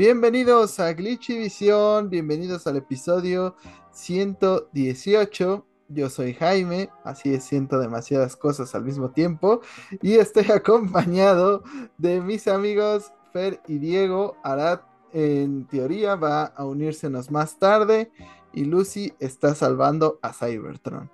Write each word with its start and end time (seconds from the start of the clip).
Bienvenidos 0.00 0.80
a 0.80 0.94
Glitchy 0.94 1.36
Visión, 1.36 2.08
bienvenidos 2.08 2.66
al 2.66 2.78
episodio 2.78 3.54
118. 3.92 5.66
Yo 5.88 6.08
soy 6.08 6.32
Jaime, 6.32 6.88
así 7.04 7.34
es, 7.34 7.44
siento 7.44 7.78
demasiadas 7.78 8.34
cosas 8.34 8.74
al 8.74 8.82
mismo 8.82 9.10
tiempo 9.10 9.60
y 10.00 10.14
estoy 10.14 10.50
acompañado 10.54 11.64
de 11.98 12.22
mis 12.22 12.48
amigos 12.48 13.12
Fer 13.34 13.60
y 13.68 13.76
Diego. 13.76 14.38
Arad, 14.42 14.80
en 15.12 15.66
teoría, 15.66 16.14
va 16.14 16.44
a 16.44 16.64
unírsenos 16.64 17.30
más 17.30 17.58
tarde 17.58 18.10
y 18.54 18.64
Lucy 18.64 19.12
está 19.20 19.54
salvando 19.54 20.18
a 20.22 20.32
Cybertron. 20.32 21.10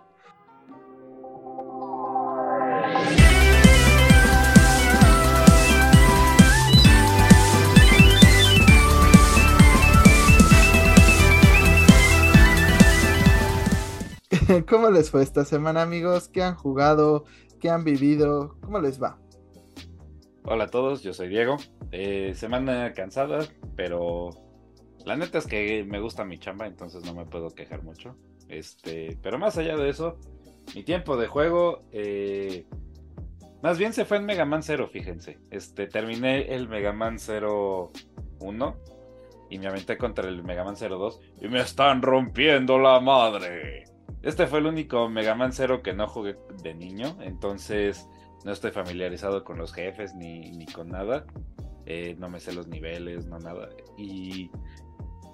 ¿Cómo 14.68 14.90
les 14.90 15.10
fue 15.10 15.22
esta 15.22 15.44
semana, 15.44 15.82
amigos? 15.82 16.28
¿Qué 16.28 16.42
han 16.42 16.54
jugado? 16.54 17.24
¿Qué 17.60 17.68
han 17.68 17.84
vivido? 17.84 18.56
¿Cómo 18.60 18.80
les 18.80 19.02
va? 19.02 19.18
Hola 20.44 20.64
a 20.64 20.68
todos, 20.68 21.02
yo 21.02 21.12
soy 21.12 21.28
Diego. 21.28 21.56
Eh, 21.90 22.32
semana 22.36 22.92
cansada, 22.92 23.40
pero 23.74 24.30
la 25.04 25.16
neta 25.16 25.38
es 25.38 25.46
que 25.46 25.84
me 25.84 26.00
gusta 26.00 26.24
mi 26.24 26.38
chamba, 26.38 26.66
entonces 26.66 27.04
no 27.04 27.14
me 27.14 27.24
puedo 27.24 27.50
quejar 27.50 27.82
mucho. 27.82 28.16
Este, 28.48 29.18
pero 29.20 29.38
más 29.38 29.58
allá 29.58 29.76
de 29.76 29.88
eso, 29.88 30.18
mi 30.74 30.84
tiempo 30.84 31.16
de 31.16 31.26
juego, 31.26 31.82
eh, 31.90 32.66
más 33.62 33.78
bien 33.78 33.92
se 33.92 34.04
fue 34.04 34.18
en 34.18 34.26
Mega 34.26 34.44
Man 34.44 34.62
0, 34.62 34.90
fíjense. 34.92 35.38
Este, 35.50 35.88
terminé 35.88 36.54
el 36.54 36.68
Mega 36.68 36.92
Man 36.92 37.18
0 37.18 37.90
1 38.38 38.76
y 39.50 39.58
me 39.58 39.66
aventé 39.66 39.98
contra 39.98 40.28
el 40.28 40.44
Mega 40.44 40.62
Man 40.62 40.76
02 40.76 41.20
y 41.40 41.48
me 41.48 41.60
están 41.60 42.00
rompiendo 42.00 42.78
la 42.78 43.00
madre. 43.00 43.95
Este 44.26 44.48
fue 44.48 44.58
el 44.58 44.66
único 44.66 45.08
Mega 45.08 45.36
Man 45.36 45.52
Zero 45.52 45.84
que 45.84 45.92
no 45.92 46.08
jugué 46.08 46.36
de 46.60 46.74
niño, 46.74 47.16
entonces 47.20 48.10
no 48.44 48.50
estoy 48.50 48.72
familiarizado 48.72 49.44
con 49.44 49.56
los 49.56 49.72
jefes 49.72 50.16
ni, 50.16 50.66
con 50.66 50.88
nada. 50.88 51.24
Eh, 51.86 52.16
no 52.18 52.28
me 52.28 52.40
sé 52.40 52.52
los 52.52 52.66
niveles, 52.66 53.24
no 53.26 53.38
nada. 53.38 53.68
Y, 53.96 54.50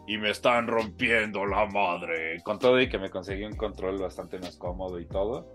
y 0.07 0.19
me 0.19 0.29
están 0.29 0.67
rompiendo 0.67 1.47
la 1.47 1.65
madre. 1.65 2.43
Con 2.43 2.59
todo 2.59 2.79
y 2.83 2.91
que 2.91 2.98
me 2.98 3.09
conseguí 3.09 3.45
un 3.45 3.57
control 3.57 3.98
bastante 3.98 4.39
más 4.39 4.59
cómodo 4.59 5.01
y 5.01 5.07
todo. 5.07 5.48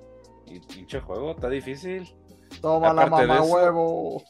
Y 0.47 0.59
pinche 0.61 0.99
juego, 0.99 1.33
está 1.33 1.47
difícil. 1.47 2.11
Toma 2.61 2.94
la 2.94 3.08
mamá 3.08 3.41
huevo. 3.41 4.23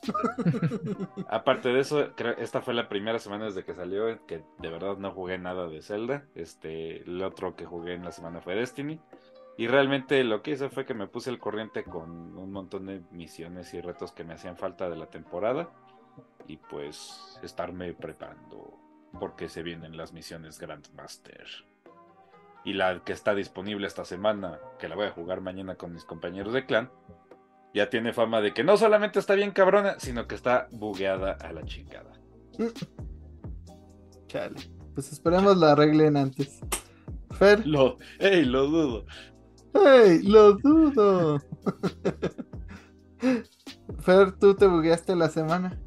aparte 1.29 1.69
de 1.69 1.79
eso, 1.79 2.09
esta 2.37 2.61
fue 2.61 2.73
la 2.73 2.89
primera 2.89 3.19
semana 3.19 3.45
desde 3.45 3.63
que 3.63 3.73
salió 3.73 4.25
que 4.25 4.43
de 4.59 4.69
verdad 4.69 4.97
no 4.97 5.11
jugué 5.11 5.37
nada 5.37 5.67
de 5.67 5.81
Zelda. 5.81 6.25
Este, 6.35 7.03
el 7.03 7.21
otro 7.23 7.55
que 7.55 7.65
jugué 7.65 7.93
en 7.93 8.03
la 8.03 8.11
semana 8.11 8.41
fue 8.41 8.55
Destiny. 8.55 8.99
Y 9.57 9.67
realmente 9.67 10.23
lo 10.23 10.43
que 10.43 10.51
hice 10.51 10.69
fue 10.69 10.85
que 10.85 10.93
me 10.93 11.07
puse 11.07 11.29
el 11.29 11.39
corriente 11.39 11.83
con 11.83 12.37
un 12.37 12.51
montón 12.51 12.85
de 12.85 13.01
misiones 13.11 13.73
y 13.73 13.81
retos 13.81 14.11
que 14.11 14.23
me 14.23 14.35
hacían 14.35 14.55
falta 14.55 14.89
de 14.89 14.95
la 14.95 15.07
temporada. 15.07 15.69
Y 16.47 16.57
pues 16.57 17.39
estarme 17.43 17.93
preparando 17.93 18.77
porque 19.19 19.49
se 19.49 19.63
vienen 19.63 19.97
las 19.97 20.13
misiones 20.13 20.59
Grandmaster. 20.59 21.47
Y 22.63 22.73
la 22.73 23.03
que 23.03 23.13
está 23.13 23.33
disponible 23.33 23.87
esta 23.87 24.05
semana, 24.05 24.59
que 24.77 24.89
la 24.89 24.95
voy 24.95 25.07
a 25.07 25.11
jugar 25.11 25.41
mañana 25.41 25.75
con 25.75 25.93
mis 25.93 26.03
compañeros 26.03 26.53
de 26.53 26.65
clan, 26.65 26.91
ya 27.73 27.89
tiene 27.89 28.13
fama 28.13 28.41
de 28.41 28.53
que 28.53 28.63
no 28.63 28.77
solamente 28.77 29.19
está 29.19 29.35
bien 29.35 29.51
cabrona, 29.51 29.99
sino 29.99 30.27
que 30.27 30.35
está 30.35 30.67
bugueada 30.71 31.33
a 31.33 31.51
la 31.53 31.63
chingada. 31.63 32.11
Chale. 34.27 34.55
Pues 34.93 35.11
esperemos 35.11 35.57
la 35.57 35.73
arreglen 35.73 36.17
antes. 36.17 36.59
Fer. 37.31 37.65
Lo, 37.67 37.97
ey, 38.19 38.45
lo 38.45 38.67
dudo. 38.67 39.05
¡Ey, 39.73 40.23
lo 40.23 40.53
dudo! 40.53 41.39
Fer, 43.99 44.31
¿tú 44.39 44.55
te 44.55 44.65
bugueaste 44.65 45.15
la 45.15 45.29
semana? 45.29 45.79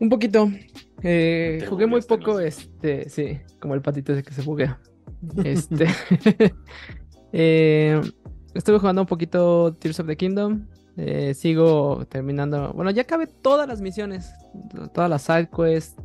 Un 0.00 0.08
poquito. 0.08 0.50
Eh, 1.02 1.64
jugué 1.68 1.86
muy 1.86 2.02
poco, 2.02 2.40
este, 2.40 3.08
sí, 3.08 3.40
como 3.60 3.74
el 3.74 3.82
patito 3.82 4.12
ese 4.12 4.22
que 4.22 4.32
se 4.32 4.42
buguea. 4.42 4.80
Este. 5.44 5.86
eh, 7.32 8.00
estuve 8.54 8.80
jugando 8.80 9.02
un 9.02 9.06
poquito 9.06 9.72
Tears 9.74 10.00
of 10.00 10.08
the 10.08 10.16
Kingdom. 10.16 10.66
Eh, 10.96 11.34
sigo 11.34 12.04
terminando. 12.08 12.72
Bueno, 12.74 12.90
ya 12.90 13.02
acabé 13.02 13.26
todas 13.26 13.66
las 13.66 13.80
misiones, 13.80 14.34
todas 14.92 15.08
las 15.08 15.22
side 15.22 15.48
quests, 15.48 15.96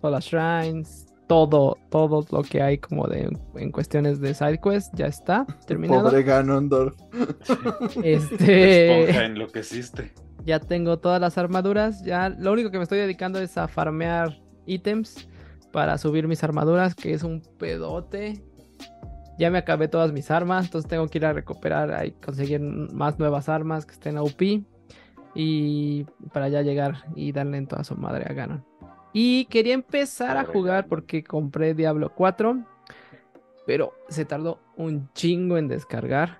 todas 0.00 0.12
las 0.12 0.24
shrines, 0.24 1.06
todo, 1.28 1.78
todo 1.90 2.26
lo 2.30 2.42
que 2.42 2.60
hay 2.60 2.78
como 2.78 3.06
de 3.06 3.30
en 3.54 3.70
cuestiones 3.70 4.20
de 4.20 4.34
side 4.34 4.58
quests 4.58 4.90
ya 4.94 5.06
está 5.06 5.46
terminado. 5.66 6.04
Pobre 6.04 6.22
Ganondorf. 6.22 6.96
Este. 8.02 9.24
enloqueciste. 9.24 10.12
Ya 10.44 10.58
tengo 10.58 10.98
todas 10.98 11.20
las 11.20 11.38
armaduras. 11.38 12.02
Ya 12.04 12.28
lo 12.28 12.52
único 12.52 12.70
que 12.70 12.78
me 12.78 12.82
estoy 12.82 12.98
dedicando 12.98 13.38
es 13.38 13.56
a 13.56 13.68
farmear 13.68 14.40
ítems 14.66 15.28
para 15.72 15.96
subir 15.98 16.26
mis 16.26 16.42
armaduras, 16.42 16.94
que 16.94 17.14
es 17.14 17.22
un 17.22 17.42
pedote 17.58 18.44
ya 19.38 19.50
me 19.50 19.58
acabé 19.58 19.88
todas 19.88 20.12
mis 20.12 20.30
armas, 20.30 20.66
entonces 20.66 20.88
tengo 20.88 21.08
que 21.08 21.18
ir 21.18 21.26
a 21.26 21.32
recuperar 21.32 22.06
y 22.06 22.12
conseguir 22.12 22.60
más 22.60 23.18
nuevas 23.18 23.48
armas 23.48 23.86
que 23.86 23.92
estén 23.92 24.16
a 24.16 24.22
UP 24.22 24.40
y 25.34 26.04
para 26.32 26.48
ya 26.48 26.62
llegar 26.62 27.04
y 27.14 27.32
darle 27.32 27.58
en 27.58 27.66
toda 27.66 27.84
su 27.84 27.96
madre 27.96 28.26
a 28.28 28.32
Ganon. 28.32 28.64
Y 29.12 29.44
quería 29.46 29.74
empezar 29.74 30.36
a 30.36 30.44
jugar 30.44 30.86
porque 30.86 31.22
compré 31.22 31.74
Diablo 31.74 32.12
4, 32.14 32.64
pero 33.66 33.92
se 34.08 34.24
tardó 34.24 34.58
un 34.76 35.10
chingo 35.12 35.58
en 35.58 35.68
descargar. 35.68 36.38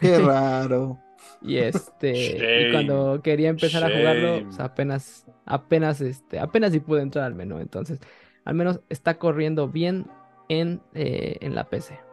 Qué 0.00 0.18
raro. 0.18 0.98
y 1.40 1.58
este, 1.58 2.68
y 2.68 2.72
cuando 2.72 3.20
quería 3.22 3.50
empezar 3.50 3.84
a 3.84 3.96
jugarlo, 3.96 4.44
pues, 4.44 4.58
apenas, 4.58 5.26
apenas, 5.46 6.00
este, 6.00 6.40
apenas 6.40 6.72
si 6.72 6.80
pude 6.80 7.02
entrar 7.02 7.24
al 7.24 7.34
menú. 7.34 7.58
Entonces, 7.60 8.00
al 8.44 8.54
menos 8.54 8.80
está 8.88 9.18
corriendo 9.18 9.68
bien 9.68 10.06
en, 10.48 10.80
eh, 10.94 11.36
en 11.40 11.54
la 11.54 11.64
PC. 11.64 12.07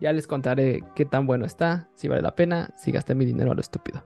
Ya 0.00 0.12
les 0.12 0.26
contaré 0.26 0.82
qué 0.94 1.04
tan 1.04 1.26
bueno 1.26 1.44
está, 1.44 1.88
si 1.94 2.08
vale 2.08 2.22
la 2.22 2.34
pena, 2.34 2.74
si 2.76 2.90
gasté 2.90 3.14
mi 3.14 3.26
dinero 3.26 3.52
a 3.52 3.54
lo 3.54 3.60
estúpido. 3.60 4.02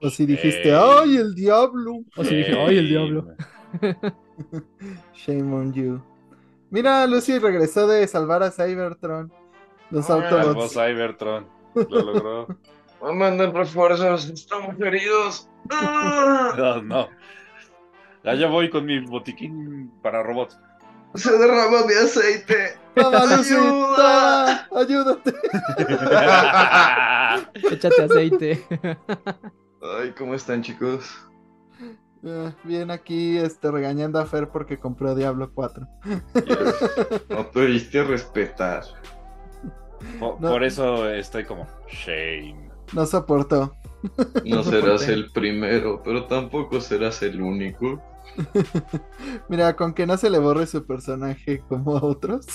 O 0.00 0.10
si 0.10 0.26
dijiste, 0.26 0.74
¡ay, 0.74 1.16
el 1.16 1.34
diablo! 1.34 2.00
O 2.16 2.24
si 2.24 2.36
dije, 2.36 2.56
¡ay, 2.58 2.78
el 2.78 2.88
diablo! 2.88 3.36
Shame 5.14 5.54
on 5.54 5.72
you. 5.72 6.02
Mira, 6.70 7.06
Lucy 7.06 7.38
regresó 7.38 7.86
de 7.86 8.06
salvar 8.06 8.42
a 8.42 8.50
Cybertron. 8.50 9.32
Los 9.90 10.10
Autobots. 10.10 10.44
Salvó 10.44 10.68
Cybertron. 10.68 11.46
Lo 11.74 12.00
logró. 12.00 12.58
Mandan 13.14 13.54
refuerzos, 13.54 14.28
estamos 14.28 14.78
heridos. 14.80 15.48
no, 15.70 16.82
no. 16.82 17.08
Ya 18.24 18.48
voy 18.48 18.68
con 18.68 18.84
mi 18.84 19.00
botiquín 19.00 19.90
para 20.02 20.22
robots. 20.22 20.58
Se 21.14 21.32
derrama 21.36 21.86
mi 21.86 21.94
aceite. 21.94 22.78
¡Ayuda! 22.96 24.68
¡Ayúdate! 24.74 25.34
Échate 27.70 28.02
aceite. 28.02 28.66
Ay, 29.80 30.12
¿cómo 30.16 30.34
están, 30.34 30.62
chicos? 30.62 31.16
Eh, 32.24 32.52
bien 32.64 32.90
aquí 32.90 33.38
este, 33.38 33.70
regañando 33.70 34.18
a 34.18 34.26
Fer 34.26 34.48
porque 34.48 34.78
compró 34.78 35.14
Diablo 35.14 35.52
4. 35.54 35.86
No 37.28 37.46
tuviste 37.46 38.02
respetar. 38.02 38.82
Por, 40.40 40.64
eso 40.64 41.08
estoy 41.08 41.44
como 41.44 41.66
shame. 41.88 42.70
No 42.92 43.06
soportó. 43.06 43.74
No 44.44 44.62
serás 44.62 45.08
el 45.08 45.30
primero, 45.32 46.02
pero 46.04 46.26
tampoco 46.26 46.80
serás 46.80 47.22
el 47.22 47.40
único. 47.40 48.00
Mira, 49.48 49.74
con 49.76 49.94
que 49.94 50.06
no 50.06 50.16
se 50.16 50.30
le 50.30 50.38
borre 50.38 50.66
su 50.66 50.86
personaje 50.86 51.62
como 51.68 51.96
a 51.96 52.04
otros. 52.04 52.46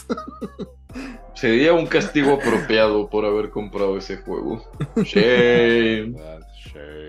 Sería 1.33 1.73
un 1.73 1.87
castigo 1.87 2.33
apropiado 2.33 3.09
por 3.09 3.25
haber 3.25 3.49
comprado 3.49 3.97
ese 3.97 4.17
juego. 4.17 4.63
Shame. 4.97 6.15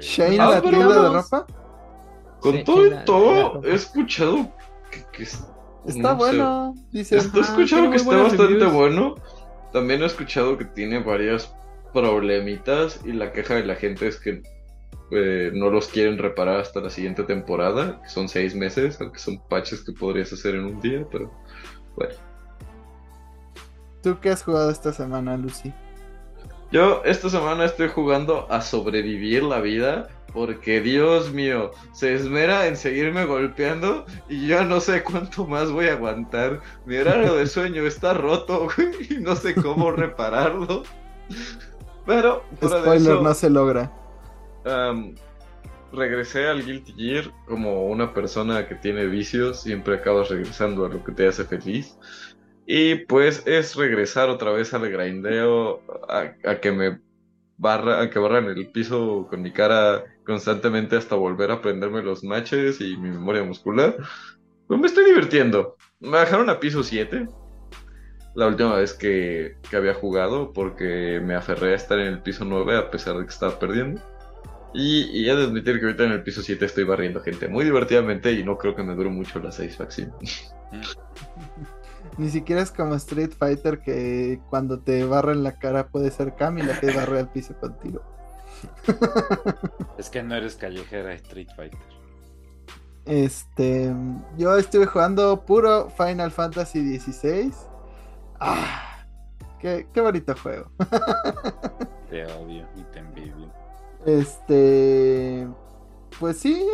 Shane, 0.00 0.36
la 0.36 0.60
tienda 0.62 1.02
de 1.02 1.08
ropa. 1.10 1.46
Con 2.40 2.64
todo 2.64 2.86
y 2.86 3.04
todo, 3.04 3.62
he 3.64 3.74
escuchado 3.74 4.52
que, 5.12 5.22
está 5.86 6.12
bueno. 6.12 6.74
Dice, 6.90 7.16
he 7.16 7.18
escuchado 7.18 7.90
que 7.90 7.96
está 7.96 8.16
bastante 8.16 8.66
bueno. 8.66 9.14
También 9.72 10.02
he 10.02 10.06
escuchado 10.06 10.58
que 10.58 10.66
tiene 10.66 10.98
varias 10.98 11.54
problemitas 11.92 13.00
y 13.04 13.12
la 13.12 13.32
queja 13.32 13.54
de 13.54 13.64
la 13.64 13.76
gente 13.76 14.08
es 14.08 14.20
que 14.20 14.42
eh, 15.14 15.50
no 15.54 15.70
los 15.70 15.88
quieren 15.88 16.18
reparar 16.18 16.60
hasta 16.60 16.80
la 16.80 16.90
siguiente 16.90 17.22
temporada, 17.24 18.00
que 18.02 18.08
son 18.08 18.28
seis 18.28 18.54
meses, 18.54 19.00
aunque 19.00 19.18
son 19.18 19.40
patches 19.48 19.82
que 19.82 19.92
podrías 19.92 20.32
hacer 20.32 20.54
en 20.54 20.64
un 20.64 20.80
día, 20.80 21.06
pero 21.10 21.32
bueno. 21.96 22.14
¿Tú 24.02 24.18
qué 24.20 24.30
has 24.30 24.42
jugado 24.42 24.70
esta 24.70 24.92
semana, 24.92 25.36
Lucy? 25.36 25.72
Yo 26.70 27.02
esta 27.04 27.28
semana 27.28 27.64
estoy 27.64 27.88
jugando 27.88 28.50
a 28.50 28.60
sobrevivir 28.60 29.44
la 29.44 29.60
vida 29.60 30.08
Porque 30.32 30.80
Dios 30.80 31.32
mío, 31.32 31.70
se 31.92 32.14
esmera 32.14 32.66
en 32.66 32.76
seguirme 32.76 33.24
golpeando 33.24 34.04
y 34.28 34.48
yo 34.48 34.64
no 34.64 34.80
sé 34.80 35.04
cuánto 35.04 35.46
más 35.46 35.70
voy 35.70 35.86
a 35.86 35.92
aguantar. 35.92 36.60
Mi 36.84 36.96
horario 36.96 37.36
de 37.36 37.46
sueño 37.56 37.86
está 37.86 38.14
roto, 38.14 38.66
y 39.08 39.14
no 39.20 39.36
sé 39.36 39.54
cómo 39.54 39.92
repararlo. 39.92 40.82
Pero, 42.04 42.42
Spoiler, 42.62 43.22
no 43.22 43.32
se 43.32 43.48
logra. 43.48 43.92
Regresé 45.92 46.46
al 46.46 46.64
Guilty 46.64 46.92
Gear 46.92 47.32
como 47.46 47.86
una 47.86 48.12
persona 48.12 48.66
que 48.68 48.74
tiene 48.74 49.06
vicios, 49.06 49.62
siempre 49.62 49.96
acabas 49.96 50.28
regresando 50.28 50.84
a 50.84 50.88
lo 50.88 51.02
que 51.04 51.12
te 51.12 51.26
hace 51.26 51.44
feliz. 51.44 51.96
Y 52.66 52.96
pues 53.06 53.42
es 53.46 53.76
regresar 53.76 54.28
otra 54.30 54.50
vez 54.50 54.72
al 54.72 54.88
grindeo, 54.90 55.82
a, 56.08 56.54
que 56.60 56.72
me 56.72 57.00
barra, 57.58 58.00
a 58.00 58.10
que 58.10 58.18
barran 58.18 58.46
el 58.46 58.68
piso 58.68 59.26
con 59.28 59.42
mi 59.42 59.52
cara 59.52 60.04
constantemente 60.24 60.96
hasta 60.96 61.14
volver 61.14 61.50
a 61.50 61.54
aprenderme 61.54 62.02
los 62.02 62.24
matches 62.24 62.80
y 62.80 62.96
mi 62.96 63.10
memoria 63.10 63.44
muscular. 63.44 63.96
Pues 64.66 64.80
me 64.80 64.86
estoy 64.86 65.04
divirtiendo. 65.04 65.76
Me 66.00 66.10
bajaron 66.10 66.48
a 66.48 66.58
piso 66.58 66.82
7. 66.82 67.28
La 68.34 68.46
última 68.48 68.76
vez 68.76 68.94
que, 68.94 69.58
que 69.68 69.76
había 69.76 69.94
jugado 69.94 70.52
porque 70.52 71.20
me 71.22 71.34
aferré 71.34 71.72
a 71.72 71.76
estar 71.76 71.98
en 71.98 72.06
el 72.06 72.22
piso 72.22 72.44
9 72.44 72.76
a 72.76 72.90
pesar 72.90 73.16
de 73.18 73.24
que 73.24 73.30
estaba 73.30 73.58
perdiendo. 73.58 74.00
Y, 74.74 75.04
y 75.12 75.30
he 75.30 75.36
de 75.36 75.44
admitir 75.44 75.78
que 75.78 75.86
ahorita 75.86 76.04
en 76.04 76.12
el 76.12 76.22
piso 76.24 76.42
7 76.42 76.64
estoy 76.64 76.84
barriendo 76.84 77.20
gente 77.20 77.46
muy 77.46 77.64
divertidamente 77.64 78.32
y 78.32 78.42
no 78.42 78.58
creo 78.58 78.74
que 78.74 78.82
me 78.82 78.94
dure 78.94 79.08
mucho 79.08 79.38
la 79.38 79.52
satisfacción. 79.52 80.12
Ni 82.18 82.28
siquiera 82.28 82.62
es 82.62 82.70
como 82.70 82.94
Street 82.96 83.32
Fighter 83.36 83.80
que 83.80 84.40
cuando 84.50 84.78
te 84.80 85.04
barra 85.04 85.32
en 85.32 85.42
la 85.42 85.58
cara 85.58 85.88
puede 85.88 86.10
ser 86.10 86.34
Cami 86.36 86.62
la 86.62 86.78
que 86.78 86.92
barre 86.92 87.20
al 87.20 87.30
piso 87.30 87.54
contigo. 87.58 88.02
es 89.98 90.10
que 90.10 90.22
no 90.22 90.34
eres 90.34 90.54
callejera 90.56 91.14
Street 91.14 91.48
Fighter. 91.56 91.78
Este, 93.04 93.92
yo 94.38 94.56
estuve 94.56 94.86
jugando 94.86 95.44
puro 95.44 95.90
Final 95.90 96.30
Fantasy 96.30 96.98
XVI. 96.98 97.52
Ah, 98.40 99.06
qué, 99.60 99.86
qué 99.92 100.00
bonito 100.00 100.34
juego. 100.36 100.70
te 102.10 102.24
odio 102.26 102.66
y 102.76 102.82
te 102.92 103.00
envidio. 103.00 103.63
Este, 104.06 105.48
pues 106.18 106.38
sí, 106.38 106.66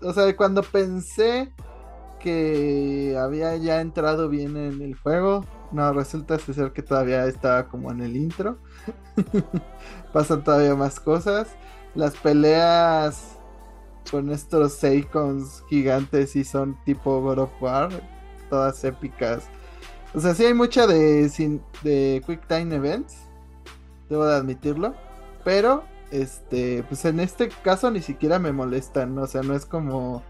o 0.00 0.12
sea, 0.12 0.36
cuando 0.36 0.62
pensé 0.62 1.52
que 2.22 3.16
había 3.18 3.56
ya 3.56 3.80
entrado 3.80 4.28
bien 4.28 4.56
en 4.56 4.80
el 4.80 4.94
juego. 4.94 5.44
No, 5.72 5.92
resulta 5.92 6.38
ser 6.38 6.72
que 6.72 6.82
todavía 6.82 7.26
estaba 7.26 7.68
como 7.68 7.90
en 7.90 8.00
el 8.00 8.16
intro. 8.16 8.58
Pasan 10.12 10.44
todavía 10.44 10.74
más 10.74 11.00
cosas. 11.00 11.48
Las 11.94 12.14
peleas 12.16 13.38
con 14.10 14.30
estos 14.30 14.74
Seikons 14.74 15.64
gigantes 15.68 16.36
y 16.36 16.44
son 16.44 16.78
tipo 16.84 17.20
God 17.20 17.38
of 17.38 17.50
War. 17.60 17.90
Todas 18.48 18.84
épicas. 18.84 19.44
O 20.14 20.20
sea, 20.20 20.34
sí 20.34 20.44
hay 20.44 20.54
mucha 20.54 20.86
de, 20.86 21.28
de 21.82 22.22
Quick 22.26 22.46
Time 22.46 22.74
Events. 22.76 23.16
Debo 24.08 24.26
de 24.26 24.36
admitirlo. 24.36 24.94
Pero, 25.44 25.84
este, 26.12 26.84
pues 26.84 27.04
en 27.06 27.18
este 27.20 27.48
caso 27.48 27.90
ni 27.90 28.02
siquiera 28.02 28.38
me 28.38 28.52
molestan. 28.52 29.18
O 29.18 29.26
sea, 29.26 29.42
no 29.42 29.54
es 29.54 29.66
como 29.66 30.22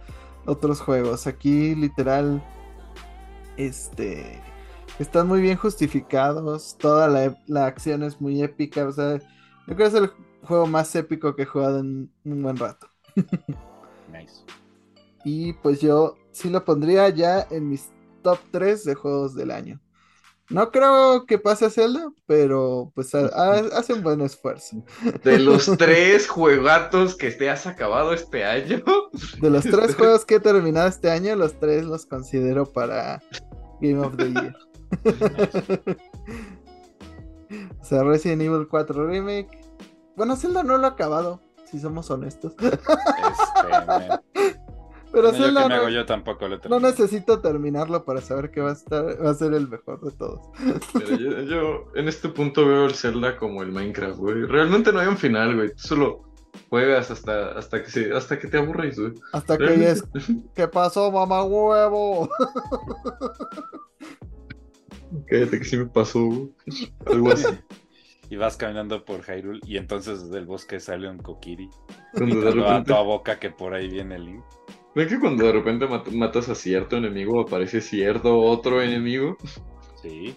otros 0.47 0.81
juegos. 0.81 1.27
Aquí 1.27 1.75
literal, 1.75 2.43
este, 3.57 4.41
están 4.99 5.27
muy 5.27 5.43
bien 5.43 5.57
justificados. 5.57 6.77
Toda 6.79 7.35
la, 7.47 7.67
acción 7.67 8.05
es 8.05 8.21
muy 8.21 8.43
épica. 8.43 8.87
O 8.87 8.93
sea, 8.93 9.19
yo 9.19 9.25
creo 9.67 9.77
que 9.77 9.85
es 9.85 9.95
el 9.95 10.11
juego 10.45 10.67
más 10.67 10.95
épico 10.95 11.35
que 11.35 11.43
he 11.43 11.47
jugado 11.47 11.81
en 11.81 12.11
un 12.25 12.43
buen 12.43 12.57
rato. 12.57 12.87
nice. 14.13 14.45
Y 15.25 15.53
pues 15.55 15.81
yo 15.81 16.17
sí 16.31 16.49
lo 16.49 16.65
pondría 16.65 17.09
ya 17.09 17.47
en 17.51 17.69
mis 17.69 17.91
top 18.23 18.39
3 18.53 18.85
de 18.85 18.95
juegos 18.95 19.35
del 19.35 19.51
año. 19.51 19.81
No 20.53 20.71
creo 20.71 21.25
que 21.25 21.39
pase 21.39 21.65
a 21.65 21.71
Zelda, 21.71 22.13
pero 22.27 22.93
pues 22.95 23.15
hace 23.15 23.95
un 23.95 24.03
buen 24.03 24.21
esfuerzo. 24.21 24.85
De 25.25 25.39
los 25.39 25.67
tres 25.79 26.29
juegatos 26.29 27.17
que 27.17 27.31
te 27.31 27.49
has 27.49 27.67
acabado 27.67 28.13
este 28.13 28.45
año. 28.45 28.83
De 29.41 29.51
los 29.51 29.65
tres 29.65 29.95
juegos 29.97 30.25
que 30.25 30.37
he 30.37 30.41
terminado 30.41 30.89
este 30.89 31.11
año, 31.11 31.35
los 31.37 31.59
tres 31.59 31.85
los 31.85 32.05
considero 32.05 32.67
para 32.67 33.23
Game 33.81 33.99
of 33.99 34.17
the 34.17 34.31
Year. 34.31 34.57
o 37.81 37.85
sea, 37.85 38.05
Resident 38.05 38.43
Evil 38.43 38.69
4 38.69 39.07
Remake. 39.07 39.59
Bueno, 40.17 40.37
Zelda 40.37 40.63
no 40.63 40.77
lo 40.77 40.87
ha 40.87 40.91
acabado, 40.91 41.41
si 41.65 41.81
somos 41.81 42.11
honestos. 42.11 42.53
Este, 42.61 42.79
pero 45.13 45.31
no, 45.31 45.89
yo 45.91 46.07
tampoco 46.07 46.49
No 46.69 46.81
necesito 46.81 47.41
terminarlo 47.41 48.05
para 48.05 48.21
saber 48.21 48.51
que 48.51 48.61
va 48.61 48.71
a 48.71 48.73
estar, 48.73 49.25
va 49.25 49.31
a 49.31 49.35
ser 49.35 49.53
el 49.53 49.69
mejor 49.69 50.01
de 50.01 50.11
todos. 50.13 50.41
yo, 51.49 51.85
en 51.95 52.09
este 52.09 52.31
punto 52.31 52.67
veo 52.67 52.87
el 52.87 52.95
Zelda 52.95 53.37
como 53.37 53.63
el 53.63 53.73
Minecraft, 53.73 54.19
güey. 54.19 54.47
Realmente 54.47 54.93
no 54.93 55.01
hay 55.01 55.09
un 55.09 55.19
final, 55.19 55.55
güey. 55.55 55.71
solo 55.77 56.23
juegas 56.71 57.11
hasta, 57.11 57.53
hasta 57.53 57.83
que 57.83 57.91
se, 57.91 58.13
hasta 58.13 58.39
que 58.39 58.49
te 58.49 58.59
aburres, 58.59 58.99
güey. 58.99 59.13
Hasta 59.33 59.59
que 59.59 59.91
es 59.91 60.05
¿Qué 60.55 60.69
pasó, 60.69 61.13
mamá 61.13 61.43
huevo? 61.45 62.31
Cállate 65.27 65.59
que 65.59 65.65
sí 65.65 65.77
me 65.77 65.87
pasó, 65.87 66.49
Algo 67.07 67.33
así. 67.33 67.47
Y 68.31 68.37
vas 68.37 68.57
caminando 68.57 69.05
por 69.05 69.21
Hyrule 69.23 69.61
y 69.67 69.77
entonces 69.77 70.31
del 70.31 70.47
bosque 70.47 70.81
sale 70.81 71.11
un 71.11 71.19
Kokiri. 71.19 71.69
Cuando 72.15 72.37
de 72.37 72.51
repente... 72.51 72.95
a 72.95 72.99
tu 72.99 73.05
boca 73.05 73.39
que 73.39 73.51
por 73.51 73.75
ahí 73.75 73.91
viene 73.91 74.17
el 74.17 74.41
link. 74.95 74.97
¿Ves 74.97 75.09
que 75.09 75.21
cuando 75.21 75.47
de 75.47 75.53
repente 75.53 75.87
matas 76.13 76.49
a 76.49 76.55
cierto 76.55 76.97
enemigo 76.97 77.41
aparece 77.41 77.81
cierto 77.81 78.39
otro 78.39 78.83
enemigo? 78.83 79.37
Sí. 80.01 80.37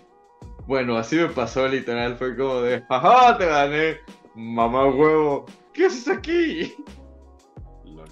Bueno, 0.67 0.97
así 0.97 1.15
me 1.15 1.27
pasó 1.27 1.67
literal, 1.67 2.17
fue 2.17 2.35
como 2.35 2.61
de, 2.61 2.83
¡ajá! 2.89 3.37
Te 3.37 3.45
gané, 3.45 3.97
mamá 4.33 4.87
huevo, 4.87 5.45
¿qué 5.73 5.85
haces 5.85 6.07
aquí? 6.07 6.75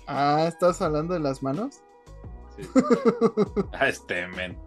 Ah, 0.06 0.46
¿estás 0.48 0.82
hablando 0.82 1.14
de 1.14 1.20
las 1.20 1.42
manos? 1.42 1.82
Sí. 2.56 2.68
ah, 3.74 3.88
este 3.88 4.28
men. 4.28 4.58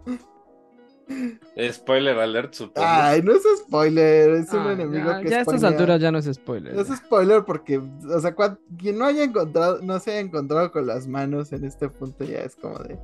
Spoiler 1.71 2.17
alert, 2.17 2.53
supongo. 2.53 2.87
Ay, 2.87 3.21
no 3.21 3.31
es 3.33 3.43
spoiler, 3.59 4.31
es 4.31 4.53
un 4.53 4.67
enemigo 4.67 5.09
que 5.21 5.29
Ya 5.29 5.37
a 5.37 5.41
estas 5.41 5.63
alturas 5.63 5.99
ya 5.99 6.11
no 6.11 6.17
es 6.19 6.25
spoiler. 6.25 6.75
Es 6.77 6.87
spoiler 6.87 7.43
porque, 7.45 7.77
o 7.77 8.19
sea, 8.19 8.35
quien 8.77 8.97
no 8.97 9.05
haya 9.05 9.23
encontrado, 9.23 9.79
no 9.81 9.99
se 9.99 10.11
haya 10.11 10.19
encontrado 10.19 10.71
con 10.71 10.85
las 10.85 11.07
manos 11.07 11.51
en 11.53 11.63
este 11.65 11.89
punto 11.89 12.23
ya 12.23 12.39
es 12.39 12.55
como 12.55 12.77
de. 12.79 12.99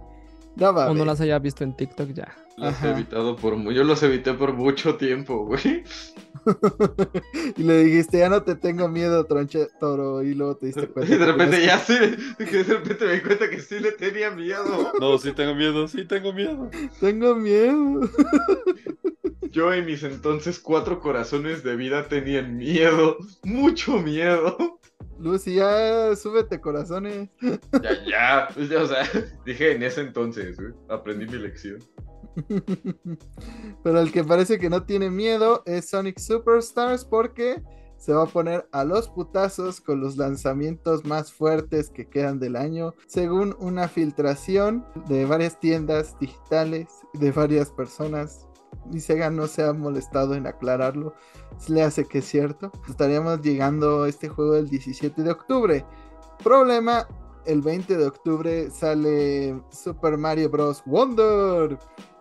No 0.56 0.70
O 0.70 0.94
no 0.94 1.06
las 1.06 1.20
haya 1.22 1.40
visto 1.40 1.64
en 1.64 1.76
TikTok 1.76 2.12
ya. 2.14 2.36
Las 2.58 2.84
he 2.84 2.92
evitado 2.92 3.36
por 3.36 3.58
yo 3.72 3.84
los 3.84 4.04
evité 4.04 4.34
por 4.34 4.54
mucho 4.54 4.96
tiempo, 4.96 5.46
güey. 5.46 5.84
y 7.58 7.64
le 7.64 7.84
dijiste, 7.84 8.20
ya 8.20 8.30
no 8.30 8.44
te 8.44 8.56
tengo 8.56 8.88
miedo, 8.88 9.26
tronche 9.26 9.68
toro, 9.80 10.22
y 10.22 10.36
luego 10.36 10.58
te 10.58 10.68
diste 10.68 10.88
cuenta. 10.94 11.14
Y 11.14 11.18
de 11.18 11.26
repente 11.26 11.66
ya 11.66 11.80
sí, 11.80 11.96
de 11.96 12.64
repente 12.64 13.06
me 13.06 13.14
di 13.14 13.22
cuenta 13.22 13.50
que 13.50 13.60
sí 13.60 13.80
le 13.80 13.94
tenía 13.94 14.30
miedo. 14.30 14.94
No, 15.00 15.18
sí 15.18 15.32
tengo 15.34 15.56
miedo, 15.56 15.88
sí 15.88 16.06
tengo 16.06 16.32
miedo. 16.32 16.70
Tengo 17.00 17.36
miedo. 17.36 18.10
Yo 19.50 19.74
en 19.74 19.86
mis 19.86 20.04
entonces 20.04 20.60
cuatro 20.60 21.00
corazones 21.00 21.64
de 21.64 21.76
vida 21.76 22.08
tenían 22.08 22.58
miedo, 22.58 23.18
mucho 23.44 24.00
miedo. 24.00 24.80
Lucy, 25.20 25.56
ya 25.56 26.16
súbete 26.16 26.60
corazones. 26.60 27.30
Ya, 27.42 28.06
ya, 28.06 28.48
pues 28.54 28.70
ya, 28.70 28.82
o 28.82 28.88
sea, 28.88 29.04
dije 29.46 29.74
en 29.74 29.84
ese 29.84 30.02
entonces, 30.02 30.58
aprendí 30.90 31.26
mi 31.26 31.38
lección. 31.38 31.80
Pero 33.84 34.00
el 34.00 34.12
que 34.12 34.24
parece 34.24 34.58
que 34.58 34.70
no 34.70 34.84
tiene 34.84 35.10
miedo 35.10 35.64
es 35.66 35.90
Sonic 35.90 36.20
Superstars 36.20 37.06
porque 37.06 37.62
se 38.04 38.12
va 38.12 38.24
a 38.24 38.28
poner 38.28 38.68
a 38.74 38.84
los 38.84 39.08
putazos 39.08 39.80
con 39.80 40.02
los 40.02 40.18
lanzamientos 40.18 41.06
más 41.06 41.32
fuertes 41.32 41.90
que 41.90 42.10
quedan 42.10 42.38
del 42.38 42.58
año, 42.58 42.96
según 43.08 43.56
una 43.60 43.88
filtración 43.88 44.86
de 45.08 45.26
varias 45.26 45.58
tiendas 45.60 46.20
digitales 46.20 46.88
de 47.14 47.32
varias 47.32 47.72
personas. 47.72 48.46
Y 48.92 49.00
Sega 49.00 49.30
no 49.30 49.48
se 49.48 49.64
ha 49.64 49.74
molestado 49.74 50.36
en 50.36 50.48
aclararlo, 50.48 51.14
le 51.68 51.84
hace 51.84 52.06
que 52.06 52.20
es 52.20 52.26
cierto. 52.26 52.72
Estaríamos 52.90 53.42
llegando 53.42 54.04
a 54.04 54.10
este 54.10 54.30
juego 54.30 54.56
el 54.56 54.70
17 54.70 55.24
de 55.24 55.32
octubre. 55.32 55.86
Problema, 56.44 57.08
el 57.46 57.62
20 57.62 57.98
de 57.98 58.06
octubre 58.08 58.70
sale 58.70 59.62
Super 59.72 60.18
Mario 60.18 60.50
Bros. 60.50 60.84
Wonder 60.86 61.78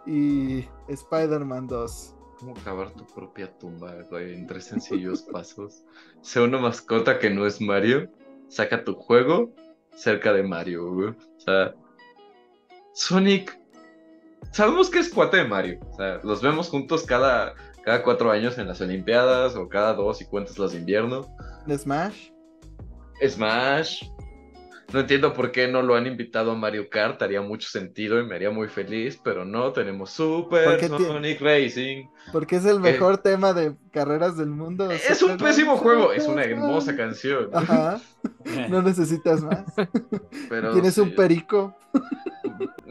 y 0.07 0.65
Spider-Man 0.89 1.67
2. 1.67 2.15
¿Cómo 2.39 2.55
cavar 2.65 2.91
tu 2.91 3.07
propia 3.07 3.57
tumba, 3.59 3.95
güey? 4.11 4.35
En 4.35 4.47
tres 4.47 4.65
sencillos 4.65 5.23
pasos. 5.33 5.85
Sea 6.23 6.43
una 6.43 6.59
mascota 6.59 7.19
que 7.19 7.31
no 7.31 7.47
es 7.47 7.61
Mario. 7.61 8.11
Saca 8.49 8.85
tu 8.85 8.95
juego 8.95 9.53
cerca 9.95 10.33
de 10.33 10.43
Mario, 10.43 10.93
güey. 10.93 11.09
O 11.11 11.41
sea, 11.41 11.75
Sonic. 12.93 13.62
Sabemos 14.53 14.91
que 14.91 14.99
es 14.99 15.09
cuate 15.09 15.39
de 15.39 15.45
Mario. 15.45 15.81
O 15.91 15.97
sea, 15.97 16.21
los 16.23 16.43
vemos 16.43 16.69
juntos 16.69 17.05
cada, 17.05 17.55
cada 17.85 18.03
cuatro 18.03 18.31
años 18.31 18.59
en 18.59 18.69
las 18.69 18.81
Olimpiadas 18.81 19.57
o 19.57 19.69
cada 19.69 19.95
dos 19.95 20.21
y 20.21 20.27
cuentas 20.27 20.59
las 20.59 20.73
de 20.73 20.79
invierno. 20.79 21.35
¿De 21.67 21.79
Smash? 21.79 22.31
Smash. 23.27 24.05
No 24.93 25.01
entiendo 25.01 25.33
por 25.33 25.53
qué 25.53 25.69
no 25.69 25.81
lo 25.81 25.95
han 25.95 26.07
invitado 26.07 26.51
a 26.51 26.55
Mario 26.55 26.91
Kart, 26.91 27.23
haría 27.23 27.41
mucho 27.41 27.67
sentido 27.71 28.21
y 28.21 28.27
me 28.27 28.35
haría 28.35 28.51
muy 28.51 28.69
feliz, 28.69 29.19
pero 29.25 29.43
no, 29.47 29.73
tenemos 29.73 30.11
Super 30.11 30.87
Sonic 30.87 31.41
Racing. 31.41 32.09
Porque 32.31 32.57
es 32.57 32.67
el 32.67 32.79
mejor 32.79 33.17
tema 33.19 33.55
de 33.55 33.75
carreras 33.91 34.37
del 34.37 34.51
mundo. 34.51 34.91
Es 34.91 35.23
un 35.23 35.39
pésimo 35.39 35.79
juego, 35.79 36.13
es 36.13 36.27
una 36.27 36.45
hermosa 36.45 36.95
canción. 36.95 37.49
Ajá. 37.53 38.01
No 38.69 38.83
necesitas 38.83 39.41
más. 39.41 39.65
Pero, 40.49 40.73
Tienes 40.73 40.99
un 40.99 41.15
perico. 41.15 41.77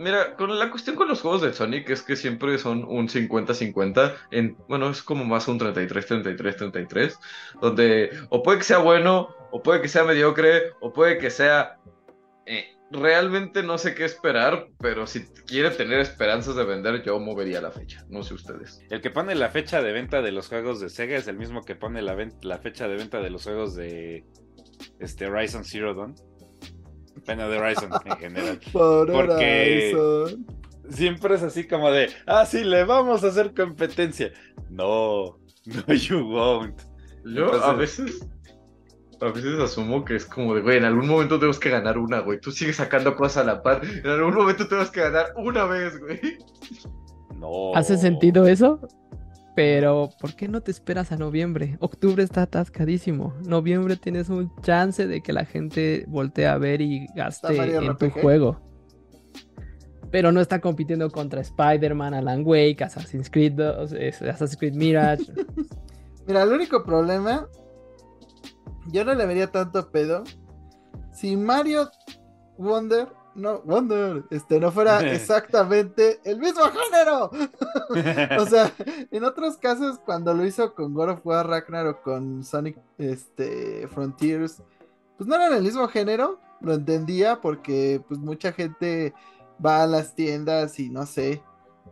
Mira, 0.01 0.35
con 0.35 0.57
la 0.57 0.71
cuestión 0.71 0.95
con 0.95 1.07
los 1.07 1.21
juegos 1.21 1.43
de 1.43 1.53
Sonic 1.53 1.89
es 1.91 2.01
que 2.01 2.15
siempre 2.15 2.57
son 2.57 2.83
un 2.83 3.07
50-50. 3.07 4.15
En, 4.31 4.57
bueno, 4.67 4.89
es 4.89 5.03
como 5.03 5.25
más 5.25 5.47
un 5.47 5.59
33-33-33. 5.59 7.17
Donde 7.61 8.09
o 8.29 8.41
puede 8.41 8.57
que 8.57 8.63
sea 8.63 8.79
bueno, 8.79 9.35
o 9.51 9.61
puede 9.61 9.81
que 9.81 9.87
sea 9.87 10.03
mediocre, 10.03 10.73
o 10.79 10.91
puede 10.91 11.19
que 11.19 11.29
sea. 11.29 11.77
Eh, 12.47 12.65
realmente 12.89 13.61
no 13.61 13.77
sé 13.77 13.93
qué 13.93 14.05
esperar, 14.05 14.67
pero 14.79 15.05
si 15.05 15.25
quiere 15.45 15.69
tener 15.69 15.99
esperanzas 15.99 16.55
de 16.55 16.63
vender, 16.63 17.03
yo 17.03 17.19
movería 17.19 17.61
la 17.61 17.71
fecha. 17.71 18.03
No 18.09 18.23
sé 18.23 18.33
ustedes. 18.33 18.81
El 18.89 19.01
que 19.01 19.11
pone 19.11 19.35
la 19.35 19.49
fecha 19.49 19.81
de 19.81 19.91
venta 19.91 20.23
de 20.23 20.31
los 20.31 20.47
juegos 20.47 20.81
de 20.81 20.89
Sega 20.89 21.15
es 21.15 21.27
el 21.27 21.37
mismo 21.37 21.61
que 21.61 21.75
pone 21.75 22.01
la, 22.01 22.15
fecha 22.57 22.87
de 22.87 22.95
venta 22.95 23.21
de 23.21 23.29
los 23.29 23.43
juegos 23.43 23.75
de 23.75 24.25
este, 24.99 25.27
Horizon 25.27 25.63
Zero 25.63 25.93
Dawn. 25.93 26.15
Bueno, 27.25 27.49
de 27.49 27.57
Horizon 27.57 27.89
en 28.05 28.17
general. 28.17 28.59
Porque 28.71 30.35
siempre 30.89 31.35
es 31.35 31.43
así 31.43 31.67
como 31.67 31.91
de, 31.91 32.09
ah, 32.27 32.45
sí, 32.45 32.63
le 32.63 32.83
vamos 32.83 33.23
a 33.23 33.27
hacer 33.27 33.53
competencia. 33.53 34.31
No, 34.69 35.37
no, 35.65 35.93
you 35.93 36.19
won't. 36.19 36.81
Yo 37.23 37.53
a 37.63 37.73
veces, 37.73 38.27
a 39.21 39.25
veces 39.25 39.59
asumo 39.59 40.03
que 40.03 40.15
es 40.15 40.25
como 40.25 40.55
de, 40.55 40.61
güey, 40.61 40.77
en 40.77 40.85
algún 40.85 41.07
momento 41.07 41.37
tenemos 41.37 41.59
que 41.59 41.69
ganar 41.69 41.97
una, 41.97 42.19
güey. 42.19 42.39
Tú 42.39 42.51
sigues 42.51 42.77
sacando 42.77 43.15
cosas 43.15 43.43
a 43.43 43.45
la 43.45 43.61
par. 43.61 43.81
En 43.83 44.07
algún 44.07 44.33
momento 44.33 44.67
tenemos 44.67 44.89
que 44.89 45.01
ganar 45.01 45.33
una 45.35 45.65
vez, 45.65 45.99
güey. 45.99 46.19
No. 47.35 47.75
¿Hace 47.75 47.97
sentido 47.97 48.47
eso? 48.47 48.79
Pero, 49.55 50.09
¿por 50.19 50.35
qué 50.35 50.47
no 50.47 50.61
te 50.61 50.71
esperas 50.71 51.11
a 51.11 51.17
noviembre? 51.17 51.77
Octubre 51.81 52.23
está 52.23 52.43
atascadísimo. 52.43 53.33
Noviembre 53.45 53.97
tienes 53.97 54.29
un 54.29 54.53
chance 54.61 55.05
de 55.05 55.21
que 55.21 55.33
la 55.33 55.45
gente 55.45 56.05
voltee 56.07 56.47
a 56.47 56.57
ver 56.57 56.79
y 56.81 57.07
gaste 57.15 57.55
en 57.57 57.97
tu 57.97 58.09
juego. 58.09 58.61
Pero 60.09 60.31
no 60.31 60.39
está 60.41 60.59
compitiendo 60.59 61.09
contra 61.09 61.41
Spider-Man, 61.41 62.13
Alan 62.13 62.43
Wake, 62.45 62.83
Assassin's 62.83 63.29
Creed 63.29 63.59
Assassin's 63.59 64.57
Creed 64.57 64.73
Mirage. 64.73 65.25
Mira, 66.27 66.43
el 66.43 66.49
único 66.49 66.83
problema, 66.83 67.47
yo 68.91 69.03
no 69.03 69.13
le 69.13 69.25
vería 69.25 69.51
tanto 69.51 69.91
pedo. 69.91 70.23
Si 71.11 71.35
Mario 71.35 71.89
Wonder 72.57 73.07
no, 73.35 73.61
Wonder, 73.61 74.23
este, 74.29 74.59
no 74.59 74.71
fuera 74.71 74.99
exactamente 75.11 76.19
el 76.23 76.39
mismo 76.39 76.63
género. 76.63 77.31
o 78.41 78.45
sea, 78.45 78.71
en 79.11 79.23
otros 79.23 79.57
casos, 79.57 79.99
cuando 79.99 80.33
lo 80.33 80.45
hizo 80.45 80.73
con 80.73 80.93
God 80.93 81.09
of 81.09 81.25
War 81.25 81.47
Ragnarok, 81.47 82.01
con 82.01 82.43
Sonic 82.43 82.77
este, 82.97 83.87
Frontiers, 83.87 84.61
pues 85.17 85.27
no 85.27 85.35
eran 85.35 85.53
el 85.53 85.63
mismo 85.63 85.87
género, 85.87 86.39
lo 86.61 86.73
entendía 86.73 87.41
porque 87.41 88.01
pues 88.07 88.19
mucha 88.19 88.51
gente 88.51 89.13
va 89.63 89.83
a 89.83 89.87
las 89.87 90.15
tiendas 90.15 90.79
y 90.79 90.89
no 90.89 91.05
sé, 91.05 91.43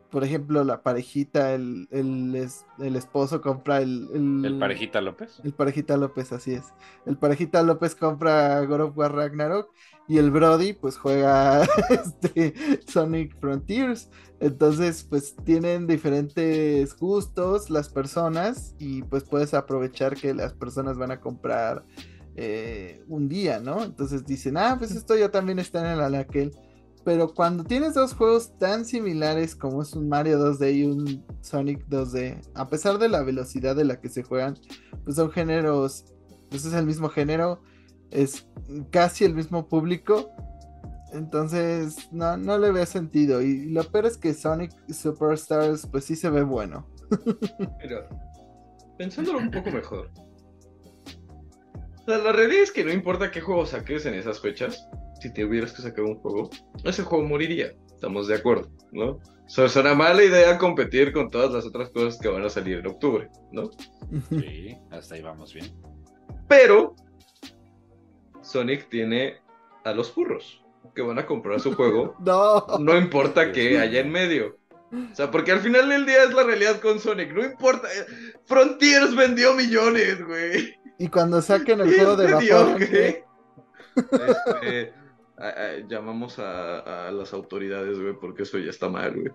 por 0.09 0.23
ejemplo, 0.23 0.63
la 0.63 0.81
parejita, 0.81 1.53
el, 1.53 1.87
el, 1.91 2.95
esposo 2.95 3.41
compra 3.41 3.79
el, 3.79 4.43
el, 4.43 4.57
parejita 4.59 5.01
López. 5.01 5.39
El 5.43 5.53
parejita 5.53 5.97
López, 5.97 6.31
así 6.31 6.53
es. 6.53 6.73
El 7.05 7.17
parejita 7.17 7.61
López 7.61 7.93
compra 7.93 8.59
God 8.65 8.81
of 8.81 8.97
War 8.97 9.13
Ragnarok 9.13 9.71
y 10.09 10.17
el 10.17 10.31
Brody 10.31 10.73
pues 10.73 10.97
juega 10.97 11.63
este, 11.89 12.53
Sonic 12.87 13.39
Frontiers. 13.39 14.09
Entonces 14.39 15.05
pues 15.07 15.35
tienen 15.45 15.85
diferentes 15.85 16.97
gustos 16.97 17.69
las 17.69 17.89
personas 17.89 18.73
y 18.79 19.03
pues 19.03 19.23
puedes 19.23 19.53
aprovechar 19.53 20.15
que 20.15 20.33
las 20.33 20.53
personas 20.53 20.97
van 20.97 21.11
a 21.11 21.21
comprar 21.21 21.85
eh, 22.35 23.03
un 23.07 23.29
día, 23.29 23.59
¿no? 23.59 23.83
Entonces 23.83 24.25
dicen, 24.25 24.57
ah, 24.57 24.75
pues 24.79 24.91
esto 24.91 25.15
ya 25.15 25.29
también 25.29 25.59
está 25.59 25.79
en 25.81 25.99
el 25.99 26.01
anaquel. 26.01 26.57
Pero 27.05 27.33
cuando 27.33 27.63
tienes 27.63 27.93
dos 27.93 28.13
juegos 28.13 28.57
tan 28.57 28.85
similares 28.85 29.55
como 29.55 29.83
es 29.83 29.93
un 29.93 30.09
Mario 30.09 30.39
2D 30.39 30.75
y 30.75 30.83
un 30.85 31.23
Sonic 31.41 31.87
2D, 31.87 32.49
a 32.55 32.67
pesar 32.67 32.97
de 32.97 33.09
la 33.09 33.21
velocidad 33.21 33.75
de 33.75 33.85
la 33.85 34.01
que 34.01 34.09
se 34.09 34.23
juegan, 34.23 34.55
pues 35.03 35.17
son 35.17 35.29
géneros, 35.31 36.05
pues 36.49 36.65
es 36.65 36.73
el 36.73 36.85
mismo 36.85 37.09
género, 37.09 37.61
es 38.11 38.47
casi 38.91 39.25
el 39.25 39.35
mismo 39.35 39.67
público. 39.67 40.31
Entonces, 41.11 42.11
no, 42.11 42.37
no 42.37 42.57
le 42.57 42.71
veo 42.71 42.85
sentido. 42.85 43.41
Y 43.41 43.69
lo 43.69 43.83
peor 43.83 44.05
es 44.05 44.17
que 44.17 44.33
Sonic 44.33 44.71
Superstars, 44.91 45.87
pues 45.87 46.05
sí 46.05 46.15
se 46.15 46.29
ve 46.29 46.43
bueno. 46.43 46.87
Pero, 47.79 48.07
pensándolo 48.97 49.39
un 49.39 49.49
poco 49.49 49.71
mejor. 49.71 50.11
la 52.05 52.31
realidad 52.31 52.63
es 52.63 52.71
que 52.71 52.83
no 52.83 52.91
importa 52.91 53.31
qué 53.31 53.41
juego 53.41 53.65
saques 53.65 54.05
en 54.05 54.13
esas 54.13 54.39
fechas, 54.39 54.87
si 55.19 55.33
te 55.33 55.45
hubieras 55.45 55.73
que 55.73 55.81
sacar 55.81 56.05
un 56.05 56.15
juego, 56.15 56.49
ese 56.83 57.03
juego 57.03 57.25
moriría. 57.25 57.73
Estamos 57.93 58.27
de 58.27 58.35
acuerdo, 58.35 58.69
¿no? 58.91 59.19
es 59.57 59.75
una 59.75 59.95
mala 59.95 60.23
idea 60.23 60.57
competir 60.57 61.11
con 61.11 61.29
todas 61.29 61.51
las 61.51 61.65
otras 61.65 61.89
cosas 61.89 62.19
que 62.19 62.29
van 62.29 62.45
a 62.45 62.49
salir 62.49 62.77
en 62.77 62.87
octubre, 62.87 63.29
¿no? 63.51 63.71
Sí, 64.29 64.77
hasta 64.91 65.15
ahí 65.15 65.21
vamos 65.21 65.53
bien. 65.53 65.73
Pero 66.47 66.95
Sonic 68.49 68.89
tiene 68.89 69.37
a 69.83 69.93
los 69.93 70.11
furros 70.11 70.63
que 70.95 71.01
van 71.01 71.19
a 71.19 71.25
comprar 71.25 71.59
su 71.59 71.75
juego. 71.75 72.15
no. 72.19 72.65
No 72.79 72.97
importa 72.97 73.51
que 73.51 73.79
haya 73.79 73.99
en 73.99 74.11
medio. 74.11 74.57
O 74.91 75.15
sea, 75.15 75.29
porque 75.29 75.51
al 75.51 75.59
final 75.59 75.87
del 75.87 76.05
día 76.05 76.23
es 76.23 76.33
la 76.33 76.43
realidad 76.43 76.79
con 76.79 76.99
Sonic. 76.99 77.31
No 77.31 77.45
importa. 77.45 77.87
Frontiers 78.45 79.15
vendió 79.15 79.53
millones, 79.53 80.25
güey. 80.25 80.75
Y 80.97 81.07
cuando 81.09 81.41
saquen 81.41 81.81
el 81.81 81.95
juego 81.95 82.15
de 82.15 82.33
vapor. 82.33 82.81
Este, 83.95 84.93
llamamos 85.87 86.37
a, 86.39 87.09
las 87.11 87.33
autoridades, 87.33 87.99
güey, 87.99 88.13
porque 88.13 88.43
eso 88.43 88.57
ya 88.57 88.69
está 88.69 88.89
mal, 88.89 89.13
güey. 89.13 89.31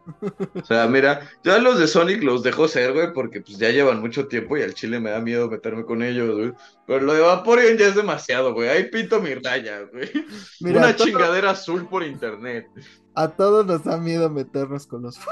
O 0.54 0.64
sea, 0.64 0.86
mira, 0.86 1.28
ya 1.42 1.58
los 1.58 1.78
de 1.78 1.86
Sonic 1.86 2.22
los 2.22 2.42
dejo 2.42 2.68
ser, 2.68 2.92
güey, 2.92 3.12
porque 3.12 3.40
pues 3.40 3.58
ya 3.58 3.70
llevan 3.70 4.00
mucho 4.00 4.26
tiempo 4.26 4.56
y 4.56 4.62
al 4.62 4.74
chile 4.74 5.00
me 5.00 5.10
da 5.10 5.20
miedo 5.20 5.48
meterme 5.48 5.84
con 5.84 6.02
ellos, 6.02 6.36
güey. 6.36 6.52
Pero 6.86 7.00
lo 7.00 7.14
de 7.14 7.20
Vaporeon 7.20 7.78
ya 7.78 7.86
es 7.86 7.94
demasiado, 7.94 8.52
güey. 8.52 8.68
Ahí 8.68 8.90
pinto 8.90 9.20
mi 9.20 9.34
raya, 9.34 9.80
güey. 9.92 10.10
Una 10.60 10.94
chingadera 10.94 11.50
azul 11.50 11.88
por 11.88 12.02
internet. 12.02 12.66
A 13.14 13.28
todos 13.28 13.64
nos 13.64 13.84
da 13.84 13.96
miedo 13.96 14.28
meternos 14.28 14.86
con 14.86 15.02
los 15.02 15.18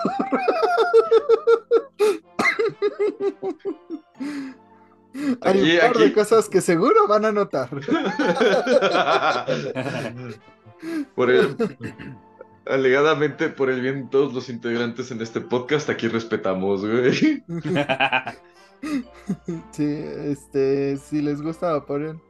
Hay 5.43 5.73
un 5.73 5.79
par 5.79 5.97
de 5.97 6.13
cosas 6.13 6.49
que 6.49 6.61
seguro 6.61 7.07
van 7.07 7.27
a 7.27 7.33
notar. 7.33 7.69
Por 11.15 11.31
el, 11.31 11.57
alegadamente, 12.67 13.49
por 13.49 13.71
el 13.71 13.81
bien 13.81 14.05
de 14.05 14.11
todos 14.11 14.35
los 14.35 14.49
integrantes 14.49 15.11
en 15.11 15.21
este 15.21 15.41
podcast, 15.41 15.91
aquí 15.91 16.09
respetamos, 16.09 16.85
güey. 16.85 17.43
Sí, 19.71 19.85
este, 19.85 20.97
si 20.97 21.23
les 21.23 21.41
gusta 21.41 21.71
Vaporeon, 21.71 22.21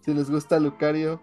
si 0.00 0.14
les 0.14 0.30
gusta 0.30 0.58
Lucario, 0.58 1.20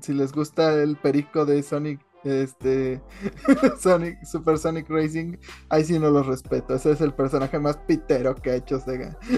si 0.00 0.14
les 0.14 0.32
gusta 0.32 0.82
el 0.82 0.96
perico 0.96 1.44
de 1.44 1.62
Sonic, 1.62 2.00
este, 2.24 3.02
Sonic, 3.78 4.24
Super 4.24 4.58
Sonic 4.58 4.88
Racing, 4.88 5.36
ahí 5.68 5.84
sí 5.84 5.98
no 5.98 6.10
los 6.10 6.26
respeto. 6.26 6.74
Ese 6.74 6.92
es 6.92 7.02
el 7.02 7.12
personaje 7.12 7.58
más 7.58 7.76
pitero 7.76 8.34
que 8.34 8.52
ha 8.52 8.56
hecho 8.56 8.80
Sega. 8.80 9.18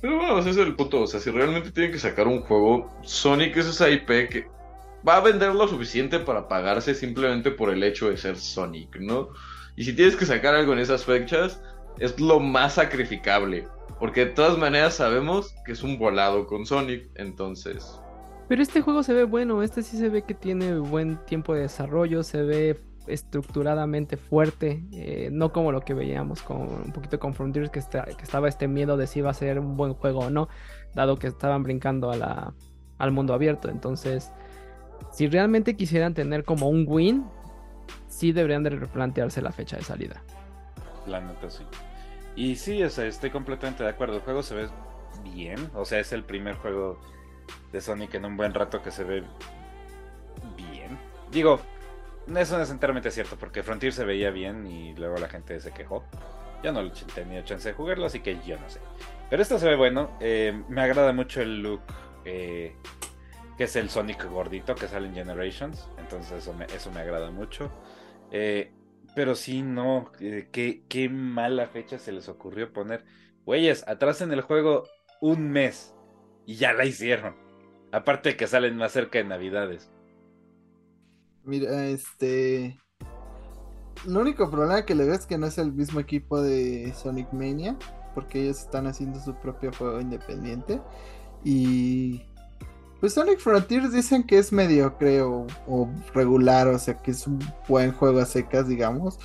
Pero 0.00 0.16
vamos, 0.18 0.46
ese 0.46 0.60
es 0.60 0.66
el 0.66 0.76
punto. 0.76 1.02
O 1.02 1.06
sea, 1.06 1.20
si 1.20 1.30
realmente 1.30 1.70
tienen 1.70 1.92
que 1.92 1.98
sacar 1.98 2.26
un 2.26 2.40
juego, 2.42 2.88
Sonic 3.02 3.56
es 3.56 3.66
esa 3.66 3.90
IP 3.90 4.06
que 4.28 4.46
va 5.06 5.16
a 5.16 5.20
vender 5.20 5.54
lo 5.54 5.66
suficiente 5.66 6.18
para 6.20 6.48
pagarse 6.48 6.94
simplemente 6.94 7.50
por 7.50 7.70
el 7.70 7.82
hecho 7.82 8.10
de 8.10 8.16
ser 8.16 8.36
Sonic, 8.36 8.96
¿no? 9.00 9.30
Y 9.76 9.84
si 9.84 9.92
tienes 9.92 10.16
que 10.16 10.26
sacar 10.26 10.54
algo 10.54 10.72
en 10.72 10.80
esas 10.80 11.04
fechas, 11.04 11.60
es 11.98 12.18
lo 12.20 12.40
más 12.40 12.74
sacrificable. 12.74 13.66
Porque 13.98 14.26
de 14.26 14.32
todas 14.32 14.56
maneras 14.56 14.94
sabemos 14.94 15.54
que 15.64 15.72
es 15.72 15.82
un 15.82 15.98
volado 15.98 16.46
con 16.46 16.66
Sonic, 16.66 17.08
entonces. 17.16 17.98
Pero 18.48 18.62
este 18.62 18.80
juego 18.80 19.02
se 19.02 19.12
ve 19.12 19.24
bueno, 19.24 19.62
este 19.62 19.82
sí 19.82 19.96
se 19.98 20.08
ve 20.08 20.22
que 20.22 20.34
tiene 20.34 20.78
buen 20.78 21.18
tiempo 21.26 21.54
de 21.54 21.62
desarrollo, 21.62 22.22
se 22.22 22.42
ve 22.42 22.80
estructuradamente 23.08 24.16
fuerte, 24.16 24.84
eh, 24.92 25.30
no 25.32 25.52
como 25.52 25.72
lo 25.72 25.80
que 25.80 25.94
veíamos 25.94 26.42
con 26.42 26.60
un 26.60 26.92
poquito 26.92 27.18
con 27.18 27.34
Frontiers, 27.34 27.70
que, 27.70 27.80
que 27.80 28.22
estaba 28.22 28.48
este 28.48 28.68
miedo 28.68 28.96
de 28.96 29.06
si 29.06 29.20
iba 29.20 29.30
a 29.30 29.34
ser 29.34 29.58
un 29.58 29.76
buen 29.76 29.94
juego 29.94 30.20
o 30.20 30.30
no, 30.30 30.48
dado 30.94 31.16
que 31.16 31.26
estaban 31.26 31.62
brincando 31.62 32.10
al 32.10 33.12
mundo 33.12 33.34
abierto. 33.34 33.68
Entonces, 33.68 34.32
si 35.12 35.26
realmente 35.28 35.76
quisieran 35.76 36.14
tener 36.14 36.44
como 36.44 36.68
un 36.68 36.84
win, 36.86 37.24
sí 38.06 38.32
deberían 38.32 38.62
de 38.62 38.70
replantearse 38.70 39.42
la 39.42 39.52
fecha 39.52 39.76
de 39.76 39.82
salida. 39.82 40.22
La 41.06 41.20
neta 41.20 41.50
sí. 41.50 41.64
Y 42.36 42.56
sí, 42.56 42.82
o 42.82 42.86
estoy 42.86 43.30
completamente 43.30 43.82
de 43.82 43.88
acuerdo. 43.88 44.16
El 44.16 44.22
juego 44.22 44.42
se 44.42 44.54
ve 44.54 44.68
bien. 45.24 45.70
O 45.74 45.84
sea, 45.84 45.98
es 45.98 46.12
el 46.12 46.24
primer 46.24 46.56
juego 46.56 47.00
de 47.72 47.80
Sonic 47.80 48.14
en 48.14 48.24
un 48.24 48.36
buen 48.36 48.54
rato 48.54 48.82
que 48.82 48.90
se 48.90 49.04
ve 49.04 49.24
bien. 50.56 50.98
Digo, 51.32 51.60
eso 52.36 52.60
es 52.60 52.70
enteramente 52.70 53.10
cierto, 53.10 53.36
porque 53.38 53.62
Frontier 53.62 53.92
se 53.92 54.04
veía 54.04 54.30
bien 54.30 54.66
y 54.66 54.94
luego 54.94 55.16
la 55.18 55.28
gente 55.28 55.60
se 55.60 55.72
quejó. 55.72 56.04
Yo 56.62 56.72
no 56.72 56.90
tenía 57.14 57.44
chance 57.44 57.68
de 57.68 57.74
jugarlo, 57.74 58.06
así 58.06 58.20
que 58.20 58.38
yo 58.44 58.58
no 58.58 58.68
sé. 58.68 58.80
Pero 59.30 59.42
esto 59.42 59.58
se 59.58 59.68
ve 59.68 59.76
bueno. 59.76 60.16
Eh, 60.20 60.62
me 60.68 60.82
agrada 60.82 61.12
mucho 61.12 61.40
el 61.40 61.62
look 61.62 61.82
eh, 62.24 62.74
que 63.56 63.64
es 63.64 63.76
el 63.76 63.90
Sonic 63.90 64.28
gordito 64.28 64.74
que 64.74 64.88
sale 64.88 65.08
en 65.08 65.14
Generations. 65.14 65.88
Entonces 65.98 66.42
eso 66.42 66.52
me, 66.52 66.64
eso 66.66 66.90
me 66.90 67.00
agrada 67.00 67.30
mucho. 67.30 67.70
Eh, 68.30 68.72
pero 69.14 69.34
sí, 69.34 69.62
no. 69.62 70.12
qué, 70.18 70.82
qué 70.88 71.08
mala 71.08 71.66
fecha 71.66 71.98
se 71.98 72.12
les 72.12 72.28
ocurrió 72.28 72.72
poner. 72.72 73.04
Güeyes, 73.44 73.86
atrás 73.88 74.20
en 74.20 74.32
el 74.32 74.42
juego 74.42 74.84
un 75.20 75.50
mes. 75.50 75.94
Y 76.46 76.56
ya 76.56 76.72
la 76.72 76.84
hicieron. 76.84 77.36
Aparte 77.92 78.30
de 78.30 78.36
que 78.36 78.46
salen 78.46 78.76
más 78.76 78.92
cerca 78.92 79.18
de 79.18 79.24
Navidades. 79.24 79.90
Mira, 81.48 81.86
este. 81.86 82.78
Lo 84.06 84.20
único 84.20 84.48
problema 84.50 84.84
que 84.84 84.94
le 84.94 85.04
veo 85.04 85.14
es 85.14 85.26
que 85.26 85.38
no 85.38 85.46
es 85.46 85.58
el 85.58 85.72
mismo 85.72 85.98
equipo 85.98 86.40
de 86.40 86.92
Sonic 86.94 87.32
Mania. 87.32 87.76
Porque 88.14 88.42
ellos 88.42 88.60
están 88.60 88.86
haciendo 88.86 89.20
su 89.20 89.34
propio 89.34 89.72
juego 89.72 90.00
independiente. 90.00 90.80
Y. 91.42 92.22
Pues 93.00 93.14
Sonic 93.14 93.38
Frontiers 93.38 93.92
dicen 93.92 94.24
que 94.24 94.38
es 94.38 94.52
mediocre 94.52 95.22
o, 95.22 95.46
o 95.68 95.88
regular, 96.14 96.66
o 96.68 96.78
sea 96.78 96.94
que 96.98 97.12
es 97.12 97.26
un 97.26 97.38
buen 97.68 97.92
juego 97.92 98.18
a 98.18 98.26
secas, 98.26 98.68
digamos 98.68 99.18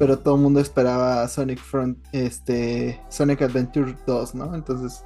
pero 0.00 0.18
todo 0.18 0.36
el 0.36 0.40
mundo 0.40 0.60
esperaba 0.60 1.28
Sonic 1.28 1.58
Front, 1.58 1.98
este, 2.12 2.98
Sonic 3.10 3.42
Adventure 3.42 3.94
2, 4.06 4.34
¿no? 4.34 4.54
Entonces, 4.54 5.04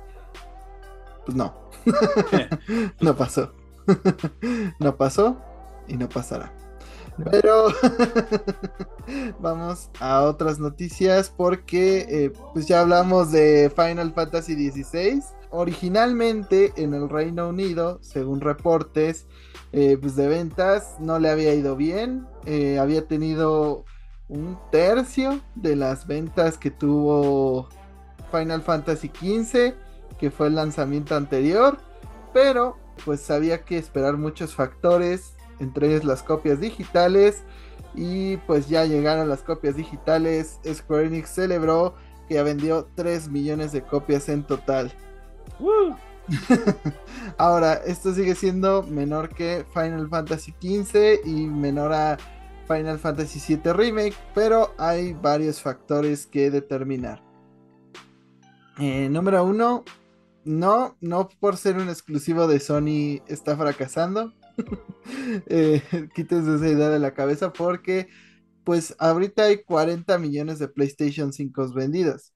pues 1.26 1.37
no, 1.37 1.52
no 3.00 3.16
pasó, 3.16 3.52
no 4.78 4.97
pasó 4.97 5.37
y 5.88 5.97
no 5.97 6.09
pasará. 6.09 6.52
Pero 7.30 7.68
vamos 9.40 9.90
a 10.00 10.23
otras 10.23 10.59
noticias 10.59 11.33
porque 11.35 12.06
eh, 12.09 12.33
pues 12.52 12.66
ya 12.66 12.80
hablamos 12.80 13.30
de 13.30 13.73
Final 13.75 14.12
Fantasy 14.12 14.71
XVI. 14.71 15.23
Originalmente 15.50 16.73
en 16.76 16.94
el 16.94 17.09
Reino 17.09 17.49
Unido, 17.49 17.99
según 18.02 18.40
reportes 18.40 19.26
eh, 19.73 19.97
pues 20.00 20.16
de 20.16 20.28
ventas, 20.28 20.97
no 20.99 21.18
le 21.18 21.30
había 21.30 21.54
ido 21.54 21.76
bien. 21.76 22.26
Eh, 22.47 22.78
había 22.78 23.06
tenido 23.06 23.85
un 24.28 24.59
tercio 24.73 25.40
de 25.54 25.76
las 25.76 26.06
ventas 26.06 26.59
que 26.59 26.71
tuvo 26.71 27.68
Final 28.33 28.62
Fantasy 28.62 29.09
XV, 29.09 29.75
que 30.18 30.30
fue 30.30 30.49
el 30.49 30.56
lanzamiento 30.56 31.14
anterior, 31.14 31.78
pero 32.33 32.76
pues 33.04 33.30
había 33.30 33.64
que 33.64 33.78
esperar 33.78 34.16
muchos 34.16 34.54
factores, 34.54 35.34
entre 35.61 35.88
ellos 35.88 36.04
las 36.04 36.23
copias 36.23 36.61
digitales, 36.61 37.42
y 37.94 38.38
pues 38.38 38.68
ya 38.68 38.84
llegaron 38.84 39.28
las 39.28 39.42
copias 39.42 39.76
digitales, 39.76 40.58
Square 40.66 41.06
Enix 41.06 41.30
celebró 41.30 41.94
que 42.28 42.34
ya 42.34 42.42
vendió 42.42 42.88
3 42.94 43.28
millones 43.28 43.73
de 43.73 43.82
copias 43.82 44.28
en 44.28 44.44
total. 44.44 44.92
Ahora, 47.38 47.75
esto 47.75 48.14
sigue 48.14 48.34
siendo 48.34 48.82
menor 48.82 49.28
que 49.28 49.64
Final 49.73 50.08
Fantasy 50.08 50.54
XV 50.61 51.20
y 51.25 51.46
menor 51.46 51.92
a 51.92 52.16
Final 52.66 52.99
Fantasy 52.99 53.56
VII 53.56 53.73
Remake, 53.73 54.14
pero 54.34 54.75
hay 54.78 55.12
varios 55.12 55.61
factores 55.61 56.26
que 56.26 56.50
determinar. 56.50 57.23
Eh, 58.78 59.08
número 59.08 59.44
uno, 59.44 59.84
no, 60.44 60.96
no 61.00 61.28
por 61.40 61.56
ser 61.56 61.76
un 61.76 61.88
exclusivo 61.88 62.46
de 62.46 62.61
Sony 62.61 63.23
está 63.28 63.56
fracasando. 63.56 64.32
eh, 65.46 65.82
quítense 66.14 66.56
esa 66.56 66.68
idea 66.68 66.88
de 66.90 66.99
la 66.99 67.14
cabeza 67.14 67.52
porque 67.52 68.08
pues 68.64 68.94
ahorita 68.99 69.44
hay 69.44 69.62
40 69.62 70.18
millones 70.18 70.58
de 70.58 70.68
PlayStation 70.68 71.32
5 71.32 71.73
vendidas. 71.75 72.32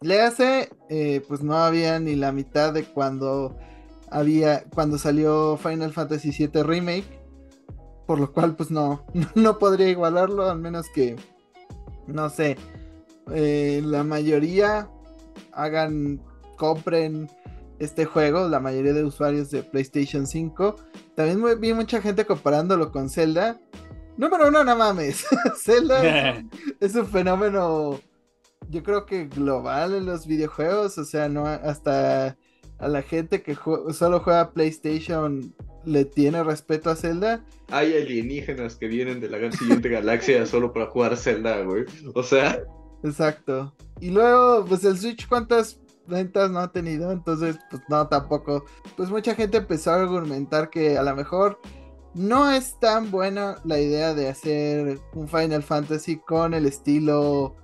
Le 0.00 0.20
hace, 0.20 0.70
eh, 0.88 1.22
pues 1.26 1.42
no 1.42 1.56
había 1.56 1.98
ni 1.98 2.14
la 2.16 2.32
mitad 2.32 2.72
de 2.72 2.84
cuando 2.84 3.56
había, 4.10 4.64
cuando 4.64 4.98
salió 4.98 5.56
Final 5.56 5.92
Fantasy 5.92 6.30
VII 6.30 6.62
Remake 6.62 7.18
por 8.08 8.18
lo 8.18 8.32
cual 8.32 8.56
pues 8.56 8.70
no, 8.70 9.04
no 9.34 9.58
podría 9.58 9.90
igualarlo, 9.90 10.50
al 10.50 10.58
menos 10.58 10.86
que, 10.94 11.14
no 12.06 12.30
sé, 12.30 12.56
eh, 13.34 13.82
la 13.84 14.02
mayoría 14.02 14.88
hagan, 15.52 16.18
compren 16.56 17.28
este 17.78 18.04
juego, 18.04 18.48
la 18.48 18.60
mayoría 18.60 18.92
de 18.92 19.04
usuarios 19.04 19.50
de 19.50 19.62
PlayStation 19.62 20.26
5. 20.26 20.76
También 21.14 21.60
vi 21.60 21.72
mucha 21.72 22.00
gente 22.00 22.24
comparándolo 22.24 22.90
con 22.90 23.08
Zelda. 23.08 23.58
Número 24.16 24.48
uno, 24.48 24.64
no 24.64 24.76
mames. 24.76 25.26
Zelda 25.56 26.42
es, 26.80 26.94
un 26.94 27.06
fenómeno, 27.06 28.00
yo 28.68 28.82
creo 28.82 29.06
que 29.06 29.26
global 29.26 29.94
en 29.94 30.06
los 30.06 30.26
videojuegos. 30.26 30.98
O 30.98 31.04
sea, 31.04 31.28
no 31.28 31.46
hasta 31.46 32.36
a 32.78 32.88
la 32.88 33.02
gente 33.02 33.42
que 33.42 33.56
solo 33.92 34.20
juega 34.20 34.52
PlayStation 34.52 35.54
le 35.84 36.04
tiene 36.04 36.42
respeto 36.42 36.90
a 36.90 36.96
Zelda. 36.96 37.44
Hay 37.70 37.96
alienígenas 37.96 38.76
que 38.76 38.88
vienen 38.88 39.20
de 39.20 39.28
la 39.28 39.52
siguiente 39.52 39.88
galaxia 39.88 40.46
solo 40.46 40.72
para 40.72 40.86
jugar 40.86 41.16
Zelda, 41.16 41.62
güey. 41.62 41.84
O 42.14 42.22
sea. 42.22 42.60
Exacto. 43.02 43.74
Y 44.00 44.10
luego, 44.10 44.64
pues 44.64 44.84
el 44.84 44.98
Switch, 44.98 45.28
¿cuántas 45.28 45.80
ventas 46.08 46.50
no 46.50 46.60
ha 46.60 46.72
tenido? 46.72 47.12
Entonces, 47.12 47.58
pues 47.70 47.82
no, 47.88 48.08
tampoco. 48.08 48.64
Pues 48.96 49.10
mucha 49.10 49.34
gente 49.34 49.58
empezó 49.58 49.92
a 49.92 50.00
argumentar 50.02 50.70
que 50.70 50.98
a 50.98 51.02
lo 51.02 51.14
mejor 51.14 51.60
no 52.14 52.50
es 52.50 52.78
tan 52.80 53.10
buena 53.10 53.58
la 53.64 53.78
idea 53.78 54.14
de 54.14 54.28
hacer 54.28 54.98
un 55.14 55.28
Final 55.28 55.62
Fantasy 55.62 56.16
con 56.18 56.54
el 56.54 56.66
estilo 56.66 57.54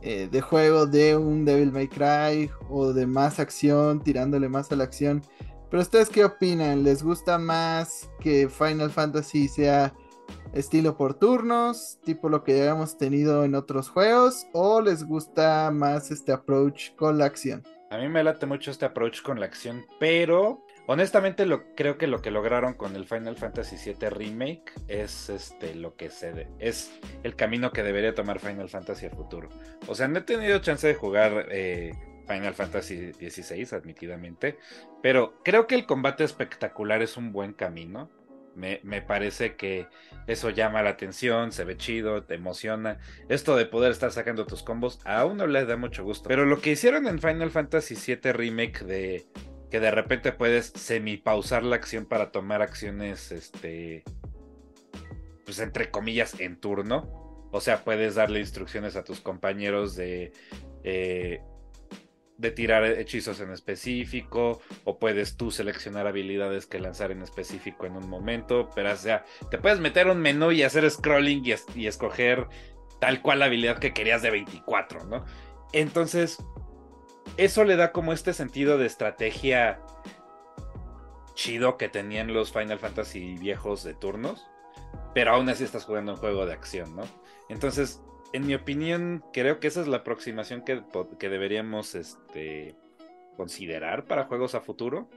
eh, 0.00 0.28
de 0.30 0.40
juego 0.40 0.86
de 0.86 1.16
un 1.16 1.44
Devil 1.44 1.72
May 1.72 1.88
Cry 1.88 2.50
o 2.70 2.92
de 2.92 3.06
más 3.06 3.40
acción, 3.40 4.00
tirándole 4.02 4.48
más 4.48 4.72
a 4.72 4.76
la 4.76 4.84
acción 4.84 5.22
pero 5.70 5.82
ustedes 5.82 6.08
qué 6.08 6.24
opinan? 6.24 6.82
¿Les 6.82 7.02
gusta 7.02 7.38
más 7.38 8.08
que 8.20 8.48
Final 8.48 8.90
Fantasy 8.90 9.48
sea 9.48 9.94
estilo 10.52 10.96
por 10.96 11.14
turnos, 11.14 11.98
tipo 12.04 12.28
lo 12.28 12.42
que 12.42 12.56
ya 12.58 12.70
hemos 12.70 12.96
tenido 12.96 13.44
en 13.44 13.54
otros 13.54 13.90
juegos, 13.90 14.46
o 14.52 14.80
les 14.80 15.04
gusta 15.04 15.70
más 15.70 16.10
este 16.10 16.32
approach 16.32 16.94
con 16.96 17.18
la 17.18 17.26
acción? 17.26 17.62
A 17.90 17.96
mí 17.96 18.08
me 18.08 18.22
late 18.22 18.44
mucho 18.44 18.70
este 18.70 18.84
approach 18.84 19.22
con 19.22 19.40
la 19.40 19.46
acción, 19.46 19.86
pero 19.98 20.66
honestamente 20.86 21.46
lo, 21.46 21.74
creo 21.74 21.96
que 21.96 22.06
lo 22.06 22.20
que 22.20 22.30
lograron 22.30 22.74
con 22.74 22.94
el 22.96 23.06
Final 23.06 23.36
Fantasy 23.36 23.76
VII 23.76 24.10
Remake 24.10 24.72
es 24.88 25.30
este 25.30 25.74
lo 25.74 25.96
que 25.96 26.10
es 26.58 26.92
el 27.22 27.34
camino 27.34 27.72
que 27.72 27.82
debería 27.82 28.14
tomar 28.14 28.40
Final 28.40 28.68
Fantasy 28.68 29.06
a 29.06 29.10
futuro. 29.10 29.48
O 29.86 29.94
sea, 29.94 30.06
no 30.06 30.18
he 30.18 30.22
tenido 30.22 30.58
chance 30.58 30.86
de 30.86 30.94
jugar 30.94 31.46
eh, 31.50 31.92
Final 32.28 32.54
Fantasy 32.54 33.12
XVI, 33.14 33.74
admitidamente. 33.74 34.58
Pero 35.02 35.40
creo 35.42 35.66
que 35.66 35.74
el 35.74 35.86
combate 35.86 36.24
espectacular 36.24 37.02
es 37.02 37.16
un 37.16 37.32
buen 37.32 37.54
camino. 37.54 38.10
Me, 38.58 39.02
parece 39.02 39.54
que 39.54 39.86
eso 40.26 40.50
llama 40.50 40.82
la 40.82 40.90
atención, 40.90 41.52
se 41.52 41.64
ve 41.64 41.76
chido, 41.76 42.24
te 42.24 42.34
emociona. 42.34 42.98
Esto 43.28 43.56
de 43.56 43.66
poder 43.66 43.92
estar 43.92 44.10
sacando 44.10 44.46
tus 44.46 44.62
combos 44.62 44.98
a 45.04 45.24
uno 45.24 45.46
le 45.46 45.64
da 45.64 45.76
mucho 45.76 46.02
gusto. 46.04 46.28
Pero 46.28 46.44
lo 46.44 46.60
que 46.60 46.72
hicieron 46.72 47.06
en 47.06 47.20
Final 47.20 47.50
Fantasy 47.50 47.94
VII 47.94 48.32
Remake 48.32 48.84
de 48.84 49.26
que 49.70 49.80
de 49.80 49.90
repente 49.90 50.32
puedes 50.32 50.66
semi-pausar 50.66 51.62
la 51.62 51.76
acción 51.76 52.06
para 52.06 52.32
tomar 52.32 52.62
acciones, 52.62 53.30
este, 53.30 54.02
pues 55.44 55.58
entre 55.60 55.90
comillas, 55.90 56.40
en 56.40 56.58
turno. 56.58 57.48
O 57.52 57.60
sea, 57.60 57.84
puedes 57.84 58.14
darle 58.14 58.40
instrucciones 58.40 58.96
a 58.96 59.04
tus 59.04 59.20
compañeros 59.20 59.94
de 59.94 60.32
eh, 60.84 61.40
de 62.38 62.52
tirar 62.52 62.84
hechizos 62.84 63.40
en 63.40 63.50
específico, 63.50 64.60
o 64.84 64.98
puedes 64.98 65.36
tú 65.36 65.50
seleccionar 65.50 66.06
habilidades 66.06 66.66
que 66.66 66.78
lanzar 66.78 67.10
en 67.10 67.22
específico 67.22 67.84
en 67.84 67.96
un 67.96 68.08
momento, 68.08 68.70
pero 68.74 68.92
o 68.92 68.96
sea, 68.96 69.24
te 69.50 69.58
puedes 69.58 69.80
meter 69.80 70.06
un 70.06 70.20
menú 70.20 70.52
y 70.52 70.62
hacer 70.62 70.88
scrolling 70.88 71.44
y, 71.74 71.86
escoger 71.86 72.46
tal 73.00 73.22
cual 73.22 73.40
la 73.40 73.46
habilidad 73.46 73.78
que 73.78 73.92
querías 73.92 74.22
de 74.22 74.30
24, 74.30 75.04
¿no? 75.04 75.24
Entonces, 75.72 76.38
eso 77.36 77.64
le 77.64 77.76
da 77.76 77.90
como 77.92 78.12
este 78.12 78.32
sentido 78.32 78.78
de 78.78 78.86
estrategia 78.86 79.80
chido 81.34 81.76
que 81.76 81.88
tenían 81.88 82.32
los 82.32 82.52
Final 82.52 82.78
Fantasy 82.78 83.34
viejos 83.34 83.82
de 83.82 83.94
turnos, 83.94 84.46
pero 85.12 85.32
aún 85.32 85.48
así 85.48 85.64
estás 85.64 85.84
jugando 85.84 86.12
un 86.12 86.18
juego 86.18 86.46
de 86.46 86.52
acción, 86.52 86.94
¿no? 86.94 87.02
Entonces, 87.48 88.00
en 88.32 88.46
mi 88.46 88.54
opinión, 88.54 89.24
creo 89.32 89.60
que 89.60 89.68
esa 89.68 89.80
es 89.80 89.88
la 89.88 89.98
aproximación 89.98 90.62
que, 90.64 90.82
deberíamos 91.28 91.94
este, 91.94 92.74
considerar 93.36 94.04
para 94.04 94.24
juegos 94.24 94.54
a 94.54 94.60
futuro. 94.60 95.08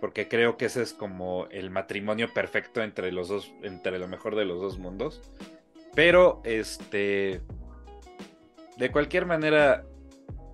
Porque 0.00 0.28
creo 0.28 0.56
que 0.56 0.64
ese 0.64 0.80
es 0.80 0.94
como 0.94 1.46
el 1.50 1.68
matrimonio 1.68 2.32
perfecto 2.32 2.82
entre 2.82 3.12
los 3.12 3.28
dos, 3.28 3.52
entre 3.62 3.98
lo 3.98 4.08
mejor 4.08 4.34
de 4.34 4.46
los 4.46 4.58
dos 4.60 4.78
mundos. 4.78 5.20
Pero, 5.94 6.40
este. 6.44 7.42
De 8.78 8.90
cualquier 8.90 9.26
manera. 9.26 9.84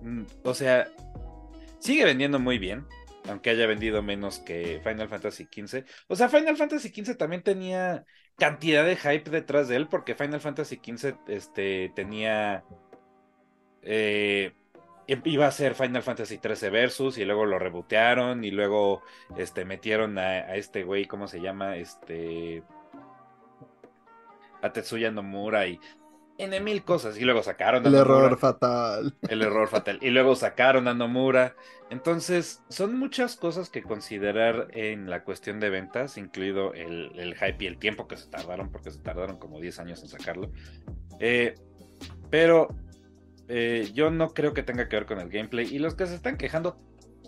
Mm, 0.01 0.23
o 0.43 0.53
sea. 0.53 0.89
Sigue 1.79 2.03
vendiendo 2.03 2.39
muy 2.39 2.57
bien. 2.57 2.85
aunque 3.29 3.49
haya 3.51 3.67
vendido 3.67 4.01
menos 4.01 4.39
que 4.39 4.81
Final 4.83 5.07
Fantasy 5.07 5.45
XV. 5.45 5.85
O 6.07 6.15
sea, 6.15 6.27
Final 6.27 6.57
Fantasy 6.57 6.89
XV 6.89 7.15
también 7.15 7.41
tenía 7.43 8.05
cantidad 8.37 8.85
de 8.85 8.95
hype 8.95 9.29
detrás 9.29 9.67
de 9.67 9.75
él, 9.75 9.87
porque 9.87 10.15
Final 10.15 10.39
Fantasy 10.39 10.79
XV 10.83 11.15
este, 11.27 11.91
tenía... 11.95 12.63
Eh, 13.81 14.53
iba 15.07 15.47
a 15.47 15.51
ser 15.51 15.73
Final 15.73 16.03
Fantasy 16.03 16.39
XIII 16.41 16.69
Versus 16.69 17.17
y 17.17 17.25
luego 17.25 17.45
lo 17.45 17.59
rebotearon 17.59 18.43
y 18.43 18.51
luego 18.51 19.01
este, 19.37 19.63
metieron 19.65 20.17
a, 20.17 20.55
este 20.55 20.83
güey, 20.83 21.05
¿cómo 21.05 21.27
se 21.27 21.41
llama? 21.41 21.77
Este... 21.77 22.63
A 24.61 24.73
Tetsuya 24.73 25.11
Nomura 25.11 25.67
y 25.67 25.79
en 26.37 26.63
mil 26.63 26.83
cosas. 26.83 27.17
Y 27.17 27.21
luego 27.21 27.43
sacaron 27.43 27.85
a 27.85 27.89
El 27.89 27.95
error 27.95 28.37
fatal. 28.37 29.15
El 29.27 29.41
error 29.41 29.67
fatal. 29.67 29.99
Y 30.01 30.09
luego 30.09 30.35
sacaron 30.35 30.87
a 30.87 30.93
Nomura. 30.93 31.55
Entonces, 31.89 32.63
son 32.69 32.97
muchas 32.97 33.35
cosas 33.35 33.69
que 33.69 33.81
considerar 33.81 34.67
en 34.71 35.09
la 35.09 35.23
cuestión 35.23 35.59
de 35.59 35.69
ventas, 35.69 36.17
incluido 36.17 36.73
el, 36.73 37.35
hype 37.35 37.63
y 37.63 37.67
el 37.67 37.77
tiempo 37.77 38.07
que 38.07 38.17
se 38.17 38.27
tardaron, 38.27 38.71
porque 38.71 38.91
se 38.91 38.99
tardaron 38.99 39.37
como 39.37 39.59
10 39.59 39.79
años 39.79 40.03
en 40.03 40.09
sacarlo. 40.09 40.51
Eh, 41.19 41.55
pero 42.29 42.67
eh, 43.47 43.89
yo 43.93 44.11
no 44.11 44.33
creo 44.33 44.53
que 44.53 44.63
tenga 44.63 44.87
que 44.87 44.97
ver 44.97 45.05
con 45.05 45.19
el 45.19 45.29
gameplay. 45.29 45.73
Y 45.73 45.79
los 45.79 45.95
que 45.95 46.05
se 46.05 46.15
están 46.15 46.37
quejando, 46.37 46.77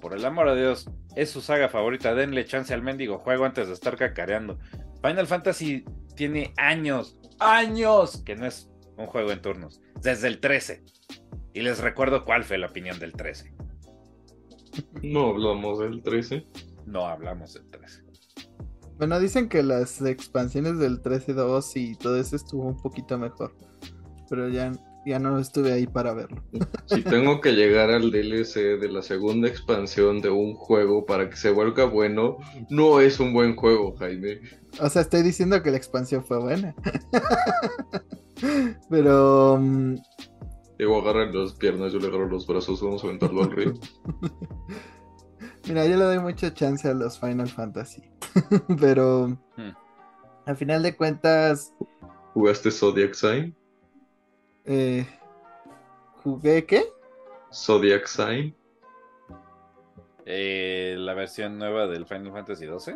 por 0.02 0.14
el 0.14 0.26
amor 0.26 0.50
de 0.52 0.62
Dios, 0.62 0.90
es 1.16 1.32
su 1.32 1.42
saga 1.42 1.70
favorita. 1.70 2.14
Denle 2.14 2.46
chance 2.46 2.74
al 2.74 2.82
mendigo 2.82 3.18
juego 3.18 3.46
antes 3.46 3.68
de 3.68 3.74
estar 3.74 3.96
cacareando. 3.96 4.60
Final 5.02 5.28
Fantasy 5.28 5.86
tiene 6.16 6.54
años, 6.58 7.18
años 7.40 8.22
que 8.26 8.36
no 8.36 8.46
es 8.46 8.70
un 9.00 9.08
juego 9.08 9.32
en 9.32 9.42
turnos, 9.42 9.82
desde 10.02 10.28
el 10.28 10.40
13. 10.40 10.84
Y 11.54 11.62
les 11.62 11.80
recuerdo 11.80 12.26
cuál 12.26 12.44
fue 12.44 12.58
la 12.58 12.68
opinión 12.68 13.00
del 13.00 13.14
13. 13.14 13.54
No 15.02 15.30
hablamos 15.30 15.80
del 15.80 16.04
13. 16.04 16.46
No 16.86 17.08
hablamos 17.08 17.54
del 17.54 17.70
13. 17.70 18.04
Bueno, 18.98 19.20
dicen 19.20 19.48
que 19.48 19.64
las 19.64 20.02
expansiones 20.02 20.78
del 20.78 21.02
13-2 21.02 21.72
y 21.76 21.96
todo 21.96 22.20
eso 22.20 22.36
estuvo 22.36 22.68
un 22.68 22.78
poquito 22.82 23.18
mejor. 23.18 23.56
Pero 24.30 24.50
ya, 24.50 24.72
ya 25.06 25.18
no 25.18 25.40
estuve 25.40 25.72
ahí 25.72 25.88
para 25.88 26.14
verlo. 26.14 26.44
Si 26.86 27.02
tengo 27.02 27.40
que 27.40 27.54
llegar 27.54 27.90
al 27.90 28.12
DLC 28.12 28.80
de 28.80 28.90
la 28.90 29.02
segunda 29.02 29.48
expansión 29.48 30.22
de 30.22 30.30
un 30.30 30.54
juego 30.54 31.06
para 31.06 31.30
que 31.30 31.38
se 31.38 31.50
vuelva 31.50 31.86
bueno, 31.86 32.38
no 32.70 33.00
es 33.00 33.20
un 33.20 33.34
buen 33.34 33.56
juego, 33.56 33.96
Jaime. 33.96 34.42
O 34.82 34.90
sea, 34.90 35.02
estoy 35.02 35.24
diciendo 35.24 35.64
que 35.64 35.72
la 35.72 35.78
expansión 35.78 36.24
fue 36.24 36.40
buena. 36.40 36.76
Pero. 38.90 39.54
Um... 39.54 39.98
Digo, 40.78 41.02
agarren 41.02 41.38
las 41.38 41.54
piernas, 41.54 41.92
yo 41.92 42.00
le 42.00 42.08
agarro 42.08 42.28
los 42.28 42.48
brazos, 42.48 42.82
vamos 42.82 43.04
a 43.04 43.08
aventarlo 43.08 43.44
al 43.44 43.52
río. 43.52 43.74
Mira, 45.68 45.86
yo 45.86 45.98
le 45.98 46.04
doy 46.06 46.20
mucha 46.20 46.54
chance 46.54 46.88
a 46.88 46.94
los 46.94 47.20
Final 47.20 47.50
Fantasy. 47.50 48.04
Pero. 48.80 49.28
Hmm. 49.58 49.72
Al 50.46 50.56
final 50.56 50.82
de 50.82 50.96
cuentas. 50.96 51.74
¿Jugaste 52.34 52.72
Zodiac 52.72 53.14
Sign? 53.14 53.56
Eh, 54.66 55.06
¿Jugué 56.24 56.66
qué? 56.66 56.86
Zodiac 57.54 58.08
Sign. 58.08 58.56
Eh, 60.26 60.96
la 60.98 61.14
versión 61.14 61.58
nueva 61.58 61.88
del 61.88 62.06
Final 62.06 62.32
Fantasy 62.32 62.66
XII. 62.66 62.96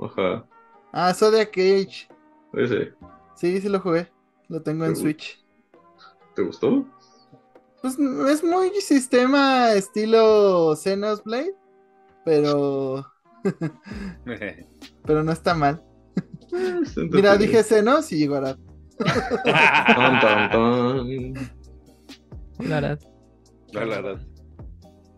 Ajá. 0.00 0.44
Ah, 0.92 1.14
Zodiac 1.14 1.50
Age. 1.50 2.08
Ese. 2.52 2.94
Sí, 3.34 3.60
sí 3.60 3.68
lo 3.68 3.80
jugué. 3.80 4.13
Lo 4.48 4.62
tengo 4.62 4.84
en 4.84 4.96
Switch. 4.96 5.42
¿Te 6.34 6.42
gustó? 6.42 6.86
Pues 7.80 7.98
es 7.98 8.42
muy 8.42 8.70
sistema 8.80 9.72
estilo 9.72 10.74
Xenoblade, 10.76 11.54
pero. 12.24 13.06
pero 15.04 15.22
no 15.22 15.32
está 15.32 15.54
mal. 15.54 15.82
Mira, 16.96 17.36
dije 17.36 17.62
Xenos 17.62 18.10
y 18.12 18.18
llegó 18.18 18.36
Arad. 18.36 18.56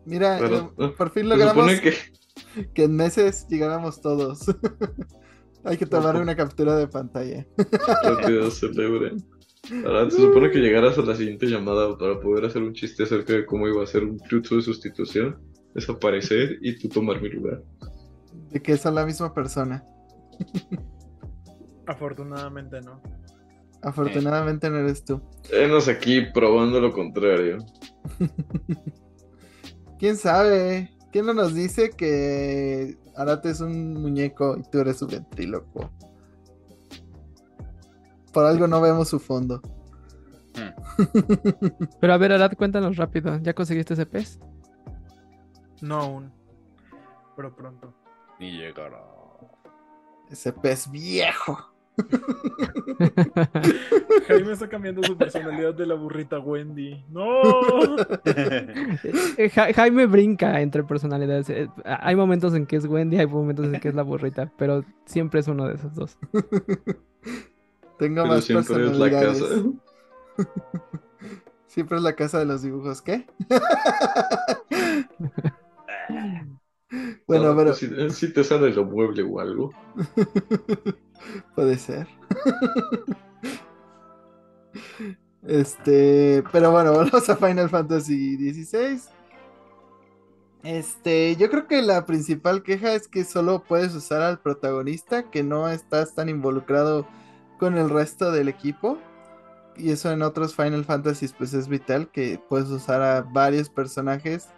Mira, 0.04 0.38
eh, 0.38 0.88
por 0.96 1.10
fin 1.10 1.28
logramos 1.28 1.80
que... 1.80 1.94
que 2.74 2.84
en 2.84 2.96
meses 2.96 3.46
llegáramos 3.48 4.00
todos. 4.00 4.40
Hay 5.66 5.76
que 5.76 5.86
tomar 5.86 6.16
una 6.16 6.36
captura 6.36 6.76
de 6.76 6.86
pantalla. 6.86 7.44
Rápido, 8.04 8.50
celebre. 8.52 9.16
Ahora 9.84 10.08
se 10.08 10.18
supone 10.18 10.50
que 10.50 10.60
llegaras 10.60 10.96
a 10.96 11.02
la 11.02 11.16
siguiente 11.16 11.46
llamada 11.46 11.98
para 11.98 12.20
poder 12.20 12.44
hacer 12.44 12.62
un 12.62 12.72
chiste 12.72 13.02
acerca 13.02 13.32
de 13.32 13.44
cómo 13.44 13.66
iba 13.66 13.82
a 13.82 13.86
ser 13.86 14.04
un 14.04 14.16
jutsu 14.20 14.56
de 14.56 14.62
sustitución, 14.62 15.36
desaparecer 15.74 16.58
y 16.62 16.78
tú 16.78 16.88
tomar 16.88 17.20
mi 17.20 17.30
lugar. 17.30 17.64
De 18.50 18.62
que 18.62 18.76
son 18.76 18.94
la 18.94 19.04
misma 19.04 19.34
persona. 19.34 19.84
Afortunadamente 21.86 22.80
no. 22.80 23.02
Afortunadamente 23.82 24.70
no 24.70 24.78
eres 24.78 25.04
tú. 25.04 25.20
Enos 25.50 25.88
aquí 25.88 26.22
probando 26.32 26.80
lo 26.80 26.92
contrario. 26.92 27.58
¿Quién 29.98 30.16
sabe? 30.16 30.90
¿Quién 31.10 31.26
no 31.26 31.34
nos 31.34 31.54
dice 31.54 31.90
que 31.90 32.96
Arate 33.16 33.50
es 33.50 33.60
un 33.60 33.94
muñeco 33.94 34.56
y 34.58 34.62
tú 34.70 34.80
eres 34.80 35.00
un 35.02 35.08
ventríloco. 35.08 35.90
Por 38.32 38.44
algo 38.44 38.66
no 38.66 38.80
vemos 38.80 39.08
su 39.08 39.18
fondo. 39.18 39.62
Hmm. 40.54 41.88
Pero 42.00 42.12
a 42.12 42.18
ver, 42.18 42.32
Arad, 42.32 42.52
cuéntanos 42.52 42.96
rápido. 42.96 43.38
¿Ya 43.38 43.54
conseguiste 43.54 43.94
ese 43.94 44.06
pez? 44.06 44.38
No 45.80 45.96
aún. 45.96 46.32
Pero 47.36 47.54
pronto. 47.54 47.94
Y 48.38 48.58
llegará. 48.58 49.02
Ese 50.30 50.52
pez 50.52 50.90
viejo. 50.90 51.75
Jaime 54.26 54.52
está 54.52 54.68
cambiando 54.68 55.02
su 55.02 55.16
personalidad 55.16 55.74
de 55.74 55.86
la 55.86 55.94
burrita 55.94 56.38
Wendy. 56.38 57.04
¡No! 57.10 57.40
Eh, 59.38 59.50
Jaime 59.50 60.06
brinca 60.06 60.60
entre 60.60 60.82
personalidades. 60.82 61.50
Eh, 61.50 61.68
hay 61.84 62.16
momentos 62.16 62.54
en 62.54 62.66
que 62.66 62.76
es 62.76 62.86
Wendy, 62.86 63.18
hay 63.18 63.26
momentos 63.26 63.66
en 63.66 63.80
que 63.80 63.88
es 63.88 63.94
la 63.94 64.02
burrita, 64.02 64.50
pero 64.56 64.84
siempre 65.04 65.40
es 65.40 65.48
uno 65.48 65.68
de 65.68 65.74
esos 65.74 65.94
dos. 65.94 66.16
Tengo 67.98 68.26
más 68.26 68.46
personalidades. 68.46 69.44
siempre 71.66 71.98
es 71.98 72.02
la 72.02 72.14
casa 72.14 72.38
de 72.38 72.46
los 72.46 72.62
dibujos, 72.62 73.02
¿qué? 73.02 73.26
bueno, 77.26 77.56
pero. 77.56 77.74
Si, 77.74 78.32
te 78.32 78.44
sale 78.44 78.72
lo 78.72 78.84
mueble 78.84 79.22
o 79.22 79.40
algo. 79.40 79.72
Puede 81.54 81.76
ser. 81.76 82.06
este, 85.42 86.44
pero 86.52 86.70
bueno, 86.70 86.92
volvemos 86.92 87.28
a 87.28 87.36
Final 87.36 87.68
Fantasy 87.68 88.36
XVI. 88.36 89.00
Este, 90.62 91.36
yo 91.36 91.50
creo 91.50 91.66
que 91.66 91.82
la 91.82 92.06
principal 92.06 92.62
queja 92.62 92.94
es 92.94 93.08
que 93.08 93.24
solo 93.24 93.62
puedes 93.62 93.94
usar 93.94 94.22
al 94.22 94.40
protagonista, 94.40 95.30
que 95.30 95.42
no 95.42 95.68
estás 95.68 96.14
tan 96.14 96.28
involucrado 96.28 97.06
con 97.58 97.76
el 97.76 97.90
resto 97.90 98.30
del 98.30 98.48
equipo. 98.48 98.98
Y 99.76 99.90
eso 99.90 100.10
en 100.10 100.22
otros 100.22 100.54
Final 100.54 100.84
Fantasy 100.84 101.28
pues 101.36 101.54
es 101.54 101.68
vital, 101.68 102.08
que 102.10 102.40
puedes 102.48 102.68
usar 102.68 103.02
a 103.02 103.22
varios 103.22 103.68
personajes 103.68 104.48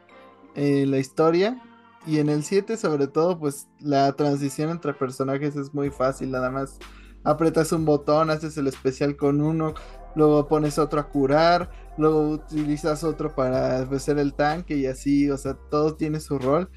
en 0.54 0.90
la 0.90 0.98
historia 0.98 1.60
y 2.08 2.18
en 2.18 2.30
el 2.30 2.42
7 2.42 2.76
sobre 2.76 3.06
todo, 3.06 3.38
pues 3.38 3.68
la 3.80 4.12
transición 4.12 4.70
entre 4.70 4.94
personajes 4.94 5.56
es 5.56 5.74
muy 5.74 5.90
fácil, 5.90 6.30
nada 6.30 6.50
más 6.50 6.78
apretas 7.22 7.72
un 7.72 7.84
botón, 7.84 8.30
haces 8.30 8.56
el 8.56 8.66
especial 8.66 9.16
con 9.16 9.42
uno, 9.42 9.74
luego 10.14 10.48
pones 10.48 10.78
otro 10.78 11.00
a 11.00 11.08
curar, 11.10 11.70
luego 11.98 12.30
utilizas 12.30 13.04
otro 13.04 13.34
para 13.34 13.80
hacer 13.80 14.18
el 14.18 14.34
tanque 14.34 14.76
y 14.76 14.86
así, 14.86 15.30
o 15.30 15.36
sea, 15.36 15.54
todo 15.70 15.94
tiene 15.96 16.20
su 16.20 16.38
rol. 16.38 16.70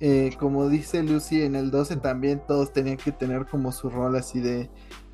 Eh, 0.00 0.32
como 0.40 0.68
dice 0.68 1.00
Lucy 1.04 1.42
en 1.42 1.54
el 1.54 1.70
12 1.70 1.98
también 1.98 2.42
todos 2.48 2.72
tenían 2.72 2.96
que 2.96 3.12
tener 3.12 3.46
como 3.46 3.70
su 3.70 3.88
rol 3.88 4.16
así 4.16 4.40
de 4.40 4.68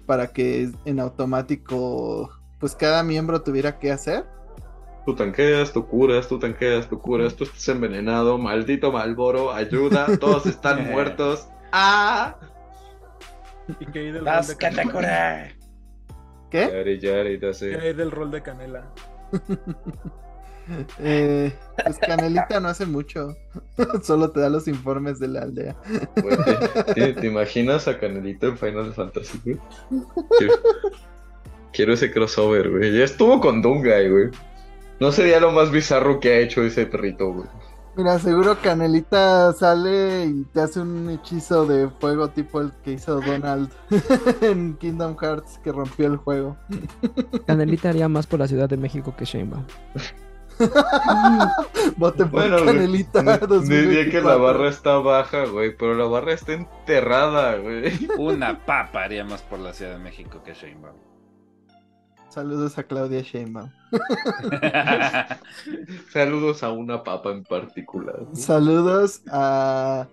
para 0.07 0.29
que 0.29 0.73
en 0.87 0.99
automático 0.99 2.31
pues 2.59 2.75
cada 2.75 3.03
miembro 3.03 3.43
tuviera 3.43 3.79
que 3.79 3.93
hacer 3.93 4.25
Tú 5.09 5.15
tanqueas, 5.15 5.73
tú 5.73 5.87
curas, 5.87 6.29
tú 6.29 6.39
tanqueas, 6.39 6.87
tú 6.87 7.01
curas, 7.01 7.35
tú 7.35 7.45
estás 7.45 7.67
envenenado, 7.71 8.37
maldito 8.37 8.93
Malboro, 8.93 9.51
ayuda, 9.55 10.07
todos 10.21 10.45
están 10.45 10.91
muertos. 10.91 11.49
¡Ah! 11.73 12.37
¿Y 13.81 13.87
qué 13.87 14.01
hay 14.01 14.13
del 14.13 14.27
rol 14.27 14.47
de 14.47 14.57
canela? 14.59 15.49
¿Qué? 16.51 16.71
Yari, 16.71 17.01
yari, 17.01 17.41
¿Qué 17.41 17.79
hay 17.81 17.95
del 17.95 18.11
rol 18.11 18.31
de 18.31 18.43
canela? 18.43 18.93
eh, 20.99 21.55
pues 21.83 21.99
Canelita 22.01 22.61
no 22.61 22.69
hace 22.69 22.85
mucho. 22.85 23.35
Solo 24.03 24.31
te 24.31 24.41
da 24.41 24.51
los 24.51 24.69
informes 24.69 25.19
de 25.19 25.29
la 25.29 25.41
aldea. 25.41 25.75
¿te, 26.95 27.27
imaginas 27.27 27.89
a 27.89 27.99
Canelita 27.99 28.49
en 28.49 28.59
Final 28.59 28.93
Fantasy, 28.93 29.41
güey? 29.43 29.59
Quiero, 31.73 31.95
ese 31.95 32.13
crossover, 32.13 32.69
güey. 32.69 32.95
Ya 32.95 33.05
estuvo 33.05 33.41
con 33.41 33.63
Dungai, 33.63 34.11
güey. 34.11 34.31
No 35.01 35.13
sería 35.13 35.41
lo 35.41 35.53
más 35.53 35.71
bizarro 35.71 36.21
que 36.21 36.33
ha 36.33 36.39
hecho 36.39 36.63
ese 36.63 36.87
perrito, 36.87 37.33
güey. 37.33 37.49
Mira, 37.97 38.17
seguro 38.21 38.57
Canelita 38.63 39.53
sale 39.55 40.27
y 40.27 40.45
te 40.53 40.61
hace 40.61 40.79
un 40.79 41.11
hechizo 41.11 41.67
de 41.67 41.89
fuego 42.01 42.29
tipo 42.29 42.61
el 42.61 42.71
que 42.85 42.93
hizo 42.93 43.21
Donald 43.21 43.73
en 44.41 44.77
Kingdom 44.77 45.17
Hearts 45.17 45.59
que 45.65 45.73
rompió 45.73 46.07
el 46.07 46.17
juego. 46.17 46.57
Canelita 47.47 47.89
haría 47.89 48.09
más 48.09 48.29
por 48.29 48.39
la 48.39 48.47
Ciudad 48.47 48.69
de 48.69 48.77
México 48.77 49.15
que 49.17 49.25
Sheinbaum. 49.25 49.65
Vote 51.97 52.25
por 52.27 52.31
Bueno, 52.31 52.65
Canelita. 52.65 53.21
Diría 53.23 54.11
que 54.11 54.21
la 54.21 54.37
2024. 54.37 54.43
barra 54.43 54.69
está 54.69 54.99
baja, 54.99 55.47
güey, 55.47 55.77
pero 55.77 55.95
la 55.95 56.05
barra 56.05 56.35
está 56.35 56.53
enterrada, 56.53 57.57
güey. 57.57 58.09
Una 58.17 58.65
papa 58.65 59.03
haría 59.05 59.25
más 59.25 59.43
por 59.43 59.59
la 59.59 59.73
Ciudad 59.73 59.93
de 59.93 59.99
México 59.99 60.41
que 60.45 60.55
Sheinbaum. 60.55 60.97
Saludos 62.29 62.79
a 62.79 62.83
Claudia 62.83 63.23
Sheinbaum. 63.23 63.71
Saludos 66.13 66.63
a 66.63 66.71
una 66.71 67.03
papa 67.03 67.31
en 67.31 67.43
particular. 67.43 68.27
Saludos 68.35 69.23
a 69.31 70.07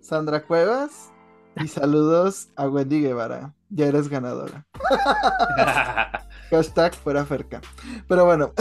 Sandra 0.00 0.44
Cuevas 0.44 1.10
y 1.56 1.66
saludos 1.66 2.48
a 2.54 2.68
Wendy 2.68 3.02
Guevara. 3.02 3.52
Ya 3.70 3.86
eres 3.86 4.08
ganadora. 4.08 4.64
Hashtag 6.50 6.94
fuera 6.94 7.24
Ferca. 7.24 7.60
Pero 8.06 8.24
bueno, 8.24 8.52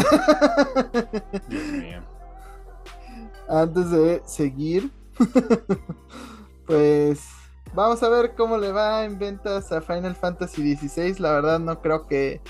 Dios 1.47 1.63
mío. 1.63 2.01
antes 3.47 3.91
de 3.91 4.23
seguir, 4.25 4.89
pues 6.65 7.27
vamos 7.75 8.01
a 8.01 8.09
ver 8.09 8.33
cómo 8.35 8.57
le 8.57 8.71
va 8.71 9.03
en 9.03 9.19
ventas 9.19 9.71
a 9.71 9.81
Final 9.81 10.15
Fantasy 10.15 10.75
XVI. 10.75 11.19
La 11.19 11.33
verdad 11.33 11.59
no 11.59 11.79
creo 11.79 12.07
que 12.07 12.41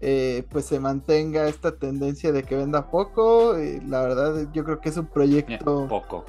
eh, 0.00 0.44
pues 0.50 0.64
se 0.64 0.80
mantenga 0.80 1.46
esta 1.46 1.76
tendencia 1.76 2.32
de 2.32 2.42
que 2.42 2.56
venda 2.56 2.90
poco. 2.90 3.56
Eh, 3.56 3.82
la 3.86 4.02
verdad 4.02 4.48
yo 4.52 4.64
creo 4.64 4.80
que 4.80 4.88
es 4.88 4.96
un 4.96 5.06
proyecto 5.06 5.86
Poco. 5.88 6.24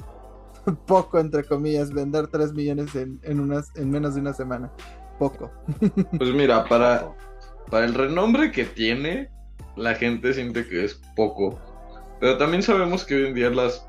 poco 0.86 1.18
entre 1.18 1.44
comillas, 1.44 1.92
vender 1.92 2.26
3 2.26 2.52
millones 2.52 2.94
en, 2.94 3.18
en, 3.22 3.40
unas, 3.40 3.74
en 3.76 3.90
menos 3.90 4.14
de 4.14 4.20
una 4.20 4.32
semana. 4.32 4.70
Poco. 5.18 5.50
Pues 6.18 6.30
mira, 6.34 6.64
para, 6.64 7.14
para 7.70 7.84
el 7.86 7.94
renombre 7.94 8.52
que 8.52 8.64
tiene, 8.64 9.30
la 9.76 9.94
gente 9.94 10.34
siente 10.34 10.68
que 10.68 10.84
es 10.84 11.00
poco. 11.16 11.58
Pero 12.20 12.36
también 12.38 12.62
sabemos 12.62 13.04
que 13.04 13.16
hoy 13.16 13.26
en 13.26 13.34
día 13.34 13.50
las, 13.50 13.86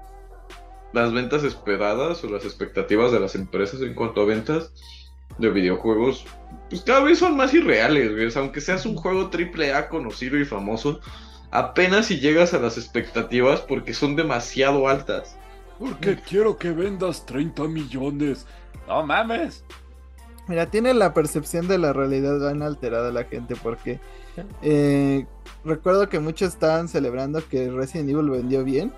las 0.93 1.11
ventas 1.11 1.43
esperadas 1.43 2.23
o 2.23 2.29
las 2.29 2.45
expectativas 2.45 3.11
de 3.11 3.19
las 3.19 3.35
empresas 3.35 3.81
en 3.81 3.93
cuanto 3.93 4.21
a 4.21 4.25
ventas 4.25 4.73
de 5.37 5.49
videojuegos, 5.49 6.25
pues 6.73 6.85
cada 6.85 7.01
vez 7.01 7.19
son 7.19 7.37
más 7.37 7.53
irreales, 7.53 8.11
güey. 8.13 8.25
O 8.25 8.31
sea, 8.31 8.41
aunque 8.41 8.59
seas 8.59 8.87
un 8.87 8.95
juego 8.95 9.29
triple 9.29 9.75
A 9.75 9.89
conocido 9.89 10.39
y 10.39 10.43
famoso, 10.45 11.01
apenas 11.51 12.07
si 12.07 12.19
llegas 12.19 12.55
a 12.55 12.57
las 12.57 12.79
expectativas 12.79 13.61
porque 13.61 13.93
son 13.93 14.15
demasiado 14.15 14.87
altas. 14.87 15.37
Porque 15.77 16.17
quiero 16.27 16.57
que 16.57 16.71
vendas 16.71 17.27
30 17.27 17.65
millones. 17.65 18.47
No 18.87 19.05
mames. 19.05 19.63
Mira, 20.47 20.65
tiene 20.65 20.95
la 20.95 21.13
percepción 21.13 21.67
de 21.67 21.77
la 21.77 21.93
realidad 21.93 22.39
van 22.39 22.63
alterada 22.63 23.11
la 23.11 23.25
gente 23.25 23.55
porque 23.55 23.99
eh, 24.63 25.27
recuerdo 25.63 26.09
que 26.09 26.17
muchos 26.17 26.53
estaban 26.53 26.87
celebrando 26.87 27.47
que 27.47 27.69
Resident 27.69 28.09
Evil 28.09 28.31
vendió 28.31 28.63
bien. 28.63 28.91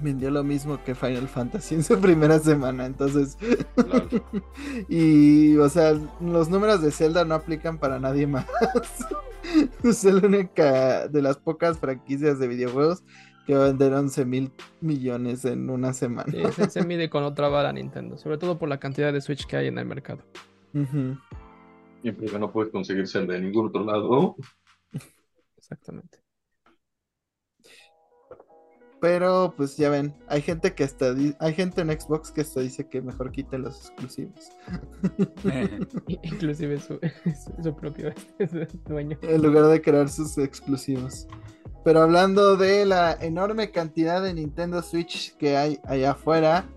Vendió 0.00 0.30
lo 0.30 0.44
mismo 0.44 0.82
que 0.84 0.94
Final 0.94 1.28
Fantasy 1.28 1.76
en 1.76 1.82
su 1.82 1.98
primera 2.00 2.38
semana, 2.38 2.86
entonces... 2.86 3.36
Y, 4.88 5.56
o 5.56 5.68
sea, 5.68 5.94
los 6.20 6.48
números 6.48 6.82
de 6.82 6.90
Zelda 6.90 7.24
no 7.24 7.34
aplican 7.34 7.78
para 7.78 7.98
nadie 7.98 8.26
más. 8.26 8.46
es 9.82 10.04
la 10.04 10.26
única 10.26 11.08
de 11.08 11.22
las 11.22 11.38
pocas 11.38 11.78
franquicias 11.78 12.38
de 12.38 12.48
videojuegos 12.48 13.04
que 13.46 13.54
va 13.54 13.64
a 13.64 13.68
vender 13.68 13.92
11 13.92 14.24
mil 14.24 14.52
millones 14.80 15.44
en 15.44 15.70
una 15.70 15.92
semana. 15.92 16.30
Sí, 16.30 16.42
se, 16.52 16.70
se 16.70 16.84
mide 16.84 17.08
con 17.08 17.22
otra 17.22 17.48
vara 17.48 17.72
Nintendo, 17.72 18.18
sobre 18.18 18.38
todo 18.38 18.58
por 18.58 18.68
la 18.68 18.78
cantidad 18.78 19.12
de 19.12 19.20
Switch 19.20 19.46
que 19.46 19.56
hay 19.56 19.68
en 19.68 19.78
el 19.78 19.86
mercado. 19.86 20.22
Ujú. 20.74 21.16
Y 22.02 22.12
porque 22.12 22.38
no 22.38 22.52
puedes 22.52 22.72
conseguir 22.72 23.06
Zelda 23.08 23.34
de 23.34 23.40
ningún 23.40 23.68
otro 23.68 23.84
lado. 23.84 24.36
Exactamente. 25.56 26.25
Pero 29.06 29.54
pues 29.56 29.76
ya 29.76 29.88
ven, 29.88 30.12
hay 30.26 30.42
gente 30.42 30.74
que 30.74 30.82
hasta 30.82 31.14
di- 31.14 31.32
hay 31.38 31.54
gente 31.54 31.80
en 31.80 31.90
Xbox 31.92 32.32
que 32.32 32.40
hasta 32.40 32.60
dice 32.60 32.88
que 32.88 33.00
mejor 33.00 33.30
quite 33.30 33.56
los 33.56 33.76
exclusivos. 33.86 34.50
Inclusive 36.22 36.80
su, 36.80 36.98
su, 36.98 37.52
su 37.62 37.76
propio 37.76 38.12
su 38.50 38.66
dueño. 38.88 39.16
En 39.22 39.42
lugar 39.42 39.66
de 39.66 39.80
crear 39.80 40.08
sus 40.08 40.36
exclusivos. 40.38 41.28
Pero 41.84 42.00
hablando 42.00 42.56
de 42.56 42.84
la 42.84 43.12
enorme 43.20 43.70
cantidad 43.70 44.20
de 44.20 44.34
Nintendo 44.34 44.82
Switch 44.82 45.36
que 45.36 45.56
hay 45.56 45.78
allá 45.84 46.10
afuera, 46.10 46.68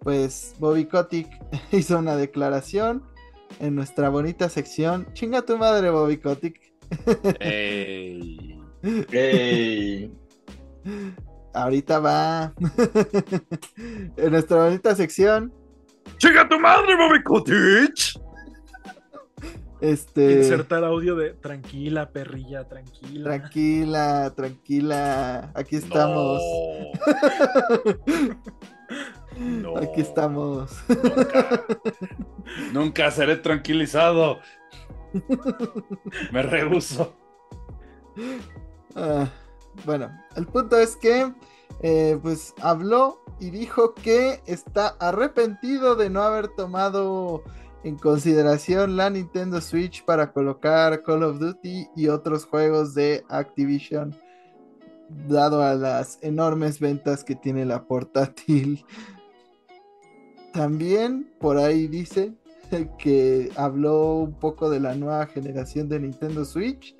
pues 0.00 0.54
Bobby 0.58 0.86
Kotick 0.86 1.28
hizo 1.70 1.98
una 1.98 2.16
declaración 2.16 3.02
en 3.60 3.74
nuestra 3.74 4.08
bonita 4.08 4.48
sección. 4.48 5.06
Chinga 5.12 5.42
tu 5.42 5.58
madre, 5.58 5.90
Bobby 5.90 6.16
Kotick. 6.16 6.72
Ey. 7.40 8.58
¡Ey! 9.12 10.10
Ahorita 11.54 12.00
va. 12.00 12.52
en 14.16 14.30
nuestra 14.32 14.64
bonita 14.64 14.94
sección. 14.94 15.52
¡Chica 16.18 16.48
tu 16.48 16.58
madre, 16.58 16.96
Bobby 16.96 17.22
Kotich! 17.22 18.20
Este. 19.80 20.38
Insertar 20.38 20.82
audio 20.84 21.14
de 21.14 21.34
tranquila, 21.34 22.10
perrilla, 22.10 22.66
tranquila. 22.66 23.24
Tranquila, 23.24 24.32
tranquila. 24.34 25.50
Aquí 25.54 25.76
estamos. 25.76 26.42
No. 29.38 29.76
Aquí 29.78 30.00
estamos. 30.00 30.72
Nunca. 30.88 31.64
Nunca 32.72 33.10
seré 33.10 33.36
tranquilizado. 33.36 34.38
Me 36.32 36.42
rehuso. 36.42 37.14
Ah, 38.96 39.28
bueno, 39.84 40.10
el 40.36 40.46
punto 40.46 40.78
es 40.78 40.96
que 40.96 41.32
eh, 41.82 42.18
pues 42.22 42.54
habló 42.60 43.20
y 43.40 43.50
dijo 43.50 43.94
que 43.94 44.40
está 44.46 44.96
arrepentido 45.00 45.96
de 45.96 46.10
no 46.10 46.22
haber 46.22 46.48
tomado 46.48 47.42
en 47.82 47.96
consideración 47.96 48.96
la 48.96 49.10
Nintendo 49.10 49.60
Switch 49.60 50.04
para 50.04 50.32
colocar 50.32 51.02
Call 51.02 51.22
of 51.22 51.38
Duty 51.38 51.88
y 51.94 52.08
otros 52.08 52.46
juegos 52.46 52.94
de 52.94 53.24
Activision, 53.28 54.16
dado 55.28 55.62
a 55.62 55.74
las 55.74 56.18
enormes 56.22 56.80
ventas 56.80 57.24
que 57.24 57.34
tiene 57.34 57.66
la 57.66 57.84
portátil. 57.84 58.84
También 60.52 61.30
por 61.38 61.58
ahí 61.58 61.86
dice 61.88 62.32
que 62.98 63.50
habló 63.56 64.14
un 64.14 64.32
poco 64.32 64.70
de 64.70 64.80
la 64.80 64.94
nueva 64.94 65.26
generación 65.26 65.88
de 65.88 66.00
Nintendo 66.00 66.44
Switch. 66.44 66.96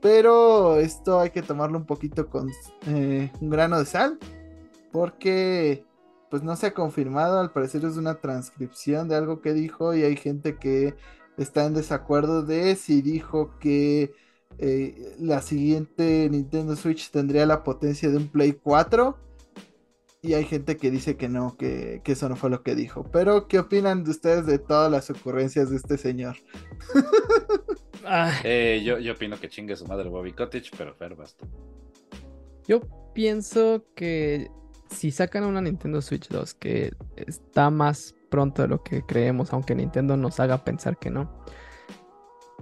Pero 0.00 0.76
esto 0.76 1.20
hay 1.20 1.30
que 1.30 1.42
tomarlo 1.42 1.78
un 1.78 1.86
poquito 1.86 2.28
con 2.28 2.50
eh, 2.86 3.30
un 3.40 3.50
grano 3.50 3.78
de 3.78 3.84
sal. 3.84 4.18
Porque 4.92 5.84
pues 6.30 6.42
no 6.42 6.56
se 6.56 6.66
ha 6.66 6.74
confirmado. 6.74 7.40
Al 7.40 7.52
parecer 7.52 7.84
es 7.84 7.96
una 7.96 8.20
transcripción 8.20 9.08
de 9.08 9.16
algo 9.16 9.40
que 9.40 9.54
dijo. 9.54 9.94
Y 9.94 10.02
hay 10.02 10.16
gente 10.16 10.56
que 10.56 10.94
está 11.36 11.64
en 11.64 11.74
desacuerdo 11.74 12.42
de 12.42 12.76
si 12.76 13.02
dijo 13.02 13.58
que 13.58 14.12
eh, 14.58 15.14
la 15.18 15.42
siguiente 15.42 16.28
Nintendo 16.30 16.74
Switch 16.74 17.10
tendría 17.10 17.46
la 17.46 17.62
potencia 17.62 18.08
de 18.10 18.16
un 18.16 18.28
Play 18.28 18.52
4. 18.52 19.16
Y 20.20 20.34
hay 20.34 20.44
gente 20.44 20.76
que 20.76 20.90
dice 20.90 21.16
que 21.16 21.28
no, 21.28 21.56
que, 21.56 22.02
eso 22.04 22.28
no 22.28 22.34
fue 22.34 22.50
lo 22.50 22.62
que 22.64 22.74
dijo. 22.74 23.04
Pero, 23.12 23.46
¿qué 23.46 23.60
opinan 23.60 24.02
de 24.02 24.10
ustedes 24.10 24.46
de 24.46 24.58
todas 24.58 24.90
las 24.90 25.10
ocurrencias 25.10 25.70
de 25.70 25.76
este 25.76 25.96
señor? 25.96 26.36
Ah, 28.04 28.32
Eh, 28.44 28.82
yo, 28.84 28.98
yo 28.98 29.12
opino 29.12 29.38
que 29.38 29.48
chingue 29.48 29.76
su 29.76 29.86
madre 29.86 30.08
Bobby 30.08 30.32
Cottage, 30.32 30.70
pero 30.76 30.94
Fer, 30.94 31.14
vas 31.14 31.34
tú. 31.36 31.46
yo 32.66 32.80
pienso 33.14 33.84
que 33.94 34.50
si 34.90 35.10
sacan 35.10 35.44
una 35.44 35.60
Nintendo 35.60 36.00
Switch 36.00 36.28
2 36.28 36.54
que 36.54 36.92
está 37.16 37.70
más 37.70 38.14
pronto 38.30 38.62
de 38.62 38.68
lo 38.68 38.82
que 38.82 39.02
creemos, 39.02 39.52
aunque 39.52 39.74
Nintendo 39.74 40.16
nos 40.16 40.38
haga 40.40 40.64
pensar 40.64 40.96
que 40.98 41.10
no, 41.10 41.42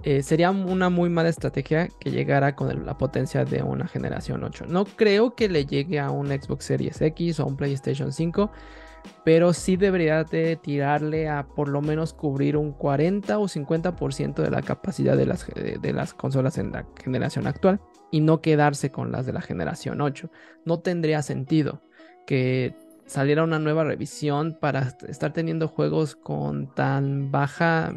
eh, 0.03 0.21
sería 0.23 0.51
una 0.51 0.89
muy 0.89 1.09
mala 1.09 1.29
estrategia 1.29 1.89
que 1.99 2.11
llegara 2.11 2.55
con 2.55 2.69
el- 2.71 2.85
la 2.85 2.97
potencia 2.97 3.43
de 3.45 3.63
una 3.63 3.87
generación 3.87 4.43
8. 4.43 4.65
No 4.67 4.85
creo 4.85 5.35
que 5.35 5.49
le 5.49 5.65
llegue 5.65 5.99
a 5.99 6.11
un 6.11 6.27
Xbox 6.27 6.65
Series 6.65 7.01
X 7.01 7.39
o 7.39 7.43
a 7.43 7.45
un 7.47 7.57
PlayStation 7.57 8.11
5, 8.13 8.51
pero 9.23 9.53
sí 9.53 9.77
debería 9.77 10.23
de 10.23 10.55
tirarle 10.55 11.29
a 11.29 11.47
por 11.47 11.67
lo 11.69 11.81
menos 11.81 12.13
cubrir 12.13 12.57
un 12.57 12.71
40 12.71 13.39
o 13.39 13.47
50% 13.47 14.41
de 14.41 14.51
la 14.51 14.61
capacidad 14.61 15.17
de 15.17 15.25
las, 15.25 15.45
de, 15.47 15.77
de 15.81 15.93
las 15.93 16.13
consolas 16.13 16.57
en 16.57 16.71
la 16.71 16.85
generación 17.01 17.47
actual 17.47 17.79
y 18.11 18.21
no 18.21 18.41
quedarse 18.41 18.91
con 18.91 19.11
las 19.11 19.25
de 19.25 19.33
la 19.33 19.41
generación 19.41 20.01
8. 20.01 20.29
No 20.65 20.79
tendría 20.79 21.21
sentido 21.21 21.81
que 22.25 22.75
saliera 23.05 23.43
una 23.43 23.59
nueva 23.59 23.83
revisión 23.83 24.57
para 24.59 24.81
est- 24.81 25.03
estar 25.03 25.33
teniendo 25.33 25.67
juegos 25.67 26.15
con 26.15 26.73
tan 26.73 27.31
baja 27.31 27.93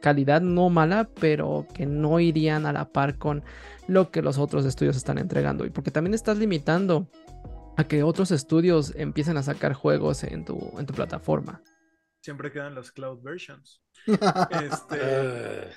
calidad, 0.00 0.40
no 0.40 0.70
mala, 0.70 1.08
pero 1.20 1.66
que 1.74 1.86
no 1.86 2.20
irían 2.20 2.66
a 2.66 2.72
la 2.72 2.92
par 2.92 3.18
con 3.18 3.42
lo 3.88 4.10
que 4.10 4.22
los 4.22 4.38
otros 4.38 4.64
estudios 4.64 4.96
están 4.96 5.18
entregando. 5.18 5.64
Y 5.64 5.70
porque 5.70 5.90
también 5.90 6.14
estás 6.14 6.38
limitando 6.38 7.08
a 7.76 7.84
que 7.84 8.02
otros 8.02 8.30
estudios 8.30 8.94
empiecen 8.96 9.36
a 9.36 9.42
sacar 9.42 9.74
juegos 9.74 10.24
en 10.24 10.44
tu, 10.44 10.72
en 10.78 10.86
tu 10.86 10.94
plataforma. 10.94 11.62
Siempre 12.20 12.50
quedan 12.50 12.74
las 12.74 12.90
cloud 12.90 13.22
versions. 13.22 13.82
este, 14.06 15.70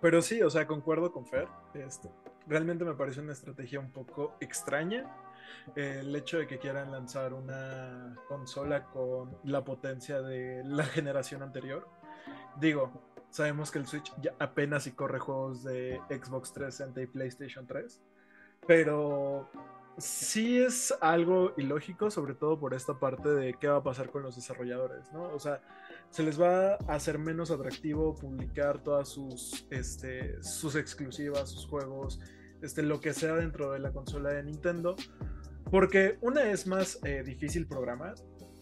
pero 0.00 0.22
sí, 0.22 0.42
o 0.42 0.50
sea, 0.50 0.66
concuerdo 0.66 1.12
con 1.12 1.26
Fer. 1.26 1.46
Este, 1.74 2.10
realmente 2.46 2.84
me 2.84 2.94
parece 2.94 3.20
una 3.20 3.32
estrategia 3.32 3.78
un 3.78 3.92
poco 3.92 4.36
extraña. 4.40 5.04
el 5.76 6.14
hecho 6.16 6.38
de 6.38 6.46
que 6.46 6.58
quieran 6.58 6.90
lanzar 6.90 7.34
una 7.34 8.16
consola 8.28 8.84
con 8.84 9.36
la 9.44 9.64
potencia 9.64 10.22
de 10.22 10.62
la 10.64 10.84
generación 10.96 11.42
anterior. 11.42 11.86
Digo, 12.58 12.90
sabemos 13.30 13.70
que 13.70 13.78
el 13.78 13.86
Switch 13.86 14.12
ya 14.20 14.34
apenas 14.38 14.84
si 14.84 14.92
corre 14.92 15.18
juegos 15.18 15.62
de 15.62 16.00
Xbox 16.08 16.52
360 16.52 17.02
y 17.02 17.06
PlayStation 17.06 17.66
3. 17.66 18.00
Pero 18.66 19.50
sí 20.00 20.58
es 20.58 20.94
algo 21.00 21.52
ilógico, 21.56 22.10
sobre 22.10 22.34
todo 22.34 22.58
por 22.58 22.74
esta 22.74 22.98
parte 22.98 23.28
de 23.28 23.54
qué 23.54 23.68
va 23.68 23.76
a 23.76 23.82
pasar 23.82 24.10
con 24.10 24.22
los 24.22 24.36
desarrolladores, 24.36 25.12
¿no? 25.12 25.24
O 25.32 25.38
sea, 25.38 25.60
se 26.10 26.22
les 26.22 26.40
va 26.40 26.74
a 26.74 26.76
hacer 26.88 27.18
menos 27.18 27.50
atractivo 27.50 28.14
publicar 28.14 28.82
todas 28.82 29.08
sus, 29.08 29.66
este, 29.70 30.42
sus 30.42 30.74
exclusivas, 30.74 31.50
sus 31.50 31.66
juegos, 31.66 32.20
este, 32.62 32.82
lo 32.82 33.00
que 33.00 33.12
sea 33.12 33.34
dentro 33.34 33.72
de 33.72 33.78
la 33.78 33.92
consola 33.92 34.30
de 34.30 34.42
Nintendo, 34.42 34.96
porque 35.70 36.18
una 36.20 36.50
es 36.50 36.66
más 36.66 36.98
eh, 37.04 37.22
difícil 37.24 37.66
programar, 37.66 38.14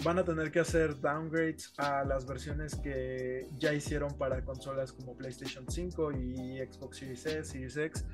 van 0.05 0.19
a 0.19 0.25
tener 0.25 0.53
que 0.53 0.61
hacer 0.61 1.01
downgrades 1.01 1.73
a 1.79 2.05
las 2.05 2.27
versiones 2.27 2.77
que 2.77 3.49
ya 3.57 3.73
hicieron 3.73 4.17
para 4.17 4.45
consolas 4.45 4.93
como 4.93 5.17
PlayStation 5.17 5.65
5 5.69 6.13
y 6.13 6.59
Xbox 6.59 6.99
Series 6.99 7.27
S, 7.27 7.45
Series 7.45 7.77
X 7.77 8.05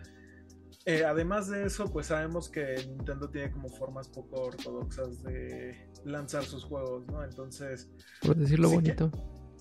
eh, 0.87 1.05
además 1.05 1.49
de 1.49 1.65
eso, 1.65 1.91
pues 1.91 2.09
sabemos 2.09 2.51
que 2.51 2.75
Nintendo 2.89 3.31
tiene 3.31 3.51
como 3.51 3.69
formas 3.71 4.09
poco 4.09 4.43
ortodoxas 4.43 5.23
de 5.23 5.89
lanzar 6.05 6.45
sus 6.45 6.65
juegos, 6.65 7.07
¿no? 7.07 7.25
Entonces. 7.25 7.91
Por 8.21 8.37
decirlo 8.37 8.69
bonito. 8.69 9.11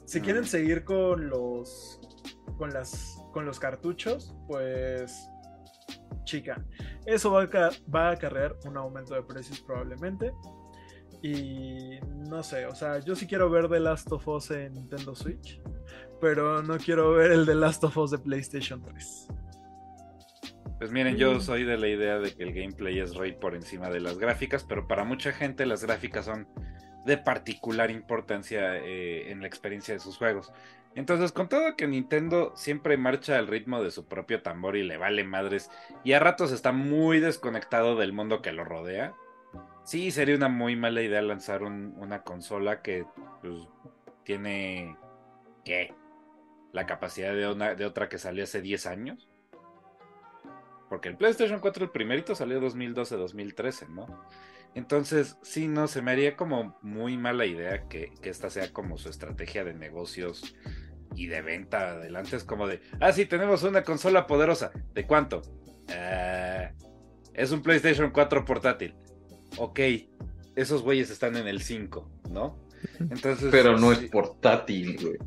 si 0.05 0.19
quieren 0.19 0.45
seguir 0.45 0.83
con 0.83 1.29
los. 1.29 1.99
con 2.57 2.71
las. 2.71 3.17
con 3.31 3.45
los 3.45 3.59
cartuchos, 3.59 4.35
pues. 4.47 5.29
Chica. 6.25 6.65
Eso 7.05 7.31
va 7.31 7.43
a, 7.43 7.69
va 7.93 8.09
a 8.09 8.11
acarrear 8.11 8.57
un 8.65 8.77
aumento 8.77 9.13
de 9.13 9.23
precios 9.23 9.61
probablemente. 9.61 10.33
Y 11.21 11.99
no 12.27 12.43
sé, 12.43 12.65
o 12.65 12.75
sea, 12.75 12.99
yo 12.99 13.15
sí 13.15 13.27
quiero 13.27 13.49
ver 13.49 13.69
The 13.69 13.79
Last 13.79 14.11
of 14.11 14.27
Us 14.27 14.51
en 14.51 14.73
Nintendo 14.73 15.15
Switch, 15.15 15.61
pero 16.19 16.61
no 16.61 16.77
quiero 16.77 17.13
ver 17.13 17.31
el 17.31 17.45
The 17.45 17.55
Last 17.55 17.81
of 17.85 17.97
Us 17.97 18.11
de 18.11 18.17
PlayStation 18.17 18.81
3. 18.81 19.27
Pues 20.83 20.91
miren, 20.91 21.15
yo 21.15 21.39
soy 21.39 21.63
de 21.63 21.77
la 21.77 21.87
idea 21.87 22.19
de 22.19 22.35
que 22.35 22.43
el 22.43 22.51
gameplay 22.51 22.99
es 22.99 23.15
rey 23.15 23.31
por 23.31 23.55
encima 23.55 23.89
de 23.89 24.01
las 24.01 24.17
gráficas, 24.17 24.65
pero 24.65 24.85
para 24.85 25.05
mucha 25.05 25.31
gente 25.31 25.65
las 25.65 25.81
gráficas 25.81 26.25
son 26.25 26.45
de 27.05 27.17
particular 27.17 27.89
importancia 27.89 28.75
eh, 28.75 29.31
en 29.31 29.39
la 29.39 29.47
experiencia 29.47 29.93
de 29.93 30.01
sus 30.01 30.17
juegos. 30.17 30.51
Entonces, 30.93 31.31
con 31.31 31.47
todo 31.47 31.77
que 31.77 31.87
Nintendo 31.87 32.51
siempre 32.57 32.97
marcha 32.97 33.37
al 33.37 33.47
ritmo 33.47 33.81
de 33.81 33.91
su 33.91 34.09
propio 34.09 34.41
tambor 34.41 34.75
y 34.75 34.83
le 34.83 34.97
vale 34.97 35.23
madres, 35.23 35.71
y 36.03 36.11
a 36.11 36.19
ratos 36.19 36.51
está 36.51 36.73
muy 36.73 37.21
desconectado 37.21 37.95
del 37.95 38.11
mundo 38.11 38.41
que 38.41 38.51
lo 38.51 38.65
rodea, 38.65 39.13
sí 39.85 40.11
sería 40.11 40.35
una 40.35 40.49
muy 40.49 40.75
mala 40.75 41.01
idea 41.01 41.21
lanzar 41.21 41.63
una 41.63 42.23
consola 42.23 42.81
que 42.81 43.05
pues, 43.41 43.69
tiene, 44.25 44.97
¿qué? 45.63 45.93
La 46.73 46.85
capacidad 46.85 47.33
de, 47.33 47.47
una, 47.47 47.73
de 47.73 47.85
otra 47.85 48.09
que 48.09 48.17
salió 48.17 48.43
hace 48.43 48.61
10 48.61 48.85
años. 48.85 49.29
Porque 50.93 51.09
el 51.09 51.17
PlayStation 51.17 51.59
4, 51.59 51.85
el 51.85 51.89
primerito, 51.89 52.35
salió 52.35 52.61
2012-2013, 52.61 53.89
¿no? 53.89 54.05
Entonces, 54.75 55.37
sí, 55.41 55.67
no, 55.67 55.87
se 55.87 56.03
me 56.03 56.11
haría 56.11 56.37
como 56.37 56.77
muy 56.83 57.17
mala 57.17 57.47
idea 57.47 57.87
que, 57.89 58.11
esta 58.21 58.51
sea 58.51 58.71
como 58.71 58.99
su 58.99 59.09
estrategia 59.09 59.63
de 59.63 59.73
negocios 59.73 60.55
y 61.15 61.25
de 61.25 61.41
venta 61.41 61.93
adelante. 61.93 62.35
Es 62.35 62.43
como 62.43 62.67
de, 62.67 62.79
ah, 63.01 63.11
sí, 63.11 63.25
tenemos 63.25 63.63
una 63.63 63.83
consola 63.83 64.27
poderosa. 64.27 64.71
¿De 64.93 65.07
cuánto? 65.07 65.41
Eh, 65.89 66.71
es 67.33 67.51
un 67.51 67.63
PlayStation 67.63 68.11
4 68.11 68.45
portátil. 68.45 68.93
Ok, 69.57 69.79
esos 70.55 70.83
güeyes 70.83 71.09
están 71.09 71.37
en 71.37 71.47
el 71.47 71.63
5, 71.63 72.11
¿no? 72.29 72.69
Entonces. 72.99 73.47
Pero 73.49 73.79
no 73.79 73.91
es 73.91 73.97
portátil, 74.11 74.99
güey. 75.01 75.17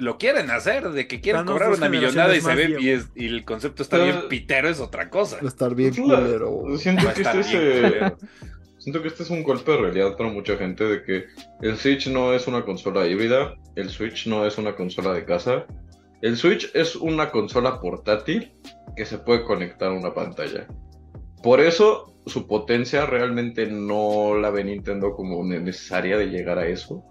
Lo 0.00 0.18
quieren 0.18 0.50
hacer, 0.50 0.90
de 0.90 1.06
que 1.06 1.20
quieren 1.20 1.44
cobrar 1.44 1.70
una 1.72 1.88
millonada 1.88 2.34
y 2.36 2.40
se 2.40 2.54
ve 2.54 3.08
y, 3.14 3.26
el 3.26 3.44
concepto 3.44 3.82
está 3.82 4.02
bien 4.02 4.22
pitero 4.28 4.68
es 4.68 4.80
otra 4.80 5.10
cosa. 5.10 5.38
Estar 5.42 5.74
bien 5.74 5.94
culero. 5.94 6.64
Siento 6.78 7.12
que, 7.12 7.22
este 7.22 7.40
es, 7.40 7.48
eh, 7.52 8.12
siento 8.78 9.02
que 9.02 9.08
este 9.08 9.22
es 9.22 9.30
un 9.30 9.42
golpe 9.42 9.72
de 9.72 9.78
realidad 9.78 10.16
para 10.16 10.30
mucha 10.30 10.56
gente 10.56 10.84
de 10.84 11.02
que 11.02 11.24
el 11.62 11.76
Switch 11.76 12.08
no 12.08 12.32
es 12.32 12.46
una 12.46 12.64
consola 12.64 13.06
híbrida, 13.06 13.54
el 13.76 13.90
Switch 13.90 14.26
no 14.26 14.46
es 14.46 14.58
una 14.58 14.74
consola 14.74 15.12
de 15.12 15.24
casa, 15.24 15.66
el 16.22 16.36
Switch 16.36 16.70
es 16.74 16.96
una 16.96 17.30
consola 17.30 17.80
portátil 17.80 18.52
que 18.96 19.04
se 19.04 19.18
puede 19.18 19.44
conectar 19.44 19.90
a 19.90 19.94
una 19.94 20.14
pantalla. 20.14 20.66
Por 21.42 21.60
eso 21.60 22.14
su 22.26 22.46
potencia 22.46 23.06
realmente 23.06 23.66
no 23.66 24.34
la 24.34 24.50
ve 24.50 24.64
Nintendo 24.64 25.12
como 25.14 25.42
necesaria 25.44 26.18
de 26.18 26.26
llegar 26.26 26.58
a 26.58 26.66
eso 26.66 27.04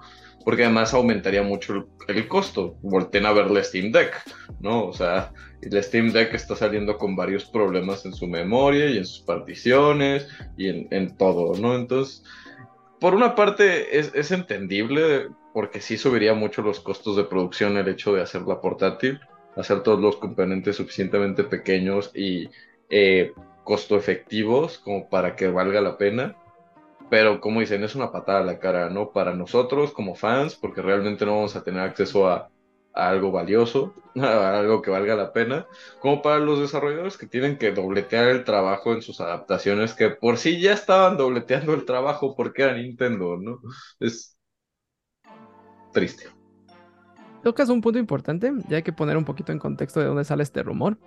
porque 0.44 0.64
además 0.64 0.94
aumentaría 0.94 1.44
mucho 1.44 1.88
el, 2.08 2.28
costo. 2.28 2.78
Volten 2.82 3.26
a 3.26 3.34
ver 3.34 3.52
la 3.52 3.64
Steam 3.64 3.92
Deck, 3.92 4.14
¿no? 4.60 4.86
O 4.86 4.94
sea, 4.94 5.32
el 5.62 5.84
Steam 5.84 6.12
Deck 6.12 6.34
está 6.34 6.56
saliendo 6.56 6.98
con 6.98 7.16
varios 7.16 7.46
problemas 7.46 8.06
en 8.06 8.14
su 8.14 8.28
memoria 8.28 8.88
y 8.88 8.98
en 8.98 9.06
sus 9.06 9.22
particiones 9.22 10.28
y 10.58 10.70
en, 10.70 11.18
todo, 11.18 11.58
¿no? 11.60 11.76
Entonces, 11.76 12.24
por 13.00 13.14
una 13.14 13.36
parte 13.36 13.98
es, 13.98 14.12
es, 14.14 14.32
entendible 14.32 15.28
porque 15.54 15.82
sí 15.82 15.98
subiría 15.98 16.34
mucho 16.34 16.62
los 16.62 16.80
costos 16.80 17.16
de 17.16 17.24
producción 17.24 17.78
el 17.78 17.88
hecho 17.88 18.14
de 18.14 18.22
hacerla 18.22 18.62
portátil, 18.62 19.20
hacer 19.56 19.84
todos 19.84 20.00
los 20.00 20.18
componentes 20.18 20.78
suficientemente 20.78 21.44
pequeños 21.44 22.12
y 22.14 22.50
eh, 22.90 23.34
costo 23.64 23.98
efectivos 23.98 24.80
como 24.80 25.10
para 25.10 25.36
que 25.36 25.48
valga 25.48 25.82
la 25.82 25.98
pena 25.98 26.36
pero 27.10 27.42
como 27.42 27.60
dicen, 27.60 27.84
es 27.84 27.96
una 27.96 28.12
patada 28.12 28.40
a 28.40 28.44
la 28.46 28.60
cara, 28.60 28.90
¿no? 28.90 29.12
Para 29.12 29.34
nosotros 29.34 29.92
como 29.92 30.16
fans, 30.16 30.56
porque 30.56 30.82
realmente 30.82 31.26
no 31.26 31.36
vamos 31.36 31.56
a 31.56 31.64
tener 31.64 31.82
acceso 31.82 32.28
a, 32.30 32.50
algo 32.94 33.32
valioso, 33.32 33.94
a 34.16 34.60
algo 34.60 34.82
que 34.82 34.92
valga 34.92 35.16
la 35.16 35.34
pena, 35.34 35.68
como 36.00 36.22
para 36.22 36.40
los 36.40 36.60
desarrolladores 36.60 37.18
que 37.18 37.28
tienen 37.28 37.58
que 37.58 37.72
dobletear 37.72 38.28
el 38.28 38.44
trabajo 38.44 38.94
en 38.94 39.02
sus 39.02 39.22
adaptaciones, 39.22 39.94
que 39.94 40.10
por 40.10 40.38
sí 40.38 40.60
ya 40.60 40.74
estaban 40.74 41.18
dobleteando 41.18 41.74
el 41.74 41.86
trabajo 41.86 42.36
porque 42.36 42.64
era 42.64 42.74
Nintendo, 42.74 43.38
¿no? 43.38 43.60
Es 44.00 44.38
triste. 45.94 46.28
Tocas 47.44 47.70
un 47.70 47.82
punto 47.82 48.00
importante, 48.00 48.52
ya 48.68 48.78
hay 48.78 48.84
que 48.84 48.92
poner 48.92 49.16
un 49.16 49.26
poquito 49.26 49.52
en 49.52 49.60
contexto 49.60 50.00
de 50.00 50.08
dónde 50.08 50.26
sale 50.26 50.44
este 50.44 50.62
rumor, 50.62 50.98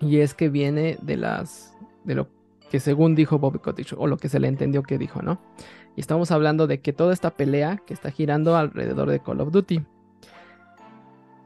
y 0.00 0.18
es 0.18 0.34
que 0.34 0.48
viene 0.50 0.98
de 1.00 1.16
las 1.16 1.74
de 2.04 2.14
lo 2.14 2.28
que 2.74 2.80
según 2.80 3.14
dijo 3.14 3.38
Bobby 3.38 3.60
Kotick, 3.60 3.94
o 3.96 4.08
lo 4.08 4.16
que 4.16 4.28
se 4.28 4.40
le 4.40 4.48
entendió 4.48 4.82
que 4.82 4.98
dijo, 4.98 5.22
¿no? 5.22 5.38
Y 5.94 6.00
estamos 6.00 6.32
hablando 6.32 6.66
de 6.66 6.80
que 6.80 6.92
toda 6.92 7.12
esta 7.12 7.30
pelea 7.30 7.80
que 7.86 7.94
está 7.94 8.10
girando 8.10 8.56
alrededor 8.56 9.08
de 9.10 9.20
Call 9.20 9.40
of 9.42 9.52
Duty. 9.52 9.84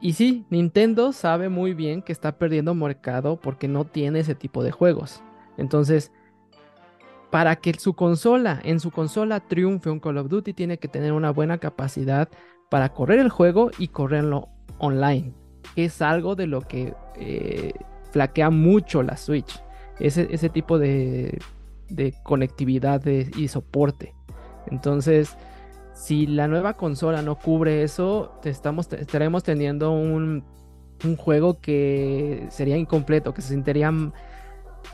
Y 0.01 0.13
sí, 0.13 0.47
Nintendo 0.49 1.13
sabe 1.13 1.47
muy 1.47 1.75
bien 1.75 2.01
que 2.01 2.13
está 2.13 2.39
perdiendo 2.39 2.73
mercado 2.73 3.39
porque 3.39 3.67
no 3.67 3.85
tiene 3.85 4.21
ese 4.21 4.33
tipo 4.33 4.63
de 4.63 4.71
juegos. 4.71 5.21
Entonces, 5.55 6.11
para 7.29 7.57
que 7.57 7.75
su 7.75 7.93
consola, 7.93 8.59
en 8.63 8.79
su 8.79 8.89
consola 8.89 9.39
triunfe 9.39 9.91
un 9.91 9.99
Call 9.99 10.17
of 10.17 10.29
Duty, 10.29 10.53
tiene 10.53 10.79
que 10.79 10.87
tener 10.87 11.13
una 11.13 11.29
buena 11.29 11.59
capacidad 11.59 12.27
para 12.71 12.89
correr 12.89 13.19
el 13.19 13.29
juego 13.29 13.69
y 13.77 13.89
correrlo 13.89 14.49
online. 14.79 15.31
Es 15.75 16.01
algo 16.01 16.35
de 16.35 16.47
lo 16.47 16.61
que 16.61 16.95
eh, 17.17 17.73
flaquea 18.09 18.49
mucho 18.49 19.03
la 19.03 19.15
Switch 19.15 19.61
ese, 19.99 20.49
tipo 20.49 20.79
de, 20.79 21.39
conectividad 22.23 23.05
y 23.05 23.47
soporte. 23.47 24.13
Entonces, 24.67 25.35
si 25.93 26.27
la 26.27 26.47
nueva 26.47 26.73
consola 26.73 27.21
no 27.21 27.35
cubre 27.35 27.83
eso, 27.83 28.39
estamos, 28.43 28.91
estaremos 28.93 29.43
teniendo 29.43 29.91
un, 29.91 30.43
un, 31.03 31.15
juego 31.17 31.59
que 31.59 32.47
sería 32.49 32.77
incompleto, 32.77 33.33
que 33.33 33.41
se 33.41 33.49
sentiría 33.49 33.91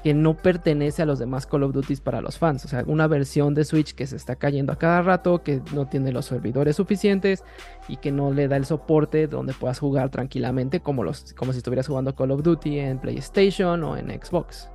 que 0.03 0.13
no 0.13 0.35
pertenece 0.35 1.01
a 1.01 1.05
los 1.05 1.19
demás 1.19 1.47
Call 1.47 1.63
of 1.63 1.73
Duty 1.73 1.95
para 1.97 2.21
los 2.21 2.37
fans. 2.37 2.65
O 2.65 2.67
sea, 2.67 2.83
una 2.85 3.07
versión 3.07 3.53
de 3.53 3.65
Switch 3.65 3.95
que 3.95 4.05
se 4.05 4.15
está 4.15 4.35
cayendo 4.35 4.71
a 4.71 4.77
cada 4.77 5.01
rato, 5.01 5.41
que 5.41 5.61
no 5.73 5.87
tiene 5.87 6.11
los 6.11 6.25
servidores 6.25 6.75
suficientes 6.75 7.43
y 7.87 7.97
que 7.97 8.11
no 8.11 8.31
le 8.31 8.47
da 8.47 8.57
el 8.57 8.65
soporte 8.65 9.27
donde 9.27 9.53
puedas 9.53 9.79
jugar 9.79 10.09
tranquilamente 10.09 10.79
como, 10.79 11.03
los, 11.03 11.33
como 11.33 11.53
si 11.53 11.59
estuvieras 11.59 11.87
jugando 11.87 12.15
Call 12.15 12.31
of 12.31 12.43
Duty 12.43 12.79
en 12.79 12.99
PlayStation 12.99 13.83
o 13.83 13.97
en 13.97 14.09
Xbox. 14.09 14.69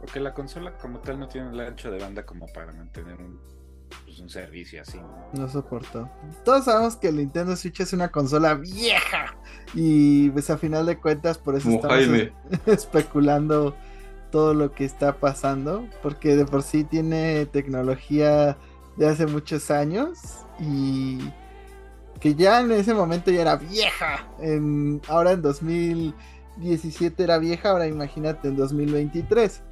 Porque 0.00 0.20
la 0.20 0.34
consola 0.34 0.76
como 0.78 1.00
tal 1.00 1.18
no 1.18 1.28
tiene 1.28 1.50
el 1.50 1.60
ancho 1.60 1.90
de 1.90 1.98
banda 1.98 2.24
como 2.24 2.46
para 2.48 2.72
mantener 2.72 3.16
un, 3.20 3.40
pues, 4.04 4.18
un 4.20 4.28
servicio 4.28 4.82
así. 4.82 5.00
¿no? 5.32 5.48
soporta. 5.48 6.10
Todos 6.44 6.64
sabemos 6.64 6.96
que 6.96 7.08
el 7.08 7.16
Nintendo 7.16 7.56
Switch 7.56 7.80
es 7.80 7.92
una 7.92 8.10
consola 8.10 8.54
vieja. 8.54 9.36
Y 9.74 10.30
pues 10.30 10.50
a 10.50 10.58
final 10.58 10.86
de 10.86 10.98
cuentas 10.98 11.38
por 11.38 11.56
eso 11.56 11.70
estamos 11.70 12.30
especulando 12.66 13.74
todo 14.30 14.54
lo 14.54 14.72
que 14.72 14.84
está 14.84 15.16
pasando, 15.18 15.88
porque 16.02 16.36
de 16.36 16.44
por 16.44 16.62
sí 16.62 16.84
tiene 16.84 17.46
tecnología 17.46 18.58
de 18.96 19.08
hace 19.08 19.26
muchos 19.26 19.70
años 19.70 20.18
y 20.58 21.18
que 22.20 22.34
ya 22.34 22.60
en 22.60 22.72
ese 22.72 22.94
momento 22.94 23.30
ya 23.30 23.42
era 23.42 23.56
vieja. 23.56 24.26
En, 24.40 25.00
ahora 25.08 25.32
en 25.32 25.42
2017 25.42 27.22
era 27.22 27.38
vieja, 27.38 27.70
ahora 27.70 27.86
imagínate 27.86 28.48
en 28.48 28.56
2023. 28.56 29.62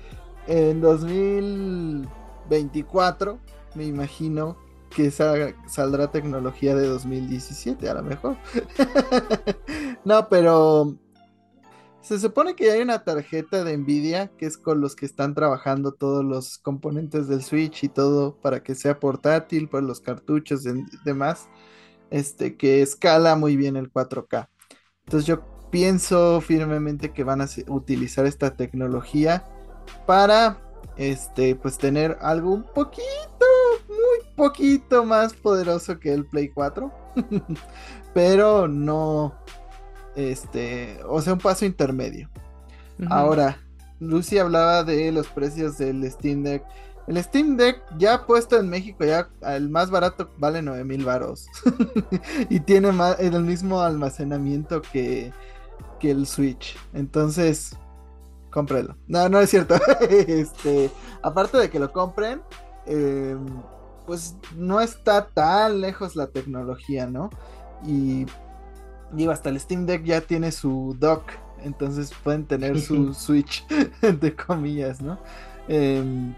En 0.47 0.81
2024 0.81 3.41
me 3.75 3.85
imagino 3.85 4.57
que 4.91 5.11
saldrá 5.11 6.11
tecnología 6.11 6.75
de 6.77 6.87
2017 6.87 7.89
a 7.89 7.95
lo 7.95 8.03
mejor. 8.03 8.37
no, 10.05 10.29
pero 10.29 10.99
se 12.01 12.21
supone 12.21 12.55
que 12.55 12.71
hay 12.71 12.83
una 12.83 13.03
tarjeta 13.03 13.65
de 13.65 13.75
Nvidia 13.77 14.29
que 14.37 14.47
es 14.47 14.57
con 14.59 14.81
los 14.81 14.95
que 14.95 15.07
están 15.07 15.35
trabajando 15.35 15.93
todos 15.93 16.25
los 16.25 16.59
componentes 16.59 17.27
del 17.29 17.43
Switch 17.43 17.83
y 17.83 17.89
todo 17.89 18.37
para 18.37 18.63
que 18.63 18.75
sea 18.75 19.01
portátil, 19.01 19.69
por 19.69 19.83
los 19.83 20.01
cartuchos 20.01 20.67
y 20.67 20.85
demás, 21.05 21.49
este, 22.11 22.57
que 22.57 22.83
escala 22.83 23.37
muy 23.37 23.57
bien 23.57 23.77
el 23.77 23.91
4K. 23.91 24.49
Entonces 25.07 25.27
yo 25.27 25.43
pienso 25.71 26.41
firmemente 26.41 27.13
que 27.13 27.25
van 27.25 27.41
a 27.41 27.49
utilizar 27.69 28.27
esta 28.27 28.55
tecnología 28.55 29.45
para 30.07 30.59
este, 30.97 31.57
pues 31.57 31.79
tener 31.79 32.17
algo 32.21 32.53
un 32.53 32.63
poquito, 32.63 33.47
muy 33.89 34.35
poquito 34.37 35.05
más 35.05 35.33
poderoso 35.35 35.99
que 35.99 36.13
el 36.13 36.27
Play 36.27 36.49
4. 36.49 36.93
Pero 38.15 38.69
no, 38.69 39.35
este, 40.15 41.01
o 41.09 41.21
sea, 41.21 41.33
un 41.33 41.41
paso 41.41 41.65
intermedio. 41.65 42.31
Ahora, 43.11 43.59
Lucy 43.99 44.39
hablaba 44.39 44.85
de 44.85 45.11
los 45.11 45.27
precios 45.29 45.79
del 45.79 46.09
Steam 46.11 46.45
Deck. 46.45 46.65
El 47.07 47.23
Steam 47.23 47.57
Deck 47.57 47.83
ya 47.99 48.25
puesto 48.25 48.59
en 48.59 48.69
México, 48.69 49.05
ya 49.05 49.29
el 49.43 49.69
más 49.69 49.91
barato 49.91 50.31
vale 50.39 50.63
9 50.63 50.85
mil 50.85 51.05
varos. 51.05 51.47
y 52.49 52.61
tiene 52.61 52.91
el 53.19 53.43
mismo 53.43 53.81
almacenamiento 53.81 54.81
que, 54.81 55.33
que 55.99 56.13
el 56.13 56.27
Switch. 56.27 56.79
Entonces, 56.93 57.77
cómprelo. 58.55 58.97
No, 59.09 59.29
no 59.29 59.41
es 59.41 59.51
cierto. 59.51 59.75
este, 60.09 60.89
aparte 61.23 61.59
de 61.59 61.69
que 61.69 61.81
lo 61.81 61.93
compren, 61.93 62.41
em, 62.87 63.45
pues 64.07 64.37
no 64.55 64.81
está 64.81 65.27
tan 65.27 65.81
lejos 65.81 66.15
la 66.15 66.29
tecnología, 66.29 67.07
¿no? 67.07 67.31
Y 67.85 68.27
digo, 69.13 69.33
hasta 69.33 69.51
el 69.51 69.59
Steam 69.59 69.87
Deck 69.87 70.05
ya 70.05 70.21
tiene 70.21 70.53
su 70.53 70.97
dock, 71.01 71.25
entonces 71.63 72.13
pueden 72.23 72.47
tener 72.47 72.81
su 72.81 73.13
Switch, 73.15 73.67
entre 74.03 74.37
comillas, 74.37 75.03
¿no? 75.03 75.19
Eh, 75.67 76.33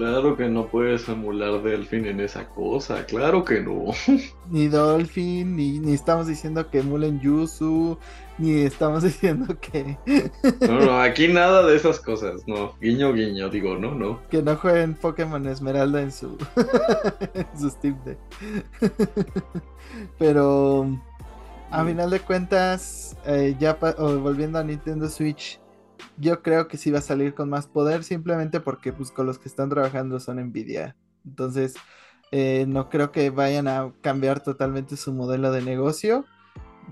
Claro 0.00 0.34
que 0.34 0.48
no 0.48 0.66
puedes 0.66 1.06
emular 1.10 1.62
Delfin 1.62 2.06
en 2.06 2.20
esa 2.20 2.48
cosa, 2.48 3.04
claro 3.04 3.44
que 3.44 3.60
no. 3.60 3.92
Ni 4.50 4.66
Dolphin, 4.66 5.54
ni, 5.54 5.78
ni 5.78 5.92
estamos 5.92 6.26
diciendo 6.26 6.70
que 6.70 6.78
emulen 6.78 7.20
Yuzu, 7.20 7.98
ni 8.38 8.62
estamos 8.62 9.02
diciendo 9.02 9.60
que. 9.60 9.98
No, 10.62 10.80
no, 10.80 11.02
aquí 11.02 11.28
nada 11.28 11.66
de 11.66 11.76
esas 11.76 12.00
cosas, 12.00 12.48
no. 12.48 12.72
Guiño, 12.80 13.12
guiño, 13.12 13.50
digo, 13.50 13.76
no, 13.76 13.94
no. 13.94 14.26
Que 14.30 14.40
no 14.40 14.56
jueguen 14.56 14.94
Pokémon 14.94 15.46
Esmeralda 15.46 16.00
en 16.00 16.12
su, 16.12 16.38
en 17.34 17.60
su 17.60 17.68
Steam 17.68 18.02
Deck. 18.02 18.18
Pero 20.18 20.98
a 21.70 21.84
final 21.84 22.08
de 22.08 22.20
cuentas, 22.20 23.18
eh, 23.26 23.54
ya 23.60 23.74
volviendo 23.74 24.58
a 24.58 24.64
Nintendo 24.64 25.10
Switch, 25.10 25.60
yo 26.18 26.42
creo 26.42 26.68
que 26.68 26.76
sí 26.76 26.90
va 26.90 26.98
a 27.00 27.02
salir 27.02 27.34
con 27.34 27.48
más 27.50 27.66
poder, 27.66 28.04
simplemente 28.04 28.60
porque 28.60 28.92
pues 28.92 29.10
con 29.10 29.26
los 29.26 29.38
que 29.38 29.48
están 29.48 29.70
trabajando 29.70 30.20
son 30.20 30.38
Nvidia. 30.38 30.96
Entonces, 31.24 31.74
eh, 32.32 32.64
no 32.68 32.88
creo 32.88 33.12
que 33.12 33.30
vayan 33.30 33.68
a 33.68 33.92
cambiar 34.00 34.42
totalmente 34.42 34.96
su 34.96 35.12
modelo 35.12 35.52
de 35.52 35.62
negocio. 35.62 36.24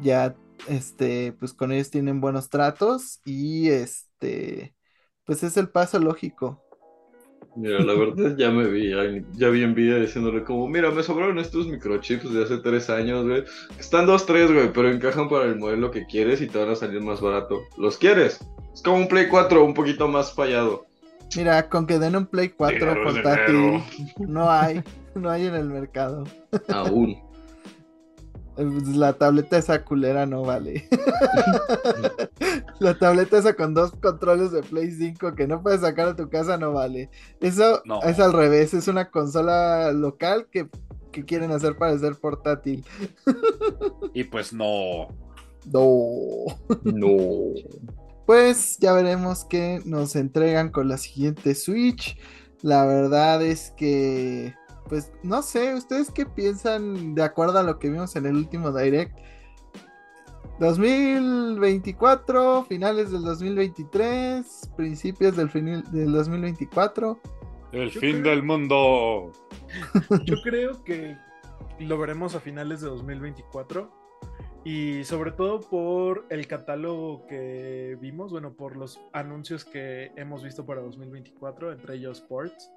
Ya, 0.02 0.36
este, 0.68 1.32
pues 1.32 1.52
con 1.54 1.72
ellos 1.72 1.90
tienen 1.90 2.20
buenos 2.20 2.50
tratos 2.50 3.20
y 3.24 3.70
este, 3.70 4.74
pues 5.24 5.42
es 5.42 5.56
el 5.56 5.70
paso 5.70 5.98
lógico. 5.98 6.67
Mira, 7.56 7.80
la 7.80 7.94
verdad 7.94 8.36
ya 8.36 8.50
me 8.50 8.68
vi, 8.68 8.92
ya 9.32 9.48
vi 9.48 9.62
envidia 9.64 9.96
diciéndole 9.96 10.44
como, 10.44 10.68
mira, 10.68 10.92
me 10.92 11.02
sobraron 11.02 11.38
estos 11.38 11.66
microchips 11.66 12.32
de 12.32 12.44
hace 12.44 12.58
tres 12.58 12.88
años, 12.88 13.26
güey. 13.26 13.42
Están 13.80 14.06
dos, 14.06 14.26
tres, 14.26 14.52
güey, 14.52 14.72
pero 14.72 14.88
encajan 14.90 15.28
para 15.28 15.46
el 15.46 15.56
modelo 15.56 15.90
que 15.90 16.06
quieres 16.06 16.40
y 16.40 16.46
te 16.46 16.58
van 16.58 16.70
a 16.70 16.76
salir 16.76 17.00
más 17.00 17.20
barato. 17.20 17.60
¿Los 17.76 17.98
quieres? 17.98 18.40
Es 18.72 18.82
como 18.82 18.98
un 18.98 19.08
Play 19.08 19.26
4 19.28 19.64
un 19.64 19.74
poquito 19.74 20.06
más 20.06 20.32
fallado. 20.32 20.86
Mira, 21.36 21.68
con 21.68 21.86
que 21.86 21.98
den 21.98 22.14
un 22.14 22.26
Play 22.26 22.50
4 22.50 23.02
portátil, 23.02 23.82
no 24.18 24.48
hay, 24.48 24.82
no 25.16 25.28
hay 25.28 25.46
en 25.46 25.54
el 25.56 25.64
mercado. 25.64 26.24
Aún. 26.68 27.27
La 28.58 29.12
tableta 29.12 29.56
esa 29.56 29.84
culera 29.84 30.26
no 30.26 30.42
vale. 30.42 30.88
la 32.80 32.98
tableta 32.98 33.38
esa 33.38 33.54
con 33.54 33.72
dos 33.72 33.92
controles 33.92 34.50
de 34.50 34.62
Play 34.62 34.90
5 34.90 35.34
que 35.34 35.46
no 35.46 35.62
puedes 35.62 35.82
sacar 35.82 36.08
a 36.08 36.16
tu 36.16 36.28
casa 36.28 36.58
no 36.58 36.72
vale. 36.72 37.10
Eso 37.40 37.82
es 38.04 38.18
al 38.18 38.32
revés, 38.32 38.74
es 38.74 38.88
una 38.88 39.10
consola 39.10 39.92
local 39.92 40.48
que, 40.50 40.68
que 41.12 41.24
quieren 41.24 41.52
hacer 41.52 41.76
parecer 41.76 42.16
portátil. 42.16 42.84
y 44.12 44.24
pues 44.24 44.52
no. 44.52 45.08
No. 45.72 46.46
No. 46.82 47.54
Pues 48.26 48.76
ya 48.78 48.92
veremos 48.92 49.44
qué 49.44 49.80
nos 49.84 50.14
entregan 50.14 50.70
con 50.70 50.88
la 50.88 50.98
siguiente 50.98 51.54
Switch. 51.54 52.18
La 52.60 52.84
verdad 52.84 53.40
es 53.42 53.72
que, 53.76 54.54
pues 54.88 55.12
no 55.22 55.42
sé, 55.42 55.74
¿ustedes 55.74 56.10
qué 56.10 56.26
piensan 56.26 57.14
de 57.14 57.22
acuerdo 57.22 57.58
a 57.58 57.62
lo 57.62 57.78
que 57.78 57.90
vimos 57.90 58.16
en 58.16 58.26
el 58.26 58.36
último 58.36 58.72
Direct? 58.72 59.16
2024, 60.58 62.64
finales 62.64 63.12
del 63.12 63.22
2023, 63.22 64.72
principios 64.76 65.36
del, 65.36 65.50
del 65.92 66.12
2024. 66.12 67.20
El 67.72 67.90
fin 67.90 68.22
del 68.22 68.42
mundo. 68.42 69.32
Yo 70.24 70.36
creo 70.42 70.82
que 70.82 71.16
lo 71.78 71.98
veremos 71.98 72.34
a 72.34 72.40
finales 72.40 72.80
de 72.80 72.88
2024 72.88 73.90
y 74.64 75.04
sobre 75.04 75.32
todo 75.32 75.60
por 75.60 76.26
el 76.30 76.46
catálogo 76.46 77.26
que 77.26 77.96
vimos, 78.00 78.32
bueno, 78.32 78.54
por 78.54 78.76
los 78.76 79.00
anuncios 79.12 79.64
que 79.64 80.12
hemos 80.16 80.42
visto 80.42 80.66
para 80.66 80.80
2024, 80.80 81.72
entre 81.72 81.94
ellos 81.94 82.18
Sports. 82.18 82.70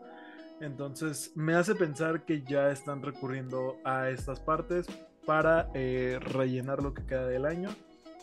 Entonces 0.61 1.31
me 1.35 1.55
hace 1.55 1.73
pensar 1.73 2.23
que 2.23 2.43
ya 2.43 2.69
están 2.69 3.01
recurriendo 3.01 3.77
a 3.83 4.09
estas 4.09 4.39
partes 4.39 4.85
para 5.25 5.69
eh, 5.73 6.19
rellenar 6.21 6.83
lo 6.83 6.93
que 6.93 7.03
queda 7.03 7.27
del 7.27 7.45
año 7.45 7.69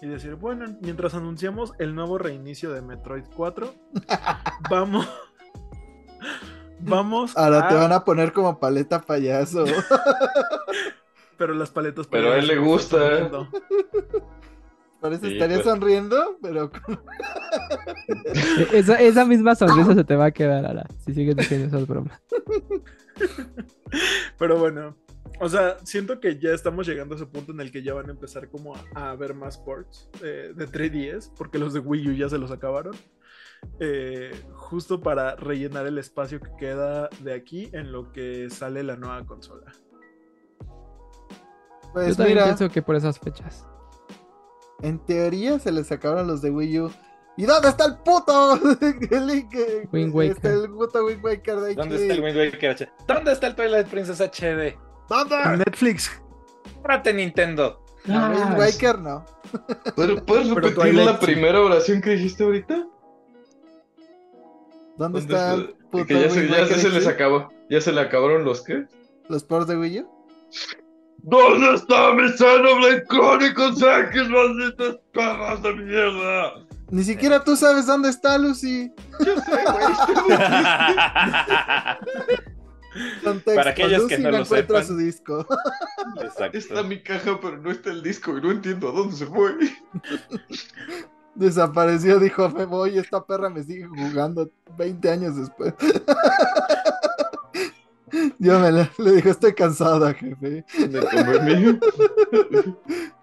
y 0.01 0.07
decir, 0.07 0.37
bueno, 0.37 0.67
mientras 0.81 1.15
anunciamos 1.15 1.73
el 1.79 1.95
nuevo 1.97 2.17
reinicio 2.17 2.73
de 2.73 2.81
Metroid 2.81 3.25
4, 3.37 3.75
vamos... 4.71 5.09
Vamos. 6.81 7.37
Ahora 7.37 7.67
te 7.67 7.75
van 7.75 7.93
a 7.93 8.05
poner 8.05 8.33
como 8.33 8.61
paleta 8.61 9.01
payaso. 9.01 9.65
pero 11.37 11.53
las 11.53 11.71
paletas. 11.71 12.07
Pero 12.07 12.31
a 12.31 12.37
él 12.37 12.47
le 12.47 12.57
gusta. 12.59 13.19
¿eh? 13.19 13.31
Parece 15.01 15.33
estaría 15.33 15.59
pues. 15.59 15.67
sonriendo, 15.67 16.39
pero. 16.43 16.71
esa, 18.73 18.97
esa, 18.97 19.25
misma 19.25 19.55
sonrisa 19.55 19.95
se 19.95 20.05
te 20.05 20.17
va 20.17 20.27
a 20.27 20.31
quedar, 20.33 20.67
ahora, 20.67 20.87
si 21.05 21.15
sigues 21.15 21.37
diciendo 21.37 21.69
esas 21.69 21.87
bromas. 21.87 22.21
Pero 24.39 24.59
bueno, 24.59 24.97
o 25.41 25.49
sea, 25.49 25.79
siento 25.85 26.21
que 26.21 26.39
ya 26.39 26.51
estamos 26.51 26.87
llegando 26.87 27.15
a 27.15 27.17
ese 27.17 27.27
punto 27.27 27.53
en 27.53 27.61
el 27.61 27.71
que 27.71 27.83
ya 27.83 27.95
van 27.95 28.09
a 28.09 28.13
empezar 28.13 28.49
como 28.49 28.75
a, 28.95 29.15
ver 29.15 29.35
más 29.35 29.59
ports 29.59 30.09
eh, 30.23 30.53
de 30.55 30.69
3DS, 30.69 31.33
porque 31.37 31.59
los 31.59 31.73
de 31.73 31.81
Wii 31.81 32.09
U 32.09 32.13
ya 32.13 32.29
se 32.29 32.39
los 32.39 32.51
acabaron. 32.51 32.95
Eh, 33.81 34.31
justo 34.53 35.01
para 35.01 35.35
rellenar 35.35 35.87
el 35.87 35.99
espacio 35.99 36.41
que 36.41 36.51
queda 36.57 37.09
de 37.21 37.35
aquí 37.35 37.69
en 37.73 37.91
lo 37.91 38.13
que 38.13 38.49
sale 38.51 38.83
la 38.83 38.97
nueva 38.97 39.25
consola. 39.27 39.73
Pues 41.93 42.09
Yo 42.09 42.17
también 42.17 42.45
pienso 42.45 42.69
que 42.69 42.83
por 42.83 42.97
esas 42.97 43.19
fechas. 43.19 43.67
En 44.83 44.99
teoría 45.05 45.59
se 45.59 45.73
les 45.73 45.91
acabaron 45.91 46.27
los 46.29 46.41
de 46.43 46.51
Wii 46.51 46.81
U. 46.81 46.91
¿Y 47.39 47.47
dónde 47.47 47.69
está 47.69 47.85
el 47.85 47.97
puto 47.99 48.55
Wind 49.93 50.13
Waker? 50.13 50.33
Está 50.33 50.53
el 50.53 50.71
puto 50.71 51.05
Wind 51.05 51.25
Waker 51.25 51.57
de 51.61 51.75
¿Dónde 51.77 51.95
está 51.95 52.15
el 52.15 52.25
Wind 52.25 52.37
Waker? 52.37 52.91
¿Dónde 53.07 53.33
está 53.33 53.47
el 53.47 53.55
Twilight 53.55 53.87
Princess 53.87 54.21
HD? 54.21 54.77
¿Dónde? 55.09 55.57
Netflix. 55.59 56.21
Prate 56.83 57.15
Nintendo. 57.15 57.81
No, 58.07 58.31
Wind 58.31 58.59
Waker 58.59 58.99
no. 58.99 59.25
¿Puedes 60.27 60.51
repetir 60.51 60.95
la 60.95 61.21
primera 61.21 61.61
oración 61.61 62.01
que 62.01 62.11
dijiste 62.11 62.43
ahorita? 62.43 62.85
¿Dónde, 64.97 65.21
está 65.21 65.55
el 65.55 65.77
puto 65.93 66.07
que 66.07 66.21
ya, 66.21 66.31
se, 66.31 66.49
ya 66.49 66.67
se 66.67 66.89
les 66.91 67.07
acabó. 67.07 67.53
¿Ya 67.71 67.81
se 67.81 67.93
le 67.93 68.01
acabaron 68.01 68.45
los 68.45 68.63
qué? 68.63 68.85
¿Los 69.29 69.45
ports 69.45 69.69
de 69.69 69.77
Wii 69.77 70.01
U? 70.01 70.11
¿Dónde 71.19 71.75
está 71.75 72.15
mi 72.15 72.29
Xenoblade 72.31 73.05
Chronicles 73.07 73.81
X, 73.81 74.29
malditas 74.29 74.99
perras 75.13 75.63
de 75.63 75.75
mierda? 75.77 76.68
Ni 76.91 77.05
siquiera 77.05 77.45
tú 77.45 77.57
sabes 77.57 77.87
dónde 77.87 78.09
está 78.09 78.39
Lucy. 78.39 78.93
Yo 79.21 79.37
sé, 79.41 79.51
güey. 79.51 79.87
Contexto, 83.23 83.55
Para 83.55 83.71
aquellos 83.71 84.03
Lucy 84.03 84.17
que 84.17 84.23
no 84.23 84.31
lo 84.31 84.39
encuentra 84.39 84.83
sepan. 84.83 84.87
su 84.87 84.97
disco. 84.97 85.47
Exacto. 86.21 86.59
Está 86.59 86.83
mi 86.83 87.03
caja, 87.03 87.39
pero 87.41 87.59
no 87.59 87.71
está 87.71 87.91
el 87.91 88.03
disco 88.03 88.37
y 88.37 88.41
no 88.41 88.51
entiendo 88.51 88.89
a 88.89 88.93
dónde 88.93 89.17
se 89.17 89.27
fue. 89.27 89.55
Desapareció, 91.35 92.19
dijo, 92.19 92.49
me 92.49 92.65
voy, 92.65 92.99
esta 92.99 93.25
perra 93.25 93.49
me 93.51 93.63
sigue 93.63 93.87
jugando 93.87 94.51
20 94.77 95.11
años 95.11 95.37
después. 95.37 95.75
Yo 98.39 98.59
me 98.61 98.73
le, 98.73 98.91
le 98.99 99.13
dijo, 99.13 99.31
estoy 99.31 99.55
cansada, 99.55 100.15
jefe. 100.15 100.65
Me 100.79 101.01
tomé 101.01 101.41
mi, 101.61 101.79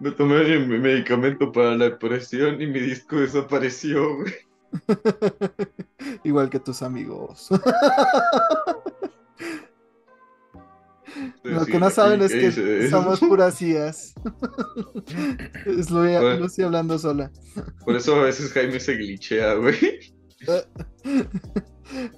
me 0.00 0.10
tomé 0.12 0.58
mi 0.60 0.78
medicamento 0.78 1.50
para 1.52 1.74
la 1.76 1.86
depresión 1.86 2.60
y 2.60 2.66
mi 2.66 2.80
disco 2.80 3.16
desapareció, 3.16 4.16
güey. 4.16 4.34
Igual 6.24 6.50
que 6.50 6.58
tus 6.60 6.82
amigos. 6.82 7.48
Lo 11.44 11.64
que 11.64 11.78
no 11.78 11.88
saben 11.90 12.20
es 12.22 12.32
¿qué 12.32 12.40
que 12.40 12.46
dices? 12.48 12.90
somos 12.90 13.20
puras 13.20 13.60
IAs. 13.62 14.14
Es 15.66 15.90
Lu- 15.90 16.00
Bueno. 16.00 16.36
Lucy 16.40 16.62
hablando 16.62 16.98
sola. 16.98 17.30
Por 17.84 17.96
eso 17.96 18.16
a 18.16 18.24
veces 18.24 18.52
Jaime 18.52 18.78
se 18.80 18.94
glitchea, 18.96 19.54
güey. 19.54 19.76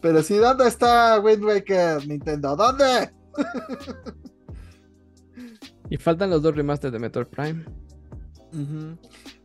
Pero 0.00 0.22
sí, 0.22 0.36
¿dónde 0.36 0.66
está 0.68 1.20
Wind 1.20 1.44
Waker, 1.44 2.06
Nintendo? 2.06 2.56
¿Dónde? 2.56 3.10
Y 5.90 5.96
faltan 5.96 6.30
los 6.30 6.42
dos 6.42 6.54
remasters 6.54 6.92
de 6.92 6.98
Metroid 6.98 7.26
Prime. 7.28 7.64
Ujú. 8.52 8.96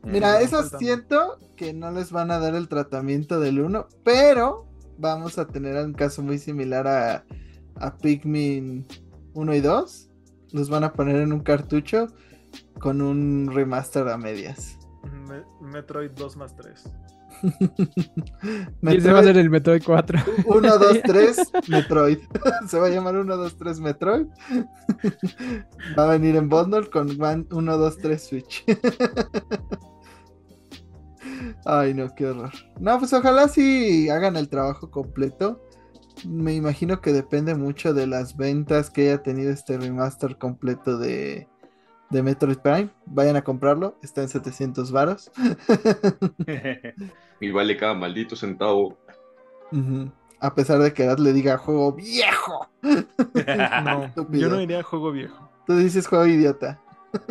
Mira, 0.03 0.39
Mm, 0.39 0.43
esos 0.43 0.61
faltan. 0.61 0.80
siento 0.80 1.39
que 1.55 1.74
no 1.74 1.91
les 1.91 2.11
van 2.11 2.32
a 2.32 2.39
dar 2.39 2.55
el 2.55 2.67
tratamiento 2.67 3.39
del 3.39 3.59
1, 3.61 3.88
pero 4.03 4.65
vamos 4.97 5.38
a 5.38 5.47
tener 5.47 5.76
un 5.84 5.93
caso 5.93 6.21
muy 6.21 6.38
similar 6.39 6.88
a, 6.88 7.26
a 7.76 7.97
Pikmin 7.97 8.86
1 9.34 9.55
y 9.55 9.61
2. 9.61 10.09
Los 10.51 10.69
van 10.69 10.84
a 10.84 10.93
poner 10.93 11.17
en 11.17 11.34
un 11.34 11.39
cartucho 11.41 12.07
con 12.80 13.01
un 13.01 13.49
remaster 13.53 14.07
a 14.09 14.17
medias. 14.17 14.78
Me- 15.28 15.43
Metroid 15.61 16.11
2 16.11 16.38
más 16.38 16.55
3. 16.55 16.84
Y 18.82 18.98
ese 18.98 19.12
va 19.12 19.20
a 19.20 19.24
ser 19.24 19.38
el 19.38 19.50
Metroid 19.50 19.84
4. 19.84 20.20
1, 20.46 20.78
2, 20.78 21.02
3, 21.04 21.52
Metroid. 21.68 22.18
Se 22.68 22.80
va 22.80 22.88
a 22.88 22.89
llamar 22.89 23.16
1, 23.16 23.38
2, 23.38 23.58
3 23.58 23.80
Metroid. 23.80 24.28
Va 25.98 26.06
a 26.06 26.08
venir 26.08 26.36
en 26.36 26.50
bundle 26.50 26.89
con 26.89 27.10
1, 27.20 27.78
2, 27.78 27.98
3 27.98 28.24
Switch. 28.24 28.64
Ay, 31.66 31.94
no, 31.94 32.14
qué 32.16 32.28
horror. 32.28 32.52
No, 32.80 33.00
pues 33.00 33.14
ojalá 33.14 33.48
sí 33.48 34.10
hagan 34.10 34.36
el 34.36 34.50
trabajo 34.50 34.89
completo. 34.91 35.62
Me 36.26 36.54
imagino 36.54 37.02
que 37.02 37.12
depende 37.12 37.56
mucho 37.56 37.94
de 37.94 38.08
las 38.08 38.38
ventas 38.38 38.89
que 38.89 39.10
haya 39.10 39.24
tenido 39.24 39.52
este 39.52 39.78
remaster 39.78 40.38
completo 40.38 40.98
de, 40.98 41.48
de 42.14 42.24
Metroid 42.24 42.57
Prime. 42.59 42.89
Vayan 43.05 43.36
a 43.36 43.43
comprarlo, 43.43 43.97
está 44.01 44.22
en 44.22 44.30
700 44.30 44.91
varos. 44.91 45.32
Y 47.39 47.51
vale 47.51 47.76
cada 47.76 47.93
maldito 47.93 48.38
centavo. 48.38 48.97
A 50.39 50.55
pesar 50.55 50.80
de 50.80 50.93
que 50.93 51.03
Arad 51.03 51.18
le 51.20 51.34
diga 51.34 51.57
juego 51.57 51.91
viejo. 51.91 52.70
No, 53.84 54.14
yo 54.30 54.47
no 54.49 54.57
diría 54.59 54.82
juego 54.84 55.11
viejo. 55.11 55.49
Tú 55.68 55.76
dices 55.76 56.07
juego 56.07 56.26
idiota. 56.26 56.80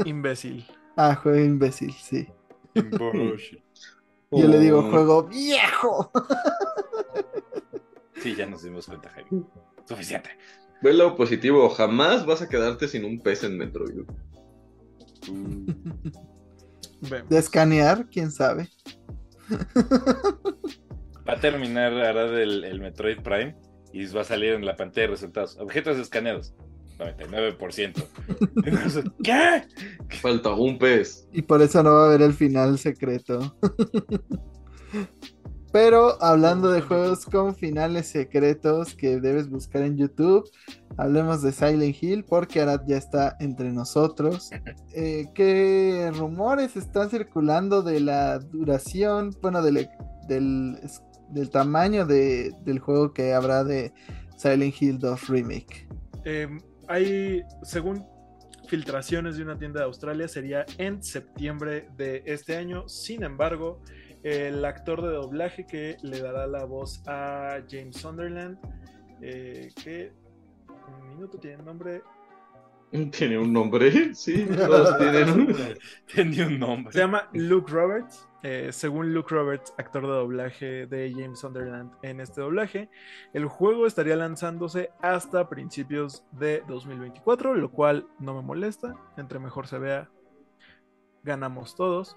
Imbécil. 0.04 0.66
Ah, 0.96 1.14
juego 1.14 1.38
imbécil, 1.38 1.92
sí. 1.94 2.28
Yo 2.74 4.48
le 4.48 4.58
digo 4.58 4.78
Oh. 4.80 4.90
juego 4.90 5.22
viejo. 5.24 6.10
Sí, 8.16 8.34
ya 8.34 8.46
nos 8.46 8.62
dimos 8.62 8.86
cuenta, 8.86 9.08
Jaime. 9.10 9.44
Suficiente. 9.86 10.30
Ve 10.82 10.92
lo 10.94 11.16
positivo, 11.16 11.68
jamás 11.70 12.24
vas 12.26 12.42
a 12.42 12.48
quedarte 12.48 12.88
sin 12.88 13.04
un 13.04 13.20
pez 13.20 13.44
en 13.44 13.56
Metroid. 13.58 14.04
Vemos. 17.00 17.28
De 17.28 17.38
escanear, 17.38 18.08
quién 18.08 18.30
sabe. 18.30 18.68
Va 21.28 21.34
a 21.34 21.40
terminar 21.40 21.92
ahora 21.92 22.42
el, 22.42 22.64
el 22.64 22.80
Metroid 22.80 23.20
Prime 23.20 23.56
y 23.92 24.06
va 24.06 24.22
a 24.22 24.24
salir 24.24 24.52
en 24.54 24.64
la 24.64 24.76
pantalla 24.76 25.06
de 25.06 25.12
resultados. 25.12 25.56
Objetos 25.58 25.98
escaneados. 25.98 26.54
99%. 26.98 28.04
Entonces, 28.64 29.04
¿Qué? 29.22 29.62
Falta 30.20 30.50
un 30.50 30.78
pez. 30.78 31.28
Y 31.32 31.42
por 31.42 31.62
eso 31.62 31.82
no 31.82 31.94
va 31.94 32.04
a 32.04 32.06
haber 32.06 32.22
el 32.22 32.34
final 32.34 32.78
secreto. 32.78 33.56
Pero 35.72 36.22
hablando 36.22 36.70
de 36.70 36.82
juegos 36.82 37.24
con 37.24 37.54
finales 37.56 38.06
secretos 38.08 38.94
que 38.94 39.18
debes 39.20 39.48
buscar 39.48 39.82
en 39.82 39.96
YouTube, 39.96 40.48
hablemos 40.98 41.40
de 41.42 41.50
Silent 41.52 41.96
Hill 42.02 42.24
porque 42.24 42.60
Arad 42.60 42.82
ya 42.86 42.98
está 42.98 43.36
entre 43.40 43.72
nosotros. 43.72 44.50
Eh, 44.94 45.28
¿Qué 45.34 46.12
rumores 46.14 46.76
están 46.76 47.08
circulando 47.08 47.82
de 47.82 47.98
la 48.00 48.38
duración, 48.38 49.34
bueno, 49.40 49.62
del, 49.62 49.88
del, 50.28 50.78
del 51.30 51.48
tamaño 51.48 52.04
de- 52.04 52.52
del 52.62 52.78
juego 52.78 53.14
que 53.14 53.32
habrá 53.32 53.64
de 53.64 53.94
Silent 54.36 54.74
Hill 54.82 54.98
2 54.98 55.28
Remake? 55.28 55.88
Eh, 56.26 56.46
hay, 56.88 57.42
según 57.62 58.04
filtraciones 58.68 59.38
de 59.38 59.44
una 59.44 59.58
tienda 59.58 59.80
de 59.80 59.86
Australia, 59.86 60.28
sería 60.28 60.66
en 60.76 61.02
septiembre 61.02 61.88
de 61.96 62.22
este 62.26 62.56
año. 62.56 62.86
Sin 62.86 63.22
embargo, 63.22 63.80
el 64.22 64.64
actor 64.64 65.02
de 65.02 65.08
doblaje 65.08 65.66
que 65.66 65.96
le 66.02 66.20
dará 66.20 66.46
la 66.46 66.64
voz 66.64 67.02
a 67.06 67.60
James 67.68 67.96
Sunderland, 67.96 68.58
eh, 69.20 69.70
que 69.82 70.12
un 70.68 71.08
minuto 71.08 71.38
tiene 71.38 71.62
nombre, 71.62 72.02
¿Tiene 73.10 73.38
un 73.38 73.52
nombre? 73.52 74.14
Sí, 74.14 74.46
todos 74.46 74.98
tienen 74.98 75.30
un... 75.30 75.56
Tenía 76.14 76.46
un 76.46 76.58
nombre. 76.58 76.92
se 76.92 76.98
llama 76.98 77.28
Luke 77.32 77.70
Roberts. 77.72 78.28
Eh, 78.42 78.70
según 78.72 79.14
Luke 79.14 79.32
Roberts, 79.32 79.72
actor 79.78 80.02
de 80.02 80.12
doblaje 80.12 80.86
de 80.86 81.12
James 81.12 81.38
Sunderland 81.38 81.92
en 82.02 82.20
este 82.20 82.40
doblaje, 82.40 82.90
el 83.32 83.46
juego 83.46 83.86
estaría 83.86 84.16
lanzándose 84.16 84.90
hasta 85.00 85.48
principios 85.48 86.24
de 86.32 86.64
2024, 86.66 87.54
lo 87.54 87.70
cual 87.70 88.08
no 88.18 88.34
me 88.34 88.42
molesta. 88.42 88.94
Entre 89.16 89.38
mejor 89.38 89.68
se 89.68 89.78
vea, 89.78 90.10
ganamos 91.22 91.76
todos. 91.76 92.16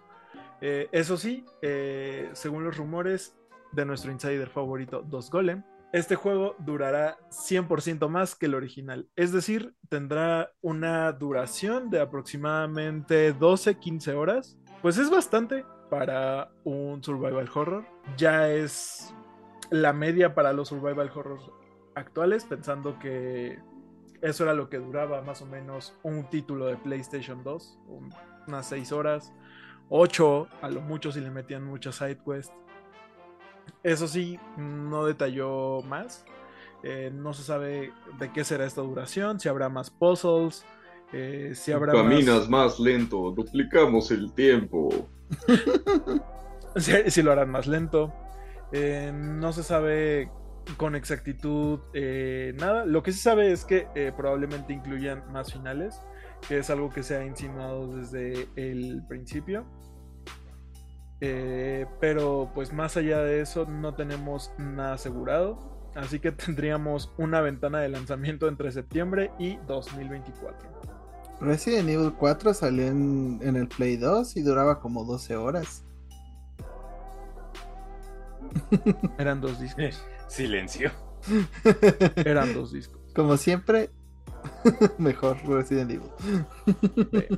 Eh, 0.61 0.87
eso 0.91 1.17
sí, 1.17 1.45
eh, 1.61 2.29
según 2.33 2.63
los 2.63 2.77
rumores 2.77 3.35
de 3.71 3.85
nuestro 3.85 4.11
insider 4.11 4.49
favorito, 4.49 5.01
Dos 5.01 5.29
Golem, 5.29 5.63
este 5.93 6.15
juego 6.15 6.55
durará 6.59 7.17
100% 7.29 8.09
más 8.09 8.35
que 8.35 8.47
el 8.47 8.55
original. 8.55 9.07
Es 9.15 9.31
decir, 9.31 9.75
tendrá 9.89 10.51
una 10.61 11.11
duración 11.13 11.89
de 11.89 12.01
aproximadamente 12.01 13.33
12-15 13.37 14.13
horas. 14.15 14.57
Pues 14.81 14.97
es 14.97 15.09
bastante 15.09 15.63
para 15.89 16.51
un 16.63 17.01
survival 17.03 17.49
horror. 17.53 17.85
Ya 18.17 18.49
es 18.49 19.13
la 19.69 19.93
media 19.93 20.35
para 20.35 20.51
los 20.53 20.67
survival 20.69 21.11
horrors 21.15 21.49
actuales, 21.95 22.43
pensando 22.43 22.99
que 22.99 23.57
eso 24.21 24.43
era 24.43 24.53
lo 24.53 24.69
que 24.69 24.77
duraba 24.79 25.21
más 25.21 25.41
o 25.41 25.45
menos 25.45 25.97
un 26.03 26.29
título 26.29 26.65
de 26.65 26.75
PlayStation 26.77 27.43
2, 27.43 27.79
un- 27.87 28.13
unas 28.47 28.67
6 28.67 28.91
horas, 28.91 29.33
8 29.89 30.47
a 30.61 30.69
lo 30.69 30.81
mucho 30.81 31.11
si 31.11 31.21
le 31.21 31.29
metían 31.29 31.63
muchas 31.63 31.95
side 31.95 32.17
quests. 32.25 32.53
Eso 33.83 34.07
sí, 34.07 34.39
no 34.57 35.05
detalló 35.05 35.81
más. 35.83 36.25
Eh, 36.83 37.11
no 37.13 37.33
se 37.33 37.43
sabe 37.43 37.91
de 38.19 38.31
qué 38.31 38.43
será 38.43 38.65
esta 38.65 38.81
duración, 38.81 39.39
si 39.39 39.49
habrá 39.49 39.69
más 39.69 39.89
puzzles, 39.89 40.65
eh, 41.13 41.53
si 41.55 41.71
habrá 41.71 41.93
Caminas 41.93 42.41
más... 42.41 42.49
más 42.49 42.79
lento, 42.79 43.31
duplicamos 43.31 44.11
el 44.11 44.33
tiempo. 44.33 44.89
si, 46.75 47.09
si 47.09 47.21
lo 47.21 47.31
harán 47.31 47.49
más 47.49 47.67
lento. 47.67 48.13
Eh, 48.71 49.11
no 49.13 49.53
se 49.53 49.63
sabe 49.63 50.29
con 50.77 50.95
exactitud 50.95 51.79
eh, 51.93 52.53
nada. 52.57 52.85
Lo 52.85 53.01
que 53.01 53.11
se 53.11 53.19
sabe 53.19 53.51
es 53.51 53.65
que 53.65 53.87
probablemente 54.17 54.73
incluyan 54.73 55.23
más 55.31 55.53
finales, 55.53 56.01
que 56.47 56.59
es 56.59 56.69
algo 56.69 56.89
que 56.89 57.03
se 57.03 57.15
ha 57.17 57.25
insinuado 57.25 57.95
desde 57.95 58.47
el 58.55 59.03
principio. 59.07 59.65
Eh, 61.21 61.85
pero 61.99 62.51
pues 62.53 62.73
más 62.73 62.97
allá 62.97 63.19
de 63.19 63.41
eso 63.41 63.65
no 63.65 63.95
tenemos 63.95 64.51
nada 64.57 64.93
asegurado. 64.93 65.91
Así 65.95 66.19
que 66.19 66.31
tendríamos 66.31 67.13
una 67.17 67.41
ventana 67.41 67.79
de 67.79 67.89
lanzamiento 67.89 68.47
entre 68.47 68.71
septiembre 68.71 69.31
y 69.39 69.57
2024. 69.67 70.75
Resident 71.41 71.89
Evil 71.89 72.13
4 72.17 72.53
salió 72.53 72.87
en, 72.87 73.39
en 73.41 73.55
el 73.55 73.67
Play 73.67 73.97
2 73.97 74.37
y 74.37 74.41
duraba 74.41 74.79
como 74.79 75.03
12 75.03 75.35
horas. 75.35 75.83
Eran 79.17 79.41
dos 79.41 79.59
discos. 79.59 80.03
Silencio. 80.27 80.91
Eran 82.15 82.53
dos 82.53 82.71
discos. 82.71 83.01
Como 83.13 83.37
siempre, 83.37 83.89
mejor 84.97 85.37
Resident 85.47 85.91
Evil. 85.91 87.37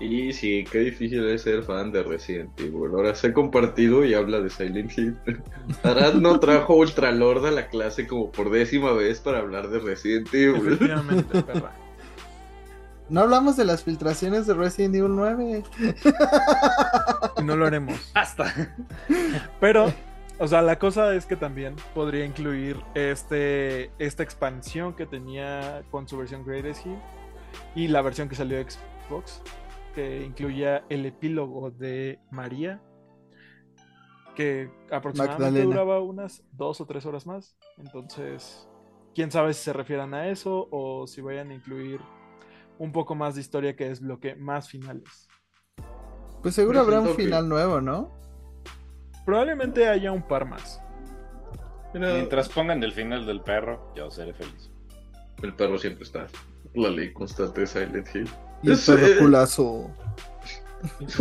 Y 0.00 0.32
sí, 0.32 0.64
qué 0.70 0.80
difícil 0.80 1.24
es 1.28 1.42
ser 1.42 1.62
fan 1.62 1.92
de 1.92 2.02
Resident 2.02 2.50
Evil. 2.58 2.90
Ahora 2.92 3.14
se 3.14 3.28
ha 3.28 3.32
compartido 3.32 4.04
y 4.04 4.14
habla 4.14 4.40
de 4.40 4.50
Silent 4.50 4.96
Hill. 4.98 5.16
Arad 5.82 6.14
no 6.14 6.40
trajo 6.40 6.74
Ultralord 6.74 7.46
a 7.46 7.50
la 7.50 7.68
clase 7.68 8.06
como 8.06 8.30
por 8.30 8.50
décima 8.50 8.92
vez 8.92 9.20
para 9.20 9.38
hablar 9.38 9.68
de 9.68 9.78
Resident 9.78 10.28
Evil. 10.34 10.72
Efectivamente, 10.72 11.42
perra. 11.42 11.72
No 13.08 13.20
hablamos 13.20 13.56
de 13.56 13.64
las 13.66 13.84
filtraciones 13.84 14.46
de 14.46 14.54
Resident 14.54 14.96
Evil 14.96 15.14
9. 15.14 15.62
Y 17.38 17.42
no 17.42 17.56
lo 17.56 17.66
haremos. 17.66 17.98
Hasta. 18.14 18.52
Pero, 19.60 19.92
o 20.38 20.48
sea, 20.48 20.62
la 20.62 20.78
cosa 20.78 21.14
es 21.14 21.26
que 21.26 21.36
también 21.36 21.76
podría 21.94 22.24
incluir 22.24 22.80
este, 22.94 23.90
esta 23.98 24.22
expansión 24.22 24.94
que 24.94 25.06
tenía 25.06 25.82
con 25.90 26.08
su 26.08 26.16
versión 26.18 26.44
Greatest 26.44 26.84
Hit 26.84 26.98
y 27.74 27.88
la 27.88 28.02
versión 28.02 28.28
que 28.28 28.34
salió 28.34 28.56
de 28.58 28.68
Xbox, 28.70 29.42
que 29.94 30.22
incluía 30.22 30.84
el 30.88 31.06
epílogo 31.06 31.70
de 31.70 32.18
María, 32.30 32.82
que 34.34 34.68
aproximadamente 34.90 35.44
Magdalena. 35.44 35.64
duraba 35.66 36.00
unas 36.00 36.42
dos 36.52 36.80
o 36.80 36.86
tres 36.86 37.06
horas 37.06 37.26
más. 37.26 37.56
Entonces, 37.78 38.68
quién 39.14 39.30
sabe 39.30 39.52
si 39.54 39.62
se 39.62 39.72
refieran 39.72 40.14
a 40.14 40.28
eso 40.28 40.66
o 40.72 41.06
si 41.06 41.20
vayan 41.20 41.50
a 41.50 41.54
incluir 41.54 42.00
un 42.78 42.90
poco 42.90 43.14
más 43.14 43.36
de 43.36 43.40
historia 43.40 43.76
que 43.76 43.88
desbloquee 43.88 44.34
más 44.34 44.68
finales. 44.68 45.28
Pues 46.42 46.56
seguro 46.56 46.80
habrá 46.80 46.98
un 46.98 47.04
siento 47.04 47.16
que- 47.18 47.24
final 47.26 47.48
nuevo, 47.48 47.80
¿no? 47.80 48.10
Probablemente 49.24 49.88
haya 49.88 50.12
un 50.12 50.22
par 50.22 50.44
más. 50.46 50.80
Mientras 51.94 52.48
pongan 52.48 52.82
el 52.82 52.92
final 52.92 53.24
del 53.24 53.40
perro, 53.40 53.92
yo 53.94 54.10
seré 54.10 54.34
feliz. 54.34 54.70
el 55.42 55.54
perro 55.54 55.78
siempre 55.78 56.04
está. 56.04 56.26
La 56.74 56.88
ley 56.90 57.12
constante 57.12 57.60
de 57.60 57.66
Silent 57.66 58.08
Hill. 58.14 58.28
Y 58.62 58.70
el 58.72 58.78
perro 58.78 59.06
culazo. 59.20 59.90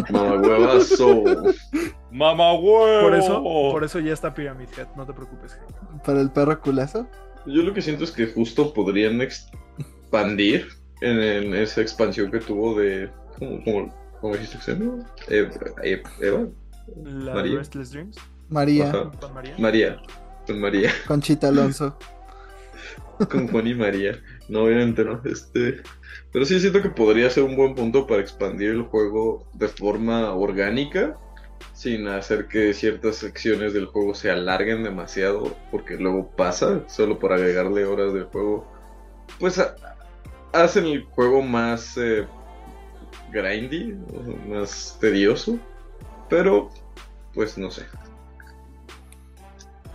Mamá 0.09 0.35
huevazo. 0.41 1.23
¡Mamá 2.11 2.53
huevo! 2.53 3.01
Por 3.01 3.15
eso, 3.15 3.43
por 3.43 3.83
eso 3.83 3.99
ya 3.99 4.13
está 4.13 4.33
Pyramid 4.33 4.67
Head, 4.77 4.87
no 4.95 5.05
te 5.05 5.13
preocupes. 5.13 5.57
¿Para 6.05 6.21
el 6.21 6.31
perro 6.31 6.59
culazo? 6.59 7.07
Yo 7.45 7.61
lo 7.61 7.73
que 7.73 7.81
siento 7.81 8.03
es 8.03 8.11
que 8.11 8.27
justo 8.27 8.73
podrían 8.73 9.21
expandir 9.21 10.67
en, 11.01 11.21
en 11.21 11.53
esa 11.55 11.81
expansión 11.81 12.31
que 12.31 12.39
tuvo 12.39 12.79
de. 12.79 13.09
¿Cómo, 13.39 13.63
cómo, 13.63 13.93
cómo 14.21 14.33
dijiste 14.33 14.57
que 14.57 14.63
se 14.63 14.75
llama? 14.75 15.05
Eva. 15.27 16.47
La 17.03 17.33
María. 17.33 17.57
Restless 17.59 17.91
Dreams 17.91 18.17
María, 18.49 18.91
con 19.19 19.33
María. 19.33 19.55
María. 19.57 20.01
Con 20.45 20.59
María. 20.59 20.91
Conchita 21.07 21.47
Alonso. 21.47 21.97
Con 23.29 23.47
Juan 23.47 23.67
y 23.67 23.73
María. 23.75 24.19
No, 24.49 24.63
obviamente 24.63 25.03
no. 25.05 25.21
Este. 25.23 25.81
Pero 26.31 26.45
sí 26.45 26.59
siento 26.59 26.81
que 26.81 26.89
podría 26.89 27.29
ser 27.29 27.43
un 27.43 27.55
buen 27.55 27.73
punto 27.75 28.05
para 28.07 28.21
expandir 28.21 28.71
el 28.71 28.81
juego 28.83 29.47
de 29.53 29.67
forma 29.69 30.33
orgánica. 30.33 31.17
Sin 31.73 32.07
hacer 32.07 32.47
que 32.47 32.73
ciertas 32.73 33.15
secciones 33.15 33.73
del 33.73 33.85
juego 33.85 34.13
se 34.15 34.29
alarguen 34.31 34.83
demasiado. 34.83 35.55
Porque 35.71 35.95
luego 35.97 36.31
pasa. 36.35 36.83
Solo 36.89 37.19
por 37.19 37.31
agregarle 37.33 37.85
horas 37.85 38.13
del 38.13 38.25
juego. 38.25 38.69
Pues 39.39 39.57
a- 39.59 39.75
hacen 40.51 40.85
el 40.85 41.03
juego 41.05 41.41
más 41.41 41.95
eh, 41.97 42.27
grindy. 43.31 43.95
Más 44.49 44.97
tedioso. 44.99 45.57
Pero. 46.33 46.69
Pues 47.33 47.57
no 47.57 47.69
sé. 47.71 47.85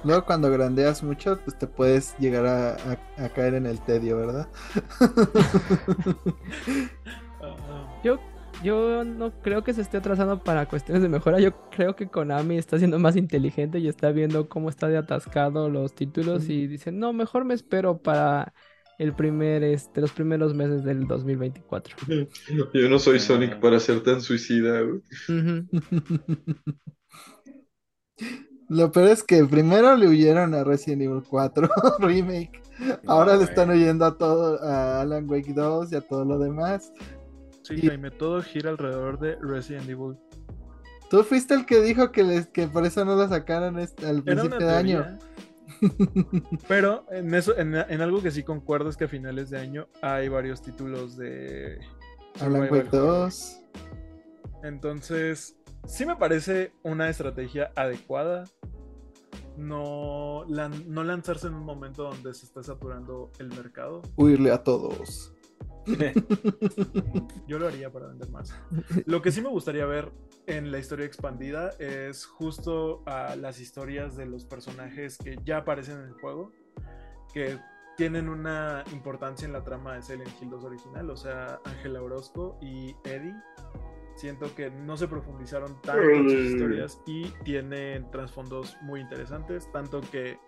Luego 0.05 0.25
cuando 0.27 0.51
grandeas 0.51 1.03
mucho, 1.03 1.41
pues 1.45 1.59
te 1.59 1.67
puedes 1.67 2.17
llegar 2.19 2.47
a, 2.47 2.71
a- 2.75 3.25
a 3.25 3.29
caer 3.31 3.55
en 3.55 3.67
el 3.67 3.81
tedio, 3.83 4.17
¿verdad? 4.17 4.49
Yo, 8.03 8.21
yo 8.61 9.05
no 9.05 9.41
creo 9.41 9.65
que 9.65 9.73
se 9.75 9.83
esté 9.83 9.97
atrasando 9.99 10.43
para 10.45 10.69
cuestiones 10.69 11.03
de 11.03 11.09
mejora. 11.09 11.41
Yo 11.41 11.69
creo 11.71 11.97
que 11.97 12.11
Konami 12.11 12.57
está 12.59 12.79
siendo 12.79 12.99
más 12.99 13.17
inteligente 13.17 13.79
y 13.79 13.89
está 13.89 14.11
viendo 14.13 14.49
cómo 14.49 14.69
está 14.71 14.89
de 14.89 14.97
atascado 14.99 15.69
los 15.69 15.95
títulos 15.95 16.49
y 16.49 16.67
dice, 16.67 16.93
no, 16.93 17.13
mejor 17.13 17.45
me 17.45 17.55
espero 17.55 18.01
para 18.03 18.55
el 18.99 19.15
primer, 19.15 19.63
este, 19.65 20.01
los 20.01 20.13
primeros 20.13 20.55
meses 20.55 20.83
del 20.85 21.07
2024. 21.07 21.97
Yo 22.75 22.89
no 22.91 22.99
soy 22.99 23.21
Sonic 23.21 23.61
para 23.61 23.79
ser 23.81 24.03
tan 24.03 24.21
suicida. 24.21 24.81
güey. 24.83 25.01
Lo 28.69 28.93
peor 28.93 29.09
es 29.09 29.23
que 29.23 29.43
primero 29.45 29.97
le 29.97 30.09
huyeron 30.09 30.55
a 30.55 30.63
Resident 30.63 31.03
Evil 31.03 31.23
4 31.27 31.69
Remake. 32.01 32.61
Ahora 33.07 33.33
No, 33.33 33.39
le 33.39 33.45
están 33.45 33.71
huyendo 33.71 34.05
a 34.05 34.19
todo, 34.19 34.63
a 34.63 35.01
Alan 35.01 35.29
Wake 35.29 35.55
2 35.55 35.93
y 35.93 35.97
a 35.97 36.01
todo 36.03 36.25
lo 36.25 36.39
demás. 36.39 36.93
sí, 37.63 37.75
Y- 37.83 37.87
Jaime, 37.89 38.11
todo 38.11 38.43
gira 38.43 38.71
alrededor 38.71 39.19
de 39.19 39.37
Resident 39.41 39.89
Evil. 39.89 40.17
Tú 41.09 41.23
fuiste 41.25 41.55
el 41.55 41.65
que 41.65 41.81
dijo 41.81 42.13
que, 42.13 42.23
les, 42.23 42.47
que 42.49 42.69
por 42.69 42.85
eso 42.85 43.03
no 43.07 43.17
lo 43.17 43.27
sacaron 43.29 43.79
este- 43.79 44.05
al 44.07 44.23
principio 44.23 44.59
de 44.59 44.71
año. 44.71 45.19
Pero 46.69 47.05
en 47.11 47.35
eso, 47.35 47.57
en, 47.57 47.75
en 47.75 48.01
algo 48.01 48.23
que 48.23 48.31
sí 48.31 48.43
concuerdo 48.43 48.91
es 48.91 48.97
que 48.97 49.05
a 49.05 49.09
finales 49.09 49.51
de 49.51 49.59
año 49.59 49.89
hay 50.03 50.29
varios 50.29 50.63
títulos 50.63 51.17
de 51.17 51.79
Alan 52.41 52.63
Wake 52.63 52.89
horror. 52.89 52.91
2. 52.91 53.61
Entonces, 54.63 55.57
sí 55.87 56.07
me 56.07 56.17
parece 56.17 56.73
una 56.83 57.09
estrategia 57.09 57.73
adecuada. 57.77 58.45
No, 59.57 60.45
no 60.47 61.05
lanzarse 61.05 61.49
en 61.49 61.55
un 61.55 61.65
momento 61.65 62.05
donde 62.05 62.33
se 62.33 62.47
está 62.47 62.63
saturando 62.63 63.33
el 63.41 63.49
mercado. 63.49 64.03
Huirle 64.17 64.53
a 64.53 64.63
todos. 64.63 65.35
Yo 67.47 67.59
lo 67.59 67.67
haría 67.69 67.91
para 67.91 68.09
vender 68.09 68.29
más. 68.31 68.55
Lo 69.07 69.23
que 69.23 69.31
sí 69.33 69.41
me 69.41 69.49
gustaría 69.49 69.87
ver 69.87 70.11
en 70.47 70.71
la 70.71 70.79
historia 70.79 71.07
expandida 71.07 71.71
es 71.79 72.27
justo 72.27 73.03
a 73.07 73.37
las 73.37 73.61
historias 73.61 74.17
de 74.17 74.27
los 74.27 74.45
personajes 74.45 75.19
que 75.19 75.39
ya 75.45 75.59
aparecen 75.59 75.99
en 75.99 76.05
el 76.09 76.13
juego, 76.15 76.53
que 77.33 77.59
tienen 77.97 78.29
una 78.29 78.85
importancia 78.93 79.45
en 79.47 79.53
la 79.53 79.65
trama 79.65 79.95
de 79.95 80.03
Silent 80.03 80.31
Hill 80.41 80.51
2 80.51 80.65
original, 80.65 81.11
o 81.11 81.17
sea, 81.17 81.61
Ángela 81.65 82.01
Orozco 82.03 82.59
y 82.63 82.95
Eddie. 83.05 83.35
Siento 84.15 84.53
que 84.57 84.69
no 84.71 84.97
se 84.97 85.07
profundizaron 85.07 85.81
tanto 85.83 86.03
en 86.03 86.29
sus 86.29 86.39
historias 86.53 87.01
y 87.07 87.25
tienen 87.45 88.11
trasfondos 88.11 88.77
muy 88.83 89.01
interesantes, 89.01 89.71
tanto 89.73 90.01
que 90.01 90.39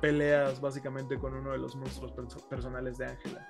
peleas 0.00 0.60
básicamente 0.60 1.16
con 1.18 1.34
uno 1.34 1.52
de 1.52 1.58
los 1.58 1.76
monstruos 1.76 2.12
perso- 2.12 2.48
personales 2.48 2.98
de 2.98 3.06
Ángela. 3.06 3.48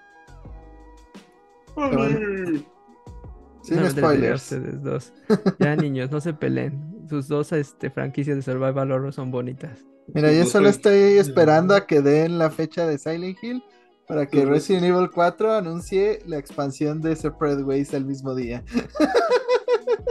Sin 3.63 3.77
No 3.77 3.89
spoilers. 3.89 4.43
ustedes 4.43 4.83
dos. 4.83 5.13
Ya, 5.59 5.77
niños, 5.77 6.11
no 6.11 6.21
se 6.21 6.35
peleen. 6.35 7.07
Sus 7.09 7.29
dos 7.29 7.53
este, 7.53 7.91
franquicias 7.91 8.37
de 8.37 8.43
Survival 8.43 8.91
Horror 8.91 9.13
son 9.13 9.31
bonitas. 9.31 9.85
Mira, 10.15 10.33
yo 10.33 10.45
solo 10.47 10.69
estoy 10.69 11.19
esperando 11.19 11.75
a 11.75 11.87
que 11.87 12.01
den 12.01 12.39
la 12.39 12.51
fecha 12.51 12.87
de 12.87 12.99
Silent 12.99 13.39
Hill 13.43 13.63
para 14.09 14.27
que. 14.27 14.45
Resident 14.45 14.85
Evil 14.85 15.09
4 15.11 15.53
anuncie 15.53 16.21
la 16.27 16.39
expansión 16.39 17.01
de 17.01 17.15
Separate 17.15 17.63
Ways 17.63 17.95
al 17.95 18.05
mismo 18.05 18.35
día. 18.35 18.65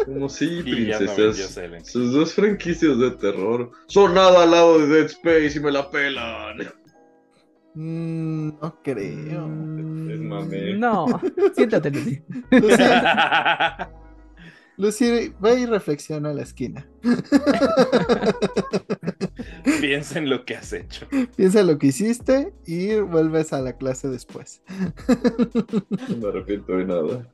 Como 0.06 0.20
no 0.20 0.28
vendió 0.30 0.98
princesas. 0.98 1.88
Sus 1.88 2.14
dos 2.14 2.34
franquicias 2.34 2.98
de 2.98 3.12
terror 3.12 3.72
son 3.88 4.14
nada 4.14 4.44
al 4.44 4.52
lado 4.52 4.80
de 4.80 4.88
Dead 4.88 5.06
Space 5.06 5.54
y 5.56 5.60
me 5.60 5.72
la 5.72 5.90
pelan. 5.92 6.58
Mm, 7.74 8.50
no 8.62 8.82
creo. 8.84 9.48
Mm, 9.48 10.28
mame. 10.28 10.78
No, 10.78 11.08
siéntate, 11.56 11.90
Lucy. 11.90 12.22
Lucy, 12.52 12.84
Lucy, 14.78 15.34
ve 15.40 15.62
y 15.62 15.66
reflexiona 15.66 16.32
a 16.32 16.34
la 16.34 16.42
esquina. 16.42 16.86
Piensa 19.80 20.20
en 20.20 20.30
lo 20.30 20.44
que 20.44 20.56
has 20.56 20.74
hecho. 20.74 21.08
Piensa 21.36 21.64
lo 21.64 21.78
que 21.78 21.88
hiciste 21.88 22.54
y 22.66 23.00
vuelves 23.00 23.54
a 23.54 23.62
la 23.62 23.74
clase 23.74 24.10
después. 24.10 24.62
No 26.10 26.18
me 26.18 26.28
arrepiento 26.28 26.74
de 26.74 26.86
nada. 26.86 27.34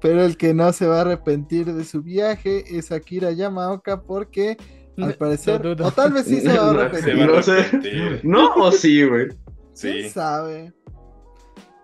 Pero 0.00 0.24
el 0.24 0.36
que 0.36 0.54
no 0.54 0.72
se 0.72 0.86
va 0.86 0.98
a 0.98 1.00
arrepentir 1.02 1.72
de 1.72 1.84
su 1.84 2.02
viaje 2.02 2.64
es 2.76 2.92
Akira 2.92 3.32
Yamaoka 3.32 4.02
porque 4.02 4.56
al 4.98 5.14
parecer, 5.14 5.66
o 5.66 5.90
tal 5.90 6.12
vez 6.12 6.24
sí 6.26 6.40
se 6.40 6.56
va 6.56 6.70
a 6.70 6.72
No, 6.72 6.72
Se 6.72 6.76
va 6.76 6.84
arrepentir. 6.84 7.22
a 7.22 7.26
No 7.26 7.42
sé. 7.42 7.52
arrepentir. 7.52 8.20
¿No 8.24 8.54
o 8.54 8.72
sí, 8.72 9.04
güey? 9.06 9.28
¿Quién 9.28 9.38
Sí. 9.72 10.08
sabe? 10.10 10.72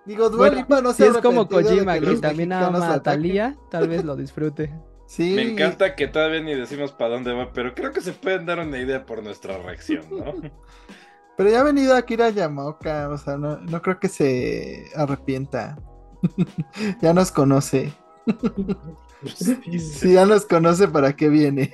Digo, 0.07 0.31
Dua 0.31 0.51
Bueno, 0.69 0.83
no 0.83 0.93
Si 0.93 0.99
se 1.03 1.09
ha 1.09 1.13
es 1.13 1.19
como 1.19 1.49
Kojima, 1.49 1.99
que 2.01 2.17
también 2.17 2.53
ama 2.53 2.95
a. 2.95 3.03
Thalía, 3.03 3.57
tal 3.71 3.89
vez 3.89 4.05
lo 4.05 4.17
disfrute. 4.17 4.73
Sí, 5.07 5.33
Me 5.35 5.43
encanta 5.43 5.97
que 5.97 6.07
todavía 6.07 6.41
ni 6.41 6.55
decimos 6.55 6.93
para 6.93 7.15
dónde 7.15 7.33
va, 7.33 7.53
pero 7.53 7.75
creo 7.75 7.93
que 7.93 8.01
se 8.01 8.13
pueden 8.13 8.47
dar 8.47 8.61
una 8.61 8.79
idea 8.79 9.05
por 9.05 9.23
nuestra 9.25 9.59
reacción, 9.59 10.05
¿no? 10.11 10.35
pero 11.37 11.51
ya 11.51 11.61
ha 11.61 11.65
venido 11.65 11.97
Akira 11.97 12.31
Yamaoka, 12.31 13.09
o 13.09 13.19
sea, 13.19 13.37
no, 13.37 13.57
no 13.59 13.83
creo 13.83 13.99
que 13.99 14.09
se 14.09 14.85
arrepienta. 14.95 15.77
ya 17.03 17.13
nos 17.13 17.33
conoce. 17.33 17.93
Si 19.27 20.13
ya 20.15 20.25
nos 20.27 20.47
conoce, 20.47 20.89
¿para 20.89 21.15
qué 21.15 21.29
viene? 21.29 21.73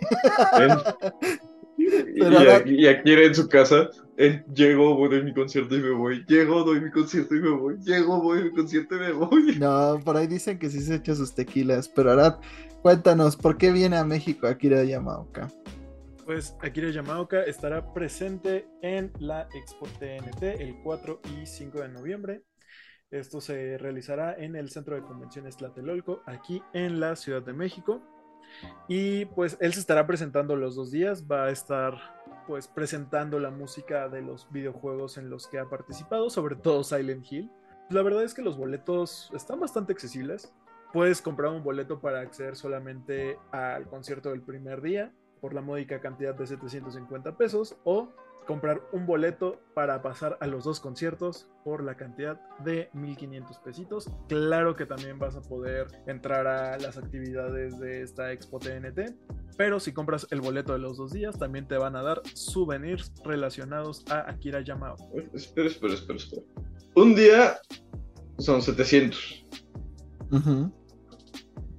Y, 1.78 1.86
Pero 2.18 2.30
y, 2.32 2.36
ahora- 2.36 2.62
y 2.66 2.86
aquí 2.86 3.12
en 3.12 3.34
su 3.34 3.48
casa. 3.48 3.88
en 4.16 4.44
llego, 4.54 5.08
doy 5.08 5.22
mi 5.22 5.32
concierto 5.34 5.74
y 5.76 5.80
me 5.80 5.90
voy. 5.90 6.24
Llego, 6.26 6.64
doy 6.64 6.80
mi 6.80 6.90
concierto 6.90 7.34
y 7.34 7.40
me 7.40 7.50
voy. 7.50 7.76
Llego, 7.84 8.20
voy 8.20 8.44
mi 8.44 8.50
concierto 8.50 8.96
y 8.96 8.98
me 8.98 9.12
voy. 9.12 9.56
No, 9.60 10.00
por 10.04 10.16
ahí 10.16 10.26
dicen 10.26 10.58
que 10.58 10.70
sí 10.70 10.80
se 10.80 10.96
echa 10.96 11.14
sus 11.14 11.34
tequilas. 11.34 11.88
Pero 11.88 12.10
ahora, 12.10 12.38
cuéntanos, 12.82 13.36
¿por 13.36 13.56
qué 13.58 13.70
viene 13.70 13.96
a 13.96 14.04
México 14.04 14.46
Akira 14.46 14.82
Yamaoka? 14.84 15.48
Pues 16.24 16.56
Akira 16.60 16.90
Yamaoka 16.90 17.42
estará 17.44 17.92
presente 17.92 18.66
en 18.82 19.12
la 19.20 19.46
Expo 19.54 19.86
TNT 20.00 20.42
el 20.60 20.74
4 20.82 21.20
y 21.40 21.46
5 21.46 21.80
de 21.82 21.88
noviembre. 21.88 22.42
Esto 23.10 23.40
se 23.40 23.78
realizará 23.78 24.34
en 24.34 24.56
el 24.56 24.70
Centro 24.70 24.96
de 24.96 25.02
Convenciones 25.02 25.56
Tlatelolco, 25.56 26.22
aquí 26.26 26.62
en 26.72 26.98
la 26.98 27.14
Ciudad 27.14 27.42
de 27.42 27.52
México. 27.52 28.02
Y 28.88 29.26
pues 29.26 29.56
él 29.60 29.74
se 29.74 29.80
estará 29.80 30.06
presentando 30.06 30.56
los 30.56 30.74
dos 30.74 30.90
días, 30.90 31.24
va 31.30 31.44
a 31.44 31.50
estar 31.50 31.94
pues 32.48 32.66
presentando 32.66 33.38
la 33.38 33.50
música 33.50 34.08
de 34.08 34.22
los 34.22 34.50
videojuegos 34.50 35.18
en 35.18 35.30
los 35.30 35.46
que 35.46 35.58
ha 35.58 35.68
participado, 35.68 36.30
sobre 36.30 36.56
todo 36.56 36.82
Silent 36.82 37.30
Hill. 37.30 37.50
La 37.90 38.02
verdad 38.02 38.24
es 38.24 38.34
que 38.34 38.42
los 38.42 38.56
boletos 38.56 39.30
están 39.34 39.60
bastante 39.60 39.92
accesibles. 39.92 40.52
Puedes 40.92 41.22
comprar 41.22 41.52
un 41.52 41.62
boleto 41.62 42.00
para 42.00 42.20
acceder 42.20 42.56
solamente 42.56 43.38
al 43.52 43.86
concierto 43.86 44.30
del 44.30 44.42
primer 44.42 44.80
día 44.80 45.12
por 45.40 45.54
la 45.54 45.60
módica 45.60 46.00
cantidad 46.00 46.34
de 46.34 46.46
750 46.46 47.36
pesos 47.36 47.76
o 47.84 48.08
comprar 48.46 48.80
un 48.92 49.06
boleto 49.06 49.60
para 49.74 50.02
pasar 50.02 50.38
a 50.40 50.46
los 50.46 50.64
dos 50.64 50.80
conciertos 50.80 51.48
por 51.64 51.82
la 51.82 51.96
cantidad 51.96 52.40
de 52.60 52.88
1500 52.94 53.58
pesitos. 53.58 54.10
Claro 54.28 54.76
que 54.76 54.86
también 54.86 55.18
vas 55.18 55.36
a 55.36 55.42
poder 55.42 55.88
entrar 56.06 56.46
a 56.46 56.78
las 56.78 56.96
actividades 56.96 57.78
de 57.78 58.02
esta 58.02 58.32
Expo 58.32 58.58
TNT, 58.58 59.14
pero 59.56 59.80
si 59.80 59.92
compras 59.92 60.26
el 60.30 60.40
boleto 60.40 60.72
de 60.72 60.78
los 60.78 60.96
dos 60.96 61.12
días, 61.12 61.38
también 61.38 61.66
te 61.66 61.76
van 61.76 61.96
a 61.96 62.02
dar 62.02 62.22
souvenirs 62.34 63.12
relacionados 63.24 64.04
a 64.10 64.30
Akira 64.30 64.60
Yamao. 64.60 64.96
Espera, 65.34 65.68
espera, 65.68 65.94
espera, 65.94 66.18
espera. 66.18 66.42
Un 66.94 67.14
día 67.14 67.58
son 68.38 68.62
700. 68.62 69.44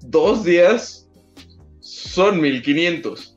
Dos 0.02 0.44
días 0.44 1.10
son 1.80 2.42
1500. 2.42 3.37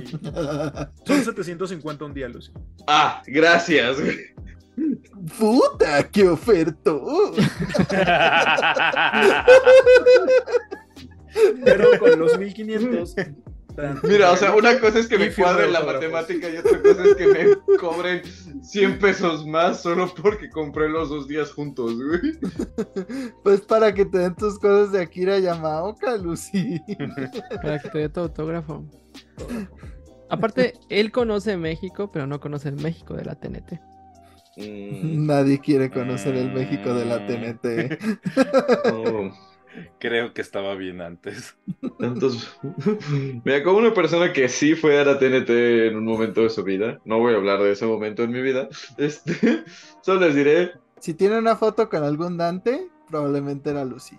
Son 1.06 1.24
750 1.24 2.04
un 2.04 2.14
día, 2.14 2.28
Lucy. 2.28 2.52
Ah, 2.86 3.22
gracias. 3.26 3.98
Puta, 5.38 6.08
qué 6.10 6.28
oferto. 6.28 7.32
Pero 11.64 11.98
con 11.98 12.18
los 12.18 12.38
1500. 12.38 13.14
Mira, 14.02 14.32
o 14.32 14.36
sea, 14.36 14.54
una 14.54 14.78
cosa 14.80 14.98
es 14.98 15.08
que 15.08 15.18
me 15.18 15.32
cuadre 15.32 15.70
la 15.70 15.82
matemática 15.82 16.48
y 16.48 16.58
otra 16.58 16.82
cosa 16.82 17.04
es 17.04 17.14
que 17.14 17.26
me 17.26 17.56
cobren 17.78 18.22
100 18.62 18.98
pesos 18.98 19.46
más 19.46 19.82
solo 19.82 20.12
porque 20.20 20.50
compré 20.50 20.88
los 20.88 21.08
dos 21.08 21.26
días 21.26 21.50
juntos, 21.52 21.94
güey. 21.94 22.38
Pues 23.42 23.62
para 23.62 23.94
que 23.94 24.04
te 24.04 24.18
den 24.18 24.34
tus 24.34 24.58
cosas 24.58 24.92
de 24.92 25.02
Akira 25.02 25.38
Yamaoka, 25.38 26.16
Lucy. 26.16 26.80
Para 27.62 27.78
que 27.78 27.88
te 27.88 27.98
dé 27.98 28.08
tu 28.08 28.20
autógrafo. 28.20 28.84
Aparte, 30.28 30.74
él 30.88 31.12
conoce 31.12 31.56
México, 31.56 32.10
pero 32.10 32.26
no 32.26 32.40
conoce 32.40 32.70
el 32.70 32.76
México 32.76 33.14
de 33.14 33.24
la 33.24 33.34
TNT. 33.34 33.80
Mm. 34.56 35.26
Nadie 35.26 35.60
quiere 35.60 35.90
conocer 35.90 36.34
el 36.36 36.52
México 36.52 36.94
de 36.94 37.04
la 37.04 37.26
TNT. 37.26 37.98
Creo 39.98 40.34
que 40.34 40.42
estaba 40.42 40.74
bien 40.74 41.00
antes. 41.00 41.56
Entonces, 42.00 42.50
mira, 43.44 43.62
como 43.62 43.78
una 43.78 43.94
persona 43.94 44.32
que 44.32 44.48
sí 44.48 44.74
fue 44.74 44.98
a 44.98 45.04
la 45.04 45.18
TNT 45.18 45.50
en 45.50 45.96
un 45.96 46.04
momento 46.04 46.42
de 46.42 46.50
su 46.50 46.62
vida, 46.62 47.00
no 47.04 47.18
voy 47.18 47.32
a 47.32 47.36
hablar 47.36 47.62
de 47.62 47.72
ese 47.72 47.86
momento 47.86 48.22
en 48.22 48.32
mi 48.32 48.42
vida, 48.42 48.68
este, 48.98 49.64
solo 50.02 50.20
les 50.20 50.34
diré... 50.34 50.72
Si 51.00 51.14
tiene 51.14 51.38
una 51.38 51.56
foto 51.56 51.88
con 51.88 52.04
algún 52.04 52.36
Dante, 52.36 52.88
probablemente 53.08 53.70
era 53.70 53.84
Lucy. 53.84 54.16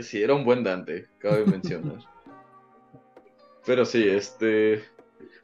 Sí, 0.00 0.22
era 0.22 0.34
un 0.34 0.44
buen 0.44 0.64
Dante, 0.64 1.08
cabe 1.18 1.44
mencionar. 1.46 1.98
Pero 3.66 3.84
sí, 3.84 4.06
este... 4.06 4.84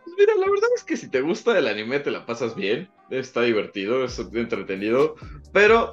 Pues 0.05 0.17
mira, 0.19 0.35
la 0.35 0.51
verdad 0.51 0.69
es 0.77 0.85
que 0.85 0.97
si 0.97 1.09
te 1.09 1.21
gusta 1.21 1.59
el 1.59 1.69
anime 1.69 2.01
te 2.01 2.11
la 2.11 2.27
pasas 2.27 2.55
bien, 2.55 2.89
está 3.11 3.43
divertido, 3.43 4.05
es 4.05 4.19
entretenido, 4.19 5.15
pero 5.53 5.93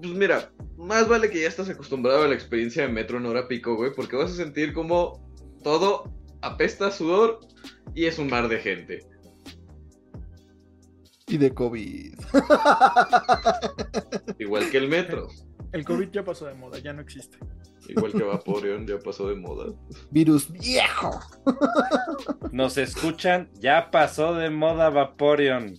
pues 0.00 0.12
mira, 0.12 0.52
más 0.76 1.08
vale 1.08 1.30
que 1.30 1.40
ya 1.40 1.48
estás 1.48 1.68
acostumbrado 1.68 2.22
a 2.22 2.28
la 2.28 2.34
experiencia 2.34 2.82
de 2.82 2.92
metro 2.92 3.18
en 3.18 3.26
hora 3.26 3.48
pico, 3.48 3.76
güey, 3.76 3.92
porque 3.94 4.16
vas 4.16 4.32
a 4.32 4.36
sentir 4.36 4.72
como 4.72 5.26
todo 5.62 6.12
apesta 6.42 6.88
a 6.88 6.90
sudor 6.90 7.40
y 7.94 8.04
es 8.04 8.18
un 8.18 8.28
mar 8.28 8.48
de 8.48 8.58
gente. 8.58 9.06
Y 11.26 11.38
de 11.38 11.52
COVID. 11.52 12.14
Igual 14.38 14.70
que 14.70 14.76
el 14.76 14.88
metro. 14.88 15.28
El 15.72 15.84
COVID 15.84 16.10
ya 16.10 16.24
pasó 16.24 16.46
de 16.46 16.54
moda, 16.54 16.78
ya 16.78 16.92
no 16.92 17.00
existe. 17.00 17.38
Igual 17.88 18.12
que 18.12 18.22
Vaporeon, 18.24 18.86
ya 18.86 18.98
pasó 18.98 19.28
de 19.28 19.36
moda. 19.36 19.72
Virus 20.10 20.50
viejo. 20.50 21.20
Nos 22.52 22.76
escuchan, 22.78 23.48
ya 23.60 23.90
pasó 23.90 24.34
de 24.34 24.50
moda 24.50 24.90
Vaporeon. 24.90 25.78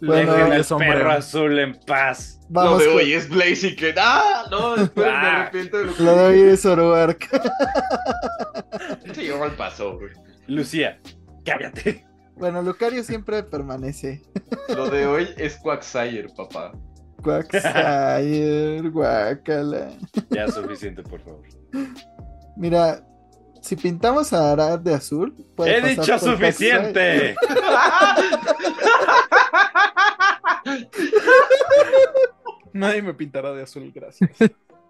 Bueno, 0.00 0.32
Dejen 0.34 0.52
al 0.52 0.64
perro 0.78 1.10
azul 1.10 1.58
en 1.58 1.74
paz. 1.86 2.40
Vamos 2.48 2.72
lo 2.72 2.78
de 2.78 2.86
con- 2.86 2.96
hoy 2.96 3.12
es 3.12 3.28
Blaziken. 3.28 3.94
¡Ah! 3.98 4.44
No, 4.50 4.76
me 4.76 5.04
Ah. 5.04 5.42
arrepiento 5.42 5.78
de 5.78 5.84
lo 5.86 5.94
que 5.94 6.02
Lo 6.02 6.16
de 6.16 6.24
hoy 6.26 6.40
es 6.52 6.62
Zoroark. 6.62 7.28
Se 9.14 9.22
llevó 9.22 9.44
al 9.44 9.52
paso, 9.56 9.98
güey. 9.98 10.10
Lucía, 10.46 11.00
cállate. 11.44 12.04
Bueno, 12.36 12.60
Lucario 12.62 13.02
siempre 13.02 13.42
permanece. 13.42 14.22
Lo 14.68 14.88
de 14.90 15.06
hoy 15.06 15.28
es 15.38 15.56
Quagsire, 15.56 16.28
papá. 16.36 16.72
Guácala. 18.92 19.90
Ya 20.30 20.48
suficiente, 20.48 21.02
por 21.02 21.20
favor. 21.20 21.42
Mira, 22.56 23.04
si 23.60 23.76
pintamos 23.76 24.32
a 24.32 24.52
Arad 24.52 24.78
de 24.78 24.94
azul, 24.94 25.34
puede 25.56 25.76
He 25.76 25.80
pasar 25.80 25.96
dicho 25.96 26.12
por 26.12 26.20
suficiente. 26.20 27.34
Nadie 32.72 33.02
me 33.02 33.12
pintará 33.14 33.52
de 33.52 33.62
azul, 33.62 33.90
gracias. 33.94 34.30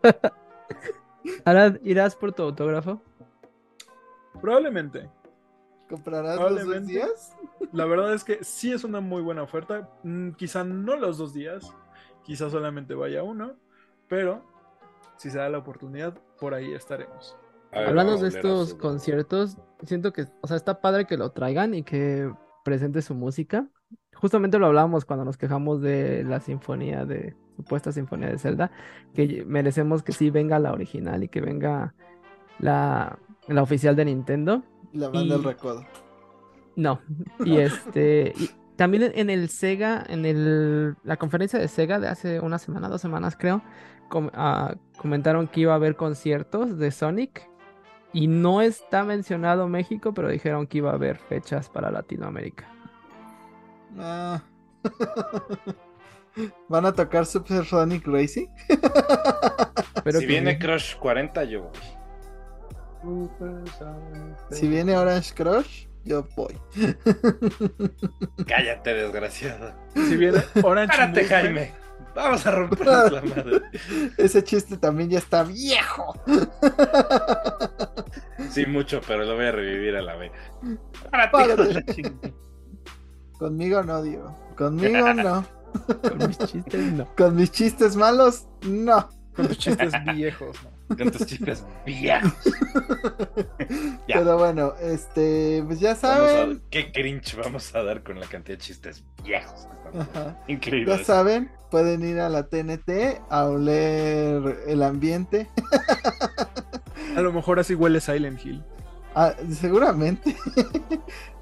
Ahora 1.45 1.79
irás 1.83 2.15
por 2.15 2.33
tu 2.33 2.43
autógrafo. 2.43 3.01
Probablemente. 4.41 5.09
¿Comprarás 5.89 6.39
los 6.39 6.67
dos 6.67 6.87
días? 6.87 7.33
La 7.73 7.87
verdad 7.87 8.13
es 8.13 8.25
que 8.25 8.45
sí 8.45 8.73
es 8.73 8.85
una 8.85 9.01
muy 9.01 9.23
buena 9.23 9.43
oferta. 9.43 9.89
Mm, 10.03 10.33
quizá 10.33 10.65
no 10.65 10.97
los 10.97 11.17
dos 11.19 11.33
días, 11.33 11.73
quizá 12.27 12.51
solamente 12.51 12.95
vaya 12.95 13.23
uno, 13.23 13.53
pero 14.09 14.43
si 15.17 15.31
se 15.31 15.39
da 15.39 15.49
la 15.49 15.59
oportunidad, 15.59 16.19
por 16.41 16.53
ahí 16.55 16.73
estaremos. 16.75 17.37
Ver, 17.73 17.89
Hablando 17.89 18.17
de 18.19 18.29
estos 18.29 18.75
conciertos, 18.75 19.57
siento 19.85 20.13
que, 20.13 20.27
o 20.41 20.47
sea, 20.47 20.57
está 20.57 20.81
padre 20.81 21.07
que 21.07 21.17
lo 21.17 21.31
traigan 21.31 21.75
y 21.75 21.83
que 21.83 22.31
presente 22.65 23.01
su 23.03 23.15
música. 23.15 23.69
Justamente 24.15 24.59
lo 24.59 24.67
hablábamos 24.67 25.05
cuando 25.05 25.25
nos 25.25 25.37
quejamos 25.37 25.81
de 25.81 26.25
la 26.25 26.41
sinfonía 26.41 27.05
de 27.05 27.35
supuesta 27.57 27.93
sinfonía 27.93 28.29
de 28.29 28.39
Zelda, 28.39 28.71
que 29.15 29.45
merecemos 29.47 30.03
que 30.03 30.13
sí 30.13 30.31
venga 30.31 30.59
la 30.59 30.73
original 30.73 31.23
y 31.23 31.29
que 31.29 31.41
venga 31.41 31.95
la, 32.59 33.19
la 33.49 33.63
oficial 33.63 33.95
de 33.97 34.05
Nintendo. 34.07 34.63
La 34.93 35.09
banda 35.09 35.23
Y- 35.23 35.29
del 35.31 35.45
recodo. 35.45 35.85
No, 36.77 37.01
y 37.45 37.57
este, 37.59 38.33
y 38.37 38.51
también 38.77 39.13
en- 39.15 39.31
el 39.31 39.49
Sega, 39.49 40.05
en 40.09 40.25
el, 40.25 40.97
la 41.05 41.17
conferencia 41.17 41.59
de 41.59 41.69
Sega 41.69 41.99
de 41.99 42.09
hace 42.09 42.41
una 42.41 42.59
semana, 42.59 42.89
dos 42.89 43.01
semanas 43.01 43.37
creo, 43.39 43.63
com- 44.09 44.31
ah, 44.35 44.75
comentaron 44.99 45.49
que 45.49 45.61
iba 45.63 45.73
a 45.73 45.77
haber 45.77 45.97
conciertos 45.97 46.79
de 46.79 46.91
Sonic 46.91 47.49
y 48.13 48.29
no 48.29 48.61
está 48.63 49.05
mencionado 49.05 49.69
México, 49.69 50.15
pero 50.15 50.29
dijeron 50.29 50.67
que 50.67 50.79
iba 50.79 50.91
a 50.91 50.95
haber 50.95 51.19
fechas 51.19 51.69
para 51.69 51.91
Latinoamérica. 51.91 52.65
Ah. 53.99 54.43
¿Van 56.69 56.85
a 56.85 56.93
tocar 56.93 57.25
Super 57.25 57.65
Sonic 57.65 58.07
Racing? 58.07 58.47
Pero 60.05 60.21
si 60.21 60.27
viene. 60.27 60.59
Crush 60.59 60.95
40, 60.99 61.45
yo 61.45 61.63
voy. 61.63 61.73
Si 64.51 64.69
viene 64.69 64.97
Orange 64.97 65.35
Crush, 65.35 65.86
yo 66.07 66.27
voy. 66.37 66.57
Cállate, 68.47 68.95
desgraciado. 68.95 69.75
Si 69.95 70.17
viene 70.17 70.43
Orange 70.63 70.97
Párate, 70.97 71.23
Movement, 71.23 71.29
Jaime. 71.29 71.75
Vamos 72.15 72.47
a 72.47 72.51
rompernos 72.53 73.13
la 73.13 73.23
madre. 73.37 73.63
Ese 74.17 74.43
chiste 74.43 74.77
también 74.79 75.11
ya 75.11 75.19
está 75.19 75.43
viejo. 75.43 76.15
Sí, 78.51 78.65
mucho, 78.67 79.01
pero 79.07 79.25
lo 79.25 79.35
voy 79.35 79.47
a 79.47 79.53
revivir 79.53 79.97
a 79.97 80.03
la 80.03 80.17
vez. 80.17 80.33
Párate, 81.11 81.57
Párate. 81.57 82.35
Conmigo 83.39 83.83
no, 83.83 84.03
Diego. 84.03 84.35
Conmigo 84.57 85.13
no. 85.15 85.45
Con 86.03 86.29
mis 86.29 86.39
chistes, 86.39 86.93
no. 86.93 87.07
Con 87.17 87.37
mis 87.37 87.51
chistes 87.51 87.97
malos, 87.97 88.47
no. 88.63 89.11
con 89.35 89.49
los 89.49 89.59
chistes 89.59 89.93
viejos, 90.15 90.57
¿no? 90.63 90.76
Con 90.89 91.11
tus 91.11 91.27
chistes 91.27 91.65
viejos. 91.85 92.33
Ya. 94.09 94.19
Pero 94.19 94.39
bueno, 94.39 94.75
este, 94.81 95.63
pues 95.67 95.81
ya 95.81 95.93
a- 95.93 95.97
saben. 95.97 96.63
qué 96.71 96.93
cringe 96.93 97.35
vamos 97.37 97.75
a 97.75 97.83
dar 97.83 98.03
con 98.05 98.21
la 98.21 98.27
cantidad 98.27 98.57
de 98.57 98.63
chistes 98.63 99.03
viejos. 99.25 99.67
Increíble. 100.47 100.97
Ya 100.97 101.05
saben, 101.05 101.51
pueden 101.73 102.05
ir 102.09 102.21
a 102.21 102.29
la 102.29 102.45
TNT 102.45 103.21
a 103.29 103.45
oler 103.47 104.61
el 104.69 104.83
ambiente. 104.85 105.49
A 107.17 107.21
lo 107.21 107.33
mejor 107.33 107.59
así 107.59 107.75
huele 107.75 108.01
Silent 108.01 108.45
Hill. 108.45 108.63
Ah, 109.17 109.35
seguramente. 109.51 110.37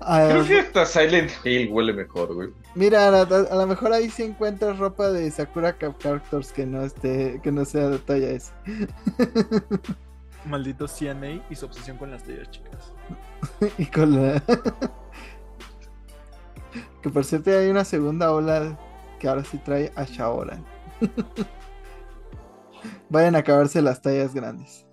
Ah, 0.06 0.26
Creo 0.28 0.44
que 0.44 0.60
hasta 0.60 0.84
Silent 0.84 1.30
Hill 1.44 1.70
huele 1.72 1.94
mejor, 1.94 2.34
güey. 2.34 2.50
Mira, 2.74 3.08
a, 3.08 3.22
a 3.22 3.54
lo 3.56 3.66
mejor 3.66 3.90
ahí 3.94 4.10
sí 4.10 4.22
encuentras 4.22 4.78
ropa 4.78 5.10
de 5.10 5.30
Sakura 5.30 5.72
Cap 5.78 5.96
Captors 5.98 6.52
que 6.52 6.66
no 6.66 6.82
esté, 6.82 7.40
que 7.42 7.50
no 7.50 7.64
sea 7.64 7.88
de 7.88 7.98
talla 8.00 8.28
S. 8.28 8.52
Maldito 10.44 10.86
CNA 10.86 11.42
y 11.48 11.54
su 11.54 11.64
obsesión 11.64 11.96
con 11.96 12.10
las 12.10 12.22
tallas 12.22 12.50
chicas. 12.50 12.92
y 13.78 13.86
con 13.86 14.14
la... 14.14 14.42
que 17.00 17.08
por 17.08 17.24
cierto 17.24 17.50
hay 17.50 17.70
una 17.70 17.86
segunda 17.86 18.30
ola 18.30 18.78
que 19.18 19.26
ahora 19.26 19.42
sí 19.42 19.56
trae 19.56 19.90
a 19.96 20.04
Shaoran. 20.04 20.62
Vayan 23.08 23.36
a 23.36 23.38
acabarse 23.38 23.80
las 23.80 24.02
tallas 24.02 24.34
grandes. 24.34 24.84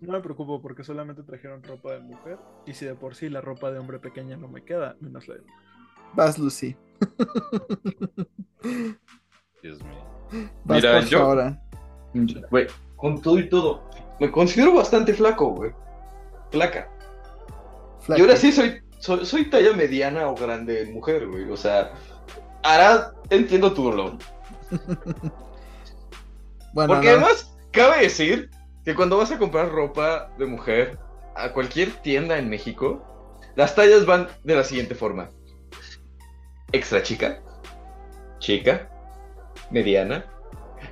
No 0.00 0.12
me 0.12 0.20
preocupo 0.20 0.60
porque 0.60 0.84
solamente 0.84 1.22
trajeron 1.22 1.62
ropa 1.62 1.92
de 1.92 2.00
mujer. 2.00 2.38
Y 2.66 2.74
si 2.74 2.84
de 2.84 2.94
por 2.94 3.14
sí 3.14 3.28
la 3.28 3.40
ropa 3.40 3.70
de 3.70 3.78
hombre 3.78 3.98
pequeña 3.98 4.36
no 4.36 4.48
me 4.48 4.64
queda, 4.64 4.96
menos 5.00 5.26
la 5.28 5.34
de 5.36 5.40
mujer. 5.40 5.56
Vas, 6.14 6.38
Lucy. 6.38 6.76
Dios 9.62 9.82
mío. 9.82 10.04
Vas 10.64 10.76
Mira, 10.76 11.00
yo- 11.00 11.06
Shaoran. 11.18 11.60
Güey, 12.50 12.66
con 12.96 13.20
todo 13.20 13.38
y 13.38 13.48
todo. 13.48 13.82
Me 14.20 14.30
considero 14.30 14.74
bastante 14.74 15.12
flaco, 15.12 15.50
güey. 15.50 15.72
Flaca. 16.50 16.88
Y 18.08 18.20
ahora 18.20 18.36
sí 18.36 18.52
soy, 18.52 18.80
soy, 18.98 19.26
soy 19.26 19.50
talla 19.50 19.72
mediana 19.74 20.28
o 20.28 20.34
grande 20.34 20.82
en 20.82 20.94
mujer, 20.94 21.26
güey. 21.26 21.50
O 21.50 21.56
sea, 21.56 21.92
ahora 22.62 23.12
entiendo 23.30 23.72
tu 23.72 23.84
dolor. 23.84 24.16
Bueno, 26.72 26.92
Porque 26.92 27.06
no. 27.06 27.12
además, 27.12 27.56
cabe 27.70 28.02
decir 28.02 28.50
que 28.86 28.94
cuando 28.94 29.16
vas 29.16 29.32
a 29.32 29.38
comprar 29.38 29.72
ropa 29.72 30.30
de 30.38 30.46
mujer 30.46 30.96
a 31.34 31.52
cualquier 31.52 31.90
tienda 32.02 32.38
en 32.38 32.48
México, 32.48 33.36
las 33.56 33.74
tallas 33.74 34.06
van 34.06 34.28
de 34.44 34.54
la 34.54 34.62
siguiente 34.62 34.94
forma: 34.94 35.28
extra 36.70 37.02
chica, 37.02 37.42
chica, 38.38 38.88
mediana, 39.72 40.24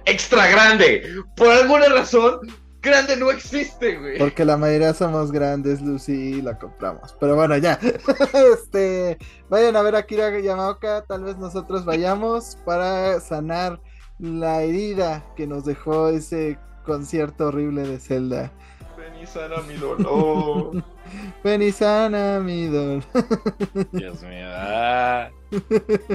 extra 0.06 0.48
grande. 0.48 1.08
Por 1.36 1.52
alguna 1.52 1.88
razón, 1.88 2.40
grande 2.82 3.16
no 3.16 3.30
existe, 3.30 3.96
güey. 3.96 4.18
Porque 4.18 4.44
la 4.44 4.56
mayoría 4.56 4.92
somos 4.92 5.30
grandes, 5.30 5.80
Lucy, 5.80 6.38
y 6.38 6.42
la 6.42 6.58
compramos. 6.58 7.16
Pero 7.20 7.36
bueno, 7.36 7.56
ya. 7.58 7.78
este, 8.52 9.18
vayan 9.48 9.76
a 9.76 9.82
ver 9.82 9.94
a 9.94 10.02
Kira 10.02 10.36
Yamaoka. 10.40 11.04
Tal 11.06 11.22
vez 11.22 11.36
nosotros 11.36 11.84
vayamos 11.84 12.58
para 12.64 13.20
sanar 13.20 13.80
la 14.18 14.62
herida 14.62 15.24
que 15.36 15.46
nos 15.46 15.64
dejó 15.64 16.08
ese 16.08 16.58
concierto 16.84 17.48
horrible 17.48 17.82
de 17.82 17.98
Zelda. 17.98 18.52
Ven 18.96 19.22
y 19.22 19.26
sana 19.26 19.56
mi 19.66 19.74
dolor. 19.74 20.84
Ven 21.44 21.62
y 21.62 21.72
sana 21.72 22.40
mi 22.40 22.66
dolor. 22.66 23.02
Dios 23.92 24.22
mío. 24.22 24.46
Ah, 24.46 25.30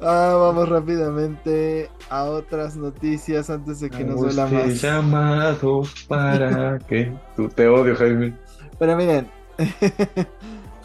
Ah, 0.00 0.34
vamos 0.36 0.68
rápidamente 0.68 1.88
a 2.10 2.24
otras 2.24 2.76
noticias 2.76 3.48
antes 3.48 3.80
de 3.80 3.88
que 3.88 4.04
nos 4.04 4.20
duela 4.20 4.46
más. 4.46 4.82
llamado 4.82 5.82
para 6.08 6.78
que 6.80 7.16
tú 7.36 7.48
te 7.48 7.68
odio, 7.68 7.94
Jaime. 7.96 8.36
Pero 8.78 8.96
miren, 8.96 9.30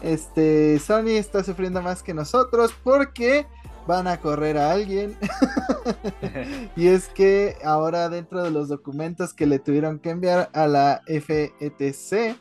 este 0.00 0.78
Sony 0.78 1.16
está 1.18 1.42
sufriendo 1.42 1.82
más 1.82 2.02
que 2.02 2.14
nosotros 2.14 2.72
porque 2.84 3.46
van 3.86 4.06
a 4.06 4.18
correr 4.18 4.58
a 4.58 4.72
alguien. 4.72 5.16
y 6.76 6.88
es 6.88 7.08
que 7.08 7.56
ahora 7.64 8.08
dentro 8.08 8.42
de 8.42 8.50
los 8.50 8.68
documentos 8.68 9.34
que 9.34 9.46
le 9.46 9.58
tuvieron 9.58 9.98
que 9.98 10.10
enviar 10.10 10.50
a 10.52 10.66
la 10.66 11.02
FETC, 11.06 12.36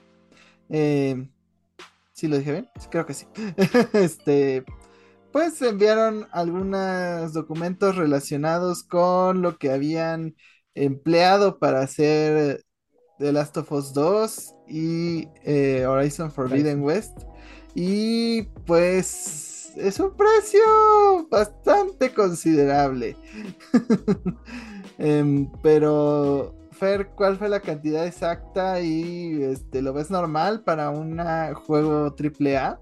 eh, 0.69 1.27
¿sí 2.13 2.27
lo 2.27 2.37
dije 2.37 2.51
bien? 2.51 2.69
Creo 2.89 3.05
que 3.05 3.13
sí. 3.13 3.27
este, 3.93 4.63
pues 5.31 5.61
enviaron 5.61 6.27
algunos 6.31 7.33
documentos 7.33 7.95
relacionados 7.95 8.83
con 8.83 9.41
lo 9.41 9.57
que 9.57 9.71
habían 9.71 10.35
empleado 10.75 11.59
para 11.59 11.81
hacer 11.81 12.63
The 13.19 13.31
Last 13.31 13.57
of 13.57 13.71
Us 13.71 13.93
2 13.93 14.55
y 14.67 15.27
eh, 15.43 15.85
Horizon 15.85 16.31
Forbidden 16.31 16.81
West. 16.81 17.17
Y 17.75 18.43
pues 18.65 19.52
es 19.77 19.99
un 19.99 20.15
precio 20.15 20.61
bastante 21.29 22.13
considerable. 22.13 23.15
Em, 24.99 25.51
pero, 25.63 26.55
Fer, 26.71 27.07
¿cuál 27.15 27.37
fue 27.37 27.49
la 27.49 27.61
cantidad 27.61 28.05
exacta 28.05 28.79
y 28.79 29.41
este, 29.41 29.81
lo 29.81 29.91
ves 29.91 30.11
normal 30.11 30.63
para 30.63 30.91
un 30.91 31.17
juego 31.55 32.15
AAA? 32.15 32.79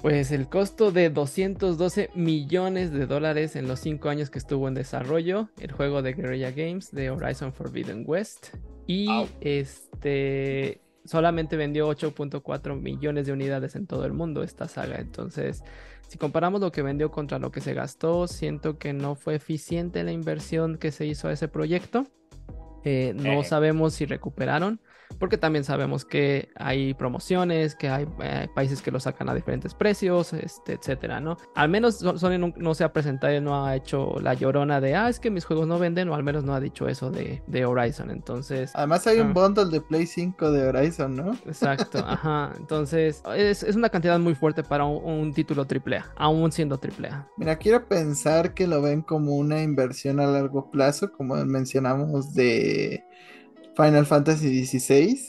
Pues 0.00 0.30
el 0.30 0.48
costo 0.48 0.92
de 0.92 1.10
212 1.10 2.10
millones 2.14 2.92
de 2.92 3.06
dólares 3.06 3.56
en 3.56 3.66
los 3.66 3.80
5 3.80 4.08
años 4.08 4.30
que 4.30 4.38
estuvo 4.38 4.68
en 4.68 4.74
desarrollo 4.74 5.48
el 5.58 5.72
juego 5.72 6.02
de 6.02 6.12
Guerrilla 6.12 6.52
Games 6.52 6.92
de 6.92 7.10
Horizon 7.10 7.52
Forbidden 7.52 8.04
West. 8.06 8.54
Y 8.86 9.08
este 9.40 10.80
solamente 11.08 11.56
vendió 11.56 11.88
8.4 11.88 12.80
millones 12.80 13.26
de 13.26 13.32
unidades 13.32 13.74
en 13.76 13.86
todo 13.86 14.04
el 14.04 14.12
mundo 14.12 14.42
esta 14.42 14.68
saga. 14.68 14.96
Entonces, 14.98 15.62
si 16.06 16.18
comparamos 16.18 16.60
lo 16.60 16.70
que 16.70 16.82
vendió 16.82 17.10
contra 17.10 17.38
lo 17.38 17.50
que 17.50 17.60
se 17.60 17.74
gastó, 17.74 18.28
siento 18.28 18.78
que 18.78 18.92
no 18.92 19.14
fue 19.14 19.34
eficiente 19.34 20.04
la 20.04 20.12
inversión 20.12 20.76
que 20.78 20.90
se 20.92 21.06
hizo 21.06 21.28
a 21.28 21.32
ese 21.32 21.48
proyecto. 21.48 22.04
Eh, 22.84 23.12
no 23.16 23.40
Eh. 23.40 23.44
sabemos 23.44 23.94
si 23.94 24.06
recuperaron, 24.06 24.80
porque 25.18 25.38
también 25.38 25.64
sabemos 25.64 26.04
que 26.04 26.50
hay 26.56 26.94
promociones, 26.94 27.74
que 27.74 27.88
hay 27.88 28.06
eh, 28.22 28.48
países 28.54 28.82
que 28.82 28.90
lo 28.90 29.00
sacan 29.00 29.28
a 29.28 29.34
diferentes 29.34 29.74
precios, 29.74 30.32
este, 30.32 30.74
etcétera, 30.74 31.20
¿no? 31.20 31.36
Al 31.54 31.68
menos 31.68 31.96
So- 31.98 32.18
Sony 32.18 32.38
no, 32.38 32.52
no 32.56 32.74
se 32.74 32.84
ha 32.84 32.92
presentado 32.92 33.34
y 33.34 33.40
no 33.40 33.64
ha 33.66 33.74
hecho 33.76 34.16
la 34.20 34.34
llorona 34.34 34.80
de, 34.80 34.94
ah, 34.94 35.08
es 35.08 35.18
que 35.20 35.30
mis 35.30 35.44
juegos 35.44 35.66
no 35.66 35.78
venden, 35.78 36.08
o 36.08 36.14
al 36.14 36.22
menos 36.22 36.44
no 36.44 36.54
ha 36.54 36.60
dicho 36.60 36.88
eso 36.88 37.10
de, 37.10 37.42
de 37.46 37.64
Horizon. 37.64 38.10
Entonces, 38.10 38.70
Además 38.74 39.06
hay 39.06 39.20
un 39.20 39.28
Ah. 39.30 39.32
bundle 39.34 39.66
de 39.70 39.80
Play 39.80 40.06
5 40.06 40.50
de 40.52 40.68
Horizon, 40.68 41.14
¿no? 41.16 41.32
exacto, 41.46 41.98
ajá. 42.06 42.52
Entonces, 42.58 43.22
es, 43.36 43.62
es 43.62 43.76
una 43.76 43.88
cantidad 43.88 44.18
muy 44.18 44.34
fuerte 44.34 44.62
para 44.62 44.84
un, 44.84 45.02
un 45.04 45.32
título 45.34 45.66
AAA, 45.66 46.12
aún 46.16 46.52
siendo 46.52 46.76
AAA. 46.78 47.28
Mira, 47.36 47.56
quiero 47.56 47.86
pensar 47.88 48.54
que 48.54 48.66
lo 48.66 48.82
ven 48.82 49.02
como 49.02 49.36
una 49.36 49.62
inversión 49.62 50.20
a 50.20 50.26
largo 50.26 50.70
plazo, 50.70 51.12
como 51.12 51.34
mencionamos 51.44 52.34
de 52.34 53.04
Final 53.78 54.06
Fantasy 54.06 54.66
XVI. 54.66 55.20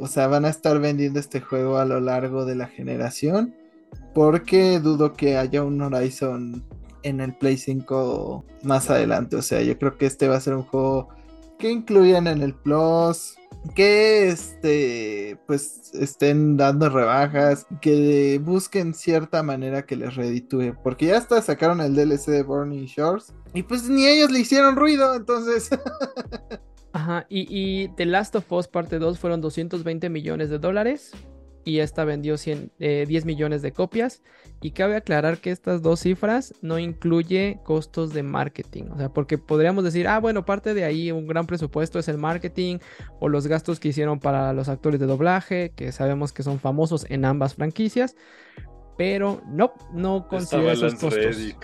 O 0.00 0.08
sea, 0.08 0.26
van 0.26 0.44
a 0.44 0.48
estar 0.48 0.80
vendiendo 0.80 1.20
este 1.20 1.40
juego 1.40 1.78
a 1.78 1.84
lo 1.84 2.00
largo 2.00 2.44
de 2.44 2.56
la 2.56 2.66
generación. 2.66 3.54
Porque 4.12 4.80
dudo 4.80 5.12
que 5.12 5.36
haya 5.36 5.62
un 5.62 5.80
Horizon 5.80 6.64
en 7.04 7.20
el 7.20 7.32
Play 7.34 7.56
5 7.56 8.44
más 8.62 8.90
adelante. 8.90 9.36
O 9.36 9.42
sea, 9.42 9.62
yo 9.62 9.78
creo 9.78 9.96
que 9.96 10.06
este 10.06 10.26
va 10.26 10.36
a 10.36 10.40
ser 10.40 10.54
un 10.54 10.64
juego 10.64 11.08
que 11.58 11.70
incluyan 11.70 12.26
en 12.26 12.42
el 12.42 12.54
Plus. 12.54 13.36
Que 13.74 14.28
este, 14.28 15.38
pues 15.46 15.92
estén 15.94 16.56
dando 16.56 16.90
rebajas, 16.90 17.66
que 17.80 18.40
busquen 18.44 18.94
cierta 18.94 19.42
manera 19.42 19.86
que 19.86 19.96
les 19.96 20.16
reditúe, 20.16 20.74
porque 20.82 21.06
ya 21.06 21.16
hasta 21.16 21.40
sacaron 21.40 21.80
el 21.80 21.94
DLC 21.94 22.26
de 22.26 22.42
Burning 22.42 22.84
Shores 22.84 23.32
y 23.54 23.62
pues 23.62 23.88
ni 23.88 24.06
ellos 24.06 24.30
le 24.30 24.40
hicieron 24.40 24.76
ruido, 24.76 25.14
entonces 25.14 25.70
Ajá, 26.94 27.26
y, 27.28 27.46
y 27.50 27.88
The 27.88 28.06
Last 28.06 28.36
of 28.36 28.50
Us 28.52 28.68
Parte 28.68 29.00
2 29.00 29.18
fueron 29.18 29.40
220 29.40 30.08
millones 30.08 30.48
de 30.48 30.60
dólares 30.60 31.12
y 31.64 31.80
esta 31.80 32.04
vendió 32.04 32.36
100, 32.36 32.70
eh, 32.78 33.04
10 33.08 33.24
millones 33.24 33.62
de 33.62 33.72
copias. 33.72 34.22
Y 34.60 34.70
cabe 34.70 34.94
aclarar 34.94 35.38
que 35.38 35.50
estas 35.50 35.82
dos 35.82 36.00
cifras 36.00 36.54
no 36.62 36.78
incluye 36.78 37.58
costos 37.64 38.14
de 38.14 38.22
marketing, 38.22 38.84
o 38.92 38.96
sea, 38.96 39.08
porque 39.08 39.38
podríamos 39.38 39.82
decir, 39.82 40.06
ah, 40.06 40.20
bueno, 40.20 40.44
parte 40.44 40.72
de 40.72 40.84
ahí 40.84 41.10
un 41.10 41.26
gran 41.26 41.46
presupuesto 41.46 41.98
es 41.98 42.06
el 42.06 42.16
marketing 42.16 42.78
o 43.18 43.28
los 43.28 43.48
gastos 43.48 43.80
que 43.80 43.88
hicieron 43.88 44.20
para 44.20 44.52
los 44.52 44.68
actores 44.68 45.00
de 45.00 45.06
doblaje, 45.06 45.72
que 45.74 45.90
sabemos 45.90 46.32
que 46.32 46.44
son 46.44 46.60
famosos 46.60 47.06
en 47.10 47.24
ambas 47.24 47.54
franquicias, 47.54 48.14
pero 48.96 49.42
no, 49.48 49.74
no 49.92 50.28
considera 50.28 50.72
estaba 50.72 50.88
esos 50.88 51.00
costos. 51.00 51.56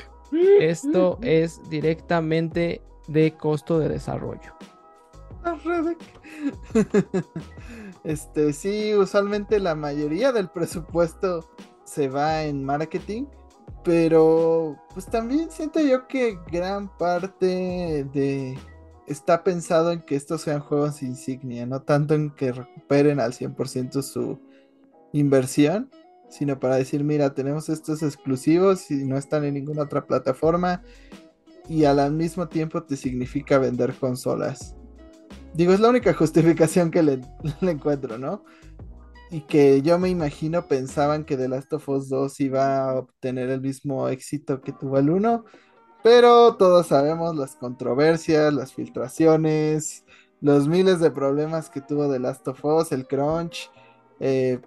Esto 0.60 1.18
es 1.22 1.60
directamente 1.70 2.82
de 3.08 3.32
costo 3.32 3.78
de 3.78 3.88
desarrollo. 3.88 4.56
este 8.04 8.52
sí, 8.52 8.94
usualmente 8.94 9.60
la 9.60 9.74
mayoría 9.74 10.32
del 10.32 10.48
presupuesto 10.48 11.48
se 11.84 12.08
va 12.08 12.44
en 12.44 12.64
marketing, 12.64 13.26
Pero 13.84 14.76
pues 14.92 15.06
también 15.06 15.50
siento 15.50 15.80
yo 15.80 16.06
que 16.06 16.38
gran 16.50 16.96
parte 16.98 18.06
de 18.12 18.58
está 19.06 19.42
pensado 19.42 19.90
en 19.90 20.02
que 20.02 20.14
estos 20.14 20.42
sean 20.42 20.60
juegos 20.60 21.02
insignia, 21.02 21.66
no 21.66 21.82
tanto 21.82 22.14
en 22.14 22.30
que 22.30 22.52
recuperen 22.52 23.18
al 23.18 23.32
100% 23.32 24.02
su 24.02 24.38
inversión, 25.12 25.90
sino 26.28 26.60
para 26.60 26.76
decir, 26.76 27.02
mira, 27.02 27.34
tenemos 27.34 27.68
estos 27.68 28.02
exclusivos 28.02 28.90
y 28.90 29.04
no 29.04 29.16
están 29.16 29.44
en 29.44 29.54
ninguna 29.54 29.82
otra 29.82 30.06
plataforma 30.06 30.82
y 31.68 31.84
al 31.84 32.12
mismo 32.12 32.48
tiempo 32.48 32.84
te 32.84 32.96
significa 32.96 33.58
vender 33.58 33.94
consolas. 33.94 34.76
Digo, 35.54 35.72
es 35.72 35.80
la 35.80 35.88
única 35.88 36.14
justificación 36.14 36.90
que 36.90 37.02
le, 37.02 37.20
encuentro, 37.60 38.18
¿no? 38.18 38.44
Y 39.30 39.42
que 39.42 39.82
yo 39.82 39.98
me 39.98 40.08
imagino 40.08 40.66
pensaban 40.66 41.24
que 41.24 41.36
The 41.36 41.48
Last 41.48 41.72
of 41.72 41.88
Us 41.88 42.08
2 42.08 42.40
iba 42.40 42.90
a 42.90 42.94
obtener 42.94 43.48
el 43.50 43.60
mismo 43.60 44.08
éxito 44.08 44.60
que 44.60 44.72
tuvo 44.72 44.98
el 44.98 45.10
1, 45.10 45.44
pero 46.02 46.56
todos 46.56 46.88
sabemos 46.88 47.36
las 47.36 47.54
controversias, 47.54 48.52
las 48.52 48.72
filtraciones, 48.72 50.04
los 50.40 50.66
miles 50.66 51.00
de 51.00 51.10
problemas 51.10 51.70
que 51.70 51.80
tuvo 51.80 52.10
The 52.10 52.18
Last 52.18 52.48
of 52.48 52.64
Us, 52.64 52.92
el 52.92 53.06
crunch. 53.06 53.70
Eh, 54.18 54.60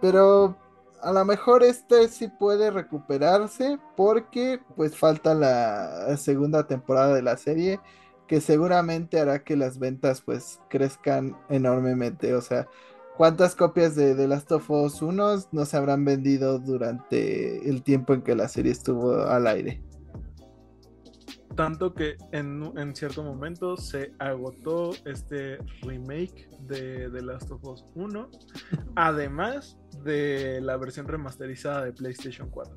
pero 0.00 0.56
a 1.02 1.12
lo 1.12 1.24
mejor 1.24 1.62
este 1.62 2.08
sí 2.08 2.28
puede 2.28 2.70
recuperarse 2.70 3.78
porque 3.96 4.60
pues 4.76 4.96
falta 4.96 5.34
la 5.34 6.16
segunda 6.16 6.66
temporada 6.66 7.14
de 7.14 7.22
la 7.22 7.36
serie 7.36 7.80
que 8.26 8.40
seguramente 8.40 9.20
hará 9.20 9.44
que 9.44 9.56
las 9.56 9.78
ventas 9.78 10.20
pues 10.20 10.60
crezcan 10.70 11.36
enormemente. 11.48 12.34
O 12.34 12.40
sea, 12.40 12.68
¿cuántas 13.16 13.54
copias 13.54 13.94
de 13.94 14.14
The 14.14 14.28
Last 14.28 14.50
of 14.52 14.70
Us 14.70 15.02
1 15.02 15.36
no 15.52 15.64
se 15.64 15.76
habrán 15.76 16.04
vendido 16.04 16.58
durante 16.58 17.68
el 17.68 17.82
tiempo 17.82 18.14
en 18.14 18.22
que 18.22 18.34
la 18.34 18.48
serie 18.48 18.72
estuvo 18.72 19.14
al 19.22 19.46
aire? 19.46 19.82
Tanto 21.54 21.94
que 21.94 22.16
en, 22.32 22.96
cierto 22.96 23.22
momento 23.22 23.76
se 23.76 24.12
agotó 24.18 24.90
este 25.04 25.58
remake 25.82 26.48
de 26.62 27.08
The 27.10 27.22
Last 27.22 27.50
of 27.52 27.64
Us 27.64 27.84
1, 27.94 28.28
además 28.96 29.78
de 30.02 30.60
la 30.60 30.76
versión 30.76 31.06
remasterizada 31.06 31.84
de 31.84 31.92
PlayStation 31.92 32.50
4. 32.50 32.74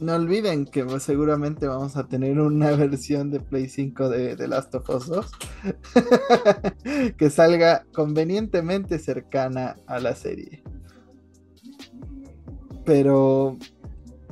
No 0.00 0.14
olviden 0.14 0.64
que 0.64 0.86
seguramente 0.98 1.66
vamos 1.66 1.96
a 1.96 2.08
tener 2.08 2.40
una 2.40 2.70
versión 2.76 3.30
de 3.30 3.40
Play 3.40 3.68
5 3.68 4.08
de 4.08 4.36
The 4.36 4.48
Last 4.48 4.74
of 4.74 4.88
Us 4.88 5.06
2 5.08 5.30
que 7.18 7.30
salga 7.30 7.84
convenientemente 7.92 8.98
cercana 8.98 9.76
a 9.86 10.00
la 10.00 10.14
serie. 10.14 10.62
Pero 12.84 13.58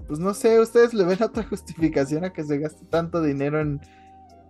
pues 0.09 0.19
no 0.19 0.33
sé, 0.33 0.59
¿ustedes 0.59 0.95
le 0.95 1.05
ven 1.05 1.23
otra 1.23 1.45
justificación 1.49 2.25
a 2.25 2.33
que 2.33 2.43
se 2.43 2.59
gaste 2.59 2.87
tanto 2.87 3.23
dinero 3.23 3.61
en, 3.61 3.81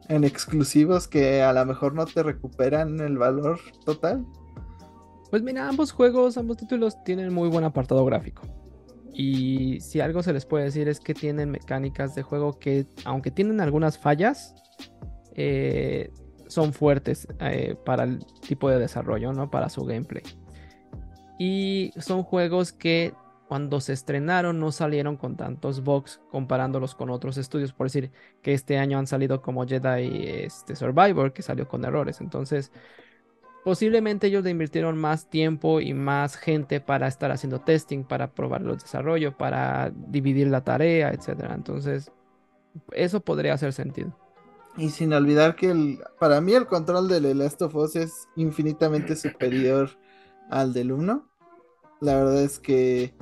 exclusivos 0.09 1.07
que 1.07 1.43
a 1.43 1.53
lo 1.53 1.67
mejor 1.67 1.95
no 1.95 2.07
te 2.07 2.23
recuperan 2.23 3.01
el 3.01 3.19
valor 3.19 3.59
total? 3.85 4.25
Pues 5.31 5.43
mira, 5.43 5.69
ambos 5.69 5.93
juegos, 5.93 6.39
ambos 6.39 6.57
títulos 6.57 7.03
tienen 7.05 7.35
muy 7.35 7.51
buen 7.51 7.65
apartado 7.65 8.03
gráfico. 8.07 8.43
Y 9.21 9.81
si 9.81 9.99
algo 10.01 10.23
se 10.23 10.33
les 10.33 10.47
puede 10.47 10.67
decir 10.67 10.89
es 10.89 11.01
que 11.01 11.13
tienen 11.13 11.51
mecánicas 11.51 12.15
de 12.15 12.23
juego 12.23 12.61
que, 12.61 12.87
aunque 13.05 13.33
tienen 13.33 13.61
algunas 13.61 13.99
fallas, 13.99 14.55
eh, 15.35 16.13
son 16.47 16.73
fuertes 16.73 17.27
eh, 17.41 17.75
para 17.85 18.05
el 18.05 18.25
tipo 18.47 18.71
de 18.71 18.79
desarrollo, 18.79 19.33
¿no? 19.33 19.51
Para 19.51 19.71
su 19.71 19.85
gameplay. 19.85 20.23
Y 21.37 21.91
son 21.97 22.23
juegos 22.23 22.71
que 22.73 23.13
cuando 23.49 23.81
se 23.81 23.93
estrenaron 23.93 24.61
no 24.61 24.71
salieron 24.71 25.17
con 25.17 25.37
tantos 25.37 25.83
bugs 25.83 26.21
comparándolos 26.31 26.95
con 26.95 27.11
otros 27.11 27.39
estudios. 27.39 27.73
Por 27.73 27.87
decir 27.89 28.13
que 28.41 28.55
este 28.55 28.79
año 28.79 29.01
han 29.01 29.09
salido 29.09 29.43
como 29.43 29.67
Jedi 29.67 30.29
este, 30.45 30.77
Survivor, 30.77 31.33
que 31.33 31.43
salió 31.43 31.67
con 31.67 31.85
errores. 31.85 32.21
Entonces, 32.21 32.71
posiblemente 33.69 34.29
ellos 34.29 34.45
le 34.45 34.51
invirtieron 34.51 34.97
más 34.97 35.29
tiempo 35.29 35.83
y 35.83 35.93
más 35.93 36.37
gente 36.37 36.81
para 36.81 37.07
estar 37.07 37.31
haciendo 37.31 37.61
testing, 37.61 38.03
para 38.03 38.33
probar 38.33 38.63
los 38.63 38.83
desarrollos, 38.83 39.35
para 39.35 39.93
dividir 39.95 40.47
la 40.47 40.65
tarea, 40.65 41.11
etc. 41.11 41.51
Entonces, 41.55 42.11
eso 42.93 43.21
podría 43.21 43.53
hacer 43.53 43.75
sentido. 43.75 44.17
Y 44.79 44.89
sin 44.89 45.13
olvidar 45.13 45.55
que 45.55 45.71
el, 45.71 45.99
para 46.19 46.41
mí 46.41 46.55
el 46.55 46.67
control 46.67 47.09
de 47.09 47.21
The 47.21 47.35
Last 47.35 47.61
es 47.95 48.27
infinitamente 48.37 49.15
superior 49.17 49.91
al 50.49 50.73
del 50.73 50.91
1. 50.91 51.29
La 52.01 52.15
verdad 52.15 52.43
es 52.43 52.59
que 52.59 53.13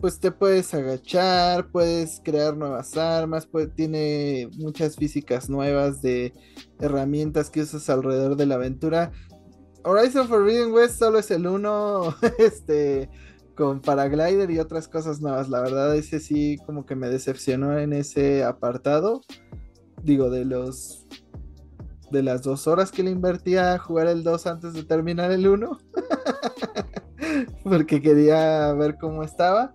pues 0.00 0.18
te 0.18 0.32
puedes 0.32 0.72
agachar, 0.72 1.70
puedes 1.70 2.22
crear 2.24 2.56
nuevas 2.56 2.96
armas, 2.96 3.46
tiene 3.76 4.48
muchas 4.56 4.96
físicas 4.96 5.50
nuevas 5.50 6.00
de 6.00 6.32
herramientas 6.78 7.50
que 7.50 7.60
usas 7.60 7.90
alrededor 7.90 8.36
de 8.36 8.46
la 8.46 8.54
aventura. 8.54 9.12
Horizon 9.84 10.28
Forbidden 10.28 10.72
West 10.72 10.98
solo 10.98 11.18
es 11.18 11.30
el 11.30 11.46
uno, 11.46 12.14
este, 12.38 13.08
con 13.54 13.80
paraglider 13.80 14.50
y 14.50 14.58
otras 14.58 14.88
cosas 14.88 15.20
nuevas. 15.20 15.48
La 15.48 15.60
verdad, 15.60 15.94
ese 15.96 16.20
sí 16.20 16.58
como 16.66 16.86
que 16.86 16.96
me 16.96 17.08
decepcionó 17.08 17.78
en 17.78 17.92
ese 17.92 18.44
apartado. 18.44 19.22
Digo, 20.02 20.30
de 20.30 20.44
los 20.44 21.06
de 22.10 22.22
las 22.22 22.42
dos 22.42 22.66
horas 22.66 22.90
que 22.90 23.02
le 23.02 23.10
invertía 23.10 23.74
a 23.74 23.78
jugar 23.78 24.08
el 24.08 24.24
2 24.24 24.46
antes 24.46 24.72
de 24.72 24.82
terminar 24.82 25.30
el 25.30 25.46
1. 25.46 25.78
Porque 27.64 28.02
quería 28.02 28.72
ver 28.72 28.98
cómo 28.98 29.22
estaba. 29.22 29.72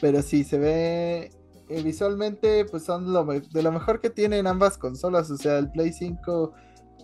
Pero 0.00 0.22
sí, 0.22 0.44
se 0.44 0.58
ve 0.58 1.30
eh, 1.68 1.82
visualmente, 1.82 2.64
pues 2.64 2.84
son 2.84 3.06
de 3.12 3.62
lo 3.62 3.72
mejor 3.72 4.00
que 4.00 4.10
tienen 4.10 4.46
ambas 4.46 4.78
consolas. 4.78 5.30
O 5.30 5.36
sea, 5.36 5.58
el 5.58 5.70
Play 5.70 5.92
5 5.92 6.52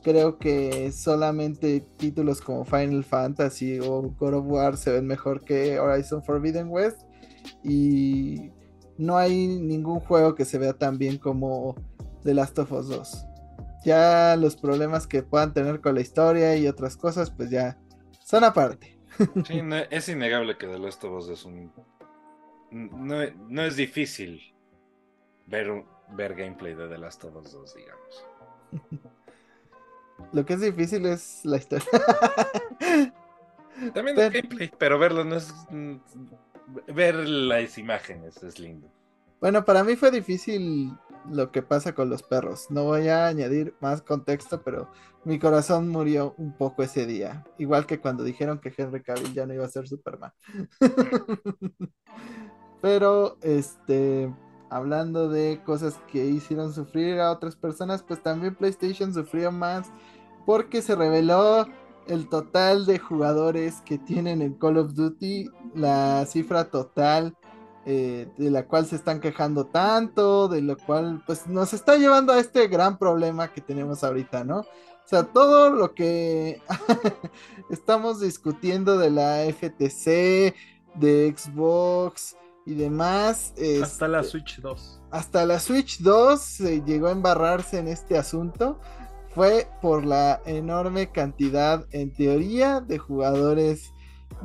creo 0.02 0.38
que 0.38 0.90
solamente 0.92 1.80
títulos 1.96 2.40
como 2.40 2.64
Final 2.64 3.04
Fantasy 3.04 3.78
o 3.80 4.02
God 4.02 4.34
of 4.34 4.46
War 4.46 4.76
se 4.76 4.92
ven 4.92 5.06
mejor 5.06 5.44
que 5.44 5.78
Horizon 5.78 6.22
Forbidden 6.22 6.68
West. 6.68 7.02
Y 7.62 8.50
no 8.98 9.16
hay 9.16 9.46
ningún 9.46 10.00
juego 10.00 10.34
que 10.34 10.44
se 10.44 10.58
vea 10.58 10.72
tan 10.72 10.98
bien 10.98 11.18
como 11.18 11.74
The 12.22 12.34
Last 12.34 12.58
of 12.58 12.72
Us 12.72 12.88
2. 12.88 13.26
Ya 13.84 14.36
los 14.36 14.56
problemas 14.56 15.06
que 15.06 15.22
puedan 15.22 15.54
tener 15.54 15.80
con 15.80 15.94
la 15.94 16.02
historia 16.02 16.56
y 16.56 16.68
otras 16.68 16.96
cosas, 16.96 17.30
pues 17.30 17.50
ya 17.50 17.78
son 18.24 18.44
aparte. 18.44 18.98
Sí, 19.46 19.60
es 19.90 20.08
innegable 20.08 20.56
que 20.56 20.66
The 20.66 20.78
Last 20.78 21.04
of 21.04 21.12
Us 21.12 21.28
es 21.28 21.44
un 21.44 21.70
no, 22.70 23.62
es 23.62 23.76
difícil 23.76 24.40
ver, 25.46 25.84
ver 26.10 26.34
gameplay 26.34 26.74
de 26.74 26.88
The 26.88 26.98
Last 26.98 27.24
of 27.24 27.36
Us 27.36 27.52
2, 27.52 27.74
digamos. 27.74 28.24
Lo 30.32 30.44
que 30.46 30.54
es 30.54 30.60
difícil 30.60 31.06
es 31.06 31.44
la 31.44 31.56
historia. 31.56 31.86
También 33.94 34.18
el 34.18 34.30
gameplay, 34.30 34.70
pero 34.78 34.98
verlo 34.98 35.24
no 35.24 35.36
es. 35.36 35.52
Mm, 35.70 35.96
ver 36.94 37.14
las 37.14 37.78
imágenes 37.78 38.42
es 38.42 38.58
lindo. 38.58 38.88
Bueno, 39.40 39.64
para 39.64 39.82
mí 39.84 39.96
fue 39.96 40.10
difícil 40.10 40.92
lo 41.30 41.50
que 41.50 41.62
pasa 41.62 41.94
con 41.94 42.10
los 42.10 42.22
perros. 42.22 42.66
No 42.70 42.84
voy 42.84 43.08
a 43.08 43.26
añadir 43.26 43.74
más 43.80 44.02
contexto, 44.02 44.62
pero 44.62 44.90
mi 45.24 45.38
corazón 45.38 45.88
murió 45.88 46.34
un 46.36 46.52
poco 46.56 46.82
ese 46.82 47.06
día. 47.06 47.44
Igual 47.58 47.86
que 47.86 48.00
cuando 48.00 48.22
dijeron 48.22 48.58
que 48.60 48.72
Henry 48.76 49.02
Cavill 49.02 49.32
ya 49.32 49.46
no 49.46 49.54
iba 49.54 49.64
a 49.64 49.70
ser 49.70 49.88
Superman. 49.88 50.32
Pero, 52.82 53.36
este, 53.42 54.32
hablando 54.70 55.28
de 55.28 55.60
cosas 55.64 56.00
que 56.10 56.24
hicieron 56.24 56.72
sufrir 56.72 57.20
a 57.20 57.30
otras 57.30 57.56
personas, 57.56 58.02
pues 58.02 58.22
también 58.22 58.54
PlayStation 58.54 59.12
sufrió 59.12 59.52
más 59.52 59.90
porque 60.50 60.82
se 60.82 60.96
reveló 60.96 61.68
el 62.08 62.28
total 62.28 62.84
de 62.84 62.98
jugadores 62.98 63.82
que 63.82 63.98
tienen 63.98 64.42
en 64.42 64.54
Call 64.54 64.78
of 64.78 64.94
Duty, 64.94 65.48
la 65.76 66.26
cifra 66.26 66.72
total 66.72 67.36
eh, 67.86 68.26
de 68.36 68.50
la 68.50 68.66
cual 68.66 68.84
se 68.84 68.96
están 68.96 69.20
quejando 69.20 69.66
tanto, 69.66 70.48
de 70.48 70.60
lo 70.60 70.76
cual 70.76 71.22
pues 71.24 71.46
nos 71.46 71.72
está 71.72 71.94
llevando 71.94 72.32
a 72.32 72.40
este 72.40 72.66
gran 72.66 72.98
problema 72.98 73.52
que 73.52 73.60
tenemos 73.60 74.02
ahorita, 74.02 74.42
¿no? 74.42 74.62
O 74.62 74.66
sea, 75.04 75.22
todo 75.22 75.70
lo 75.70 75.94
que 75.94 76.60
estamos 77.70 78.20
discutiendo 78.20 78.98
de 78.98 79.10
la 79.10 79.44
FTC, 79.44 80.52
de 80.96 81.32
Xbox, 81.36 82.34
y 82.66 82.74
demás. 82.74 83.54
hasta 83.82 84.08
la 84.08 84.20
este, 84.20 84.30
Switch 84.32 84.60
2. 84.60 85.00
Hasta 85.10 85.46
la 85.46 85.58
Switch 85.60 86.00
2 86.00 86.40
se 86.40 86.82
llegó 86.82 87.08
a 87.08 87.12
embarrarse 87.12 87.78
en 87.78 87.88
este 87.88 88.18
asunto. 88.18 88.80
Fue 89.34 89.68
por 89.80 90.04
la 90.04 90.40
enorme 90.44 91.10
cantidad, 91.10 91.86
en 91.92 92.12
teoría, 92.12 92.80
de 92.80 92.98
jugadores 92.98 93.92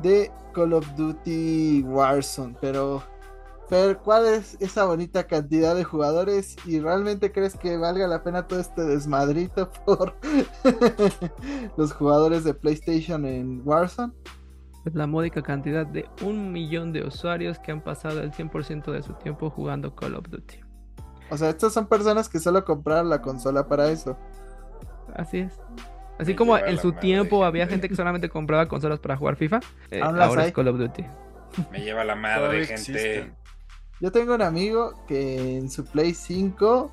de 0.02 0.32
Call 0.54 0.74
of 0.74 0.88
Duty 0.96 1.84
Warzone. 1.84 2.56
Pero, 2.62 3.04
Fer, 3.68 3.98
¿cuál 3.98 4.28
es 4.28 4.58
esa 4.60 4.86
bonita 4.86 5.26
cantidad 5.26 5.76
de 5.76 5.84
jugadores? 5.84 6.56
¿Y 6.66 6.80
realmente 6.80 7.32
crees 7.32 7.56
que 7.56 7.78
valga 7.78 8.08
la 8.08 8.24
pena 8.24 8.48
todo 8.48 8.60
este 8.60 8.84
desmadrito 8.84 9.72
por 9.86 10.16
los 11.78 11.94
jugadores 11.94 12.44
de 12.44 12.54
PlayStation 12.54 13.26
en 13.26 13.62
Warzone? 13.66 14.14
es 14.86 14.94
la 14.94 15.08
módica 15.08 15.42
cantidad 15.42 15.86
de 15.86 16.08
un 16.22 16.52
millón 16.52 16.94
de 16.94 17.06
usuarios 17.06 17.58
que 17.60 17.72
han 17.72 17.84
pasado 17.84 18.22
el 18.22 18.32
100% 18.32 18.92
de 18.92 19.02
su 19.02 19.14
tiempo 19.14 19.50
jugando 19.50 19.96
Call 19.96 20.16
of 20.16 20.30
Duty. 20.30 20.60
O 21.32 21.38
sea, 21.38 21.50
estas 21.50 21.74
son 21.74 21.88
personas 21.88 22.30
que 22.30 22.40
solo 22.40 22.64
compraron 22.64 23.10
la 23.10 23.22
consola 23.22 23.68
para 23.68 23.90
eso. 23.90 24.16
Así 25.16 25.40
es. 25.40 25.54
Así 26.20 26.36
como 26.36 26.58
en 26.58 26.78
su 26.78 26.94
tiempo 26.94 27.44
había 27.44 27.68
gente 27.68 27.90
que 27.90 27.96
solamente 27.96 28.30
compraba 28.30 28.68
consolas 28.68 29.00
para 29.00 29.18
jugar 29.18 29.36
FIFA, 29.36 29.60
eh, 29.92 30.02
ahora 30.02 30.46
es 30.46 30.54
Call 30.54 30.68
of 30.70 30.78
Duty. 30.78 31.04
Me 31.72 31.82
lleva 31.82 32.04
la 32.04 32.16
madre, 32.16 32.66
gente. 32.66 33.32
Yo 34.02 34.12
tengo 34.12 34.36
un 34.36 34.42
amigo 34.42 34.94
que 35.08 35.58
en 35.58 35.70
su 35.70 35.86
Play 35.86 36.14
5 36.14 36.92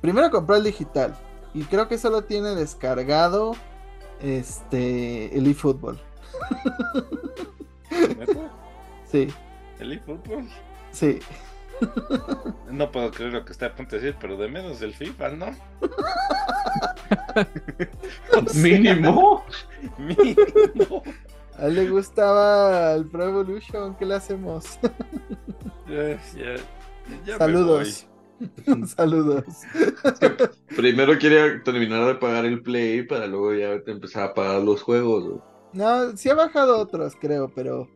primero 0.00 0.30
compró 0.30 0.56
el 0.56 0.64
digital 0.64 1.14
y 1.54 1.62
creo 1.62 1.88
que 1.88 1.96
solo 1.96 2.24
tiene 2.24 2.50
descargado 2.50 3.52
este 4.20 5.36
el 5.36 5.46
eFootball. 5.46 6.00
sí. 9.10 9.28
¿El 9.78 9.92
eFootball? 9.92 10.48
Sí. 10.90 11.20
No 12.70 12.90
puedo 12.90 13.10
creer 13.10 13.32
lo 13.32 13.44
que 13.44 13.52
está 13.52 13.66
a 13.66 13.74
punto 13.74 13.96
de 13.96 14.02
decir, 14.02 14.16
pero 14.20 14.36
de 14.36 14.48
menos 14.48 14.80
el 14.82 14.94
FIFA, 14.94 15.30
¿no? 15.30 15.46
Mínimo. 18.54 19.44
Mínimo. 19.98 21.02
A 21.56 21.66
él 21.66 21.76
le 21.76 21.88
gustaba 21.88 22.94
el 22.94 23.06
Pro 23.06 23.28
Evolution, 23.28 23.96
¿qué 23.96 24.04
le 24.04 24.16
hacemos? 24.16 24.76
Saludos. 27.38 28.08
Saludos. 28.96 29.44
Primero 30.74 31.16
quería 31.16 31.62
terminar 31.62 32.06
de 32.06 32.14
pagar 32.16 32.44
el 32.44 32.60
Play 32.60 33.04
para 33.04 33.28
luego 33.28 33.54
ya 33.54 33.74
empezar 33.86 34.24
a 34.24 34.34
pagar 34.34 34.62
los 34.62 34.82
juegos. 34.82 35.40
No, 35.72 36.16
sí 36.16 36.28
ha 36.28 36.34
bajado 36.34 36.76
otros, 36.76 37.14
creo, 37.20 37.52
pero 37.54 37.88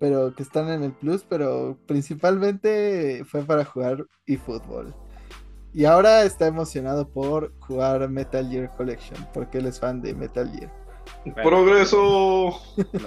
pero 0.00 0.34
que 0.34 0.42
están 0.42 0.70
en 0.70 0.82
el 0.82 0.92
Plus, 0.92 1.24
pero 1.28 1.76
principalmente 1.86 3.22
fue 3.26 3.42
para 3.42 3.64
jugar 3.64 4.06
eFootball. 4.26 4.94
Y 5.72 5.84
ahora 5.84 6.24
está 6.24 6.46
emocionado 6.46 7.06
por 7.08 7.52
jugar 7.60 8.08
Metal 8.08 8.48
Gear 8.48 8.70
Collection, 8.76 9.24
porque 9.32 9.58
él 9.58 9.66
es 9.66 9.78
fan 9.78 10.00
de 10.00 10.14
Metal 10.14 10.50
Gear. 10.50 10.72
Progreso. 11.44 12.58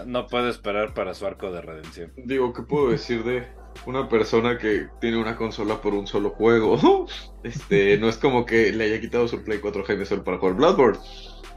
No, 0.06 0.28
puede 0.28 0.50
esperar 0.50 0.94
para 0.94 1.16
su 1.16 1.26
arco 1.26 1.52
de 1.52 1.62
redención. 1.62 2.14
Digo, 2.16 2.54
¿qué 2.54 2.62
puedo 2.62 2.92
decir 2.92 3.24
de 3.24 3.48
una 3.88 4.08
persona 4.08 4.60
que 4.60 4.88
tiene 5.02 5.18
una 5.18 5.36
consola 5.36 5.82
por 5.82 5.96
un 5.96 6.08
solo 6.08 6.30
juego? 6.30 7.08
Este, 7.44 7.98
no 7.98 8.08
es 8.08 8.16
como 8.16 8.46
que 8.46 8.72
le 8.72 8.86
haya 8.86 9.02
quitado 9.02 9.28
su 9.28 9.44
Play 9.44 9.60
4 9.60 9.84
Game 9.86 10.06
solo 10.06 10.24
para 10.24 10.38
jugar 10.38 10.56
Bloodborne. 10.56 10.98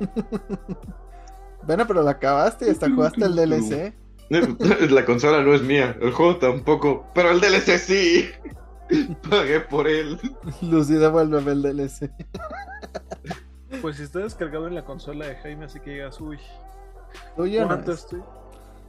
bueno, 1.62 1.86
pero 1.86 2.02
la 2.02 2.10
acabaste 2.10 2.66
y 2.66 2.70
hasta 2.70 2.90
jugaste 2.90 3.24
el 3.24 3.36
DLC. 3.36 3.94
La 4.90 5.04
consola 5.04 5.42
no 5.42 5.54
es 5.54 5.62
mía, 5.62 5.96
el 6.00 6.12
juego 6.12 6.36
tampoco, 6.36 7.06
pero 7.14 7.30
el 7.30 7.40
DLC 7.40 7.78
sí. 7.78 8.30
Pagué 9.30 9.60
por 9.60 9.88
él. 9.88 10.18
Lucy, 10.62 10.94
devuélveme 10.94 11.52
el 11.52 11.62
DLC. 11.62 12.10
Pues 13.82 13.96
si 13.96 14.04
está 14.04 14.20
descargado 14.20 14.68
en 14.68 14.74
la 14.74 14.84
consola 14.84 15.26
de 15.26 15.36
Jaime, 15.36 15.66
así 15.66 15.80
que 15.80 15.90
digas, 15.90 16.20
uy. 16.20 16.38
¿Cuánto 17.34 17.92
estoy? 17.92 18.22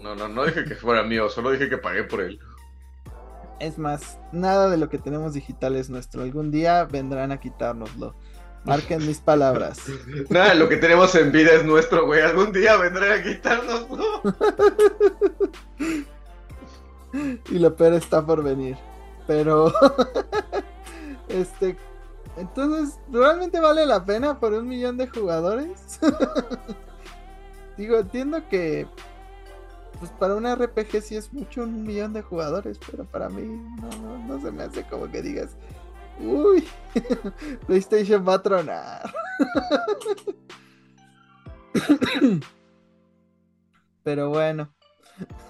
No, 0.02 0.16
no, 0.16 0.28
no 0.28 0.46
dije 0.46 0.64
que 0.66 0.76
fuera 0.76 1.04
mío, 1.04 1.30
solo 1.30 1.52
dije 1.52 1.70
que 1.70 1.78
pagué 1.78 2.04
por 2.04 2.22
él. 2.22 2.40
Es 3.60 3.80
más, 3.80 4.20
nada 4.32 4.70
de 4.70 4.78
lo 4.78 4.90
que 4.90 5.00
tenemos 5.00 5.34
digital 5.34 5.76
es 5.76 5.90
nuestro. 5.90 6.22
Algún 6.22 6.52
día 6.52 6.86
vendrán 6.86 7.32
a 7.32 7.40
quitárnoslo. 7.40 8.16
Marquen 8.68 9.08
mis 9.08 9.20
palabras. 9.20 9.80
Nada, 10.30 10.54
lo 10.54 10.68
que 10.68 10.78
tenemos 10.78 11.16
en 11.16 11.32
vida 11.32 11.54
es 11.54 11.66
nuestro, 11.66 12.06
güey. 12.06 12.22
Algún 12.22 12.52
día 12.52 12.76
vendrán 12.76 13.20
a 13.20 13.24
quitárnoslo. 13.24 14.22
y 17.50 17.60
lo 17.60 17.76
peor 17.76 17.94
está 17.94 18.26
por 18.26 18.44
venir. 18.44 18.78
Pero, 19.26 19.74
este, 21.30 21.78
entonces, 22.36 23.00
¿realmente 23.12 23.60
vale 23.60 23.86
la 23.86 24.04
pena 24.04 24.40
por 24.40 24.54
un 24.54 24.68
millón 24.68 24.98
de 24.98 25.08
jugadores? 25.08 26.00
Digo, 27.78 27.98
entiendo 27.98 28.48
que 28.50 28.88
pues 30.00 30.12
para 30.12 30.36
un 30.36 30.46
RPG 30.46 31.02
sí 31.02 31.16
es 31.16 31.34
mucho 31.34 31.64
un 31.64 31.84
millón 31.84 32.14
de 32.14 32.22
jugadores, 32.22 32.80
pero 32.90 33.06
para 33.06 33.30
mí 33.30 33.44
no, 33.82 34.18
no, 34.28 34.42
se 34.42 34.52
me 34.52 34.64
hace 34.64 34.84
como 34.84 35.10
que 35.10 35.22
digas, 35.22 35.56
uy, 36.20 36.64
PlayStation 37.68 38.28
va 38.28 38.36
a 38.36 38.42
tronar. 38.42 39.14
pero 44.04 44.30
bueno, 44.30 44.74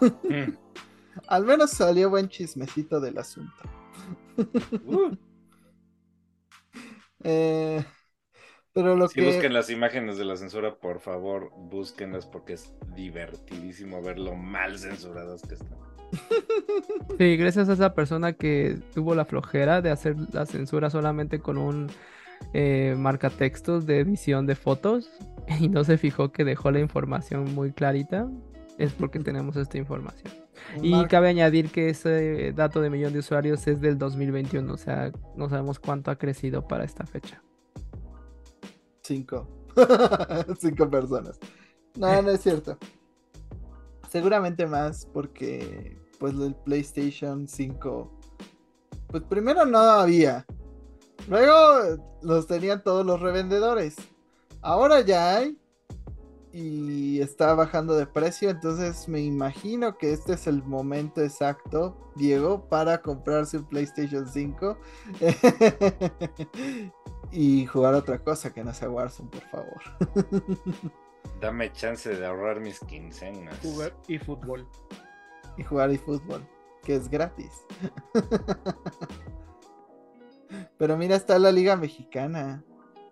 mm. 0.01 0.53
al 1.27 1.45
menos 1.45 1.71
salió 1.71 2.09
buen 2.09 2.29
chismecito 2.29 2.99
del 2.99 3.17
asunto. 3.17 3.63
Uh. 4.85 5.15
Eh, 7.23 7.83
pero 8.73 8.95
lo 8.95 9.07
si 9.07 9.21
busquen 9.21 9.53
las 9.53 9.71
imágenes 9.71 10.17
de 10.17 10.25
la 10.25 10.35
censura, 10.35 10.75
por 10.75 10.99
favor, 10.99 11.51
búsquenlas 11.55 12.27
porque 12.27 12.53
es 12.53 12.75
divertidísimo 12.95 14.01
ver 14.03 14.19
lo 14.19 14.35
mal 14.35 14.77
censuradas 14.77 15.41
que 15.41 15.55
están. 15.55 15.96
Sí, 17.17 17.35
gracias 17.35 17.67
a 17.69 17.73
esa 17.73 17.93
persona 17.93 18.33
que 18.33 18.79
tuvo 18.93 19.15
la 19.15 19.25
flojera 19.25 19.81
de 19.81 19.89
hacer 19.89 20.15
la 20.31 20.45
censura 20.45 20.89
solamente 20.89 21.39
con 21.39 21.57
un 21.57 21.87
eh, 22.53 22.95
marcatextos 22.97 23.85
de 23.87 23.99
edición 23.99 24.45
de 24.45 24.55
fotos 24.55 25.09
y 25.59 25.69
no 25.69 25.83
se 25.83 25.97
fijó 25.97 26.31
que 26.31 26.43
dejó 26.43 26.71
la 26.71 26.79
información 26.79 27.55
muy 27.55 27.71
clarita, 27.71 28.29
es 28.77 28.93
porque 28.93 29.19
tenemos 29.19 29.55
esta 29.55 29.77
información. 29.77 30.31
Y 30.81 31.05
cabe 31.05 31.29
añadir 31.29 31.71
que 31.71 31.89
ese 31.89 32.51
dato 32.53 32.81
de 32.81 32.89
millón 32.89 33.13
de 33.13 33.19
usuarios 33.19 33.65
es 33.67 33.79
del 33.79 33.97
2021, 33.97 34.71
o 34.71 34.77
sea, 34.77 35.11
no 35.35 35.49
sabemos 35.49 35.79
cuánto 35.79 36.11
ha 36.11 36.17
crecido 36.17 36.67
para 36.67 36.83
esta 36.83 37.05
fecha. 37.05 37.41
Cinco. 39.01 39.47
Cinco 40.59 40.89
personas. 40.89 41.39
No, 41.95 42.21
no 42.21 42.31
es 42.31 42.41
cierto. 42.41 42.77
Seguramente 44.17 44.65
más 44.65 45.07
porque 45.13 45.97
pues 46.19 46.33
el 46.33 46.55
PlayStation 46.55 47.47
5 47.47 48.11
pues 49.07 49.23
primero 49.23 49.65
no 49.65 49.77
había. 49.77 50.45
Luego 51.27 52.03
los 52.21 52.47
tenían 52.47 52.83
todos 52.83 53.05
los 53.05 53.19
revendedores. 53.19 53.95
Ahora 54.61 55.01
ya 55.01 55.37
hay 55.37 55.57
y 56.51 57.21
está 57.21 57.53
bajando 57.53 57.95
de 57.95 58.07
precio, 58.07 58.49
entonces 58.49 59.07
me 59.07 59.21
imagino 59.21 59.99
que 59.99 60.11
este 60.11 60.33
es 60.33 60.47
el 60.47 60.63
momento 60.63 61.21
exacto, 61.21 62.11
Diego, 62.15 62.67
para 62.67 63.01
comprarse 63.01 63.57
un 63.57 63.65
PlayStation 63.65 64.27
5 64.27 64.77
y 67.31 67.65
jugar 67.67 67.93
otra 67.93 68.23
cosa 68.23 68.51
que 68.51 68.63
no 68.63 68.73
sea 68.73 68.89
Warzone, 68.89 69.29
por 69.29 69.43
favor. 69.43 70.91
Dame 71.39 71.71
chance 71.73 72.09
de 72.09 72.25
ahorrar 72.25 72.59
mis 72.59 72.79
quincenas. 72.79 73.57
Jugar 73.61 73.93
y 74.07 74.17
fútbol. 74.17 74.67
Y 75.57 75.63
jugar 75.63 75.91
y 75.91 75.97
fútbol, 75.97 76.47
que 76.83 76.95
es 76.95 77.09
gratis. 77.09 77.51
Pero 80.77 80.97
mira, 80.97 81.15
está 81.15 81.39
la 81.39 81.51
Liga 81.51 81.75
Mexicana. 81.75 82.63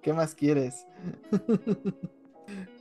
¿Qué 0.01 0.13
más 0.13 0.35
quieres? 0.35 0.85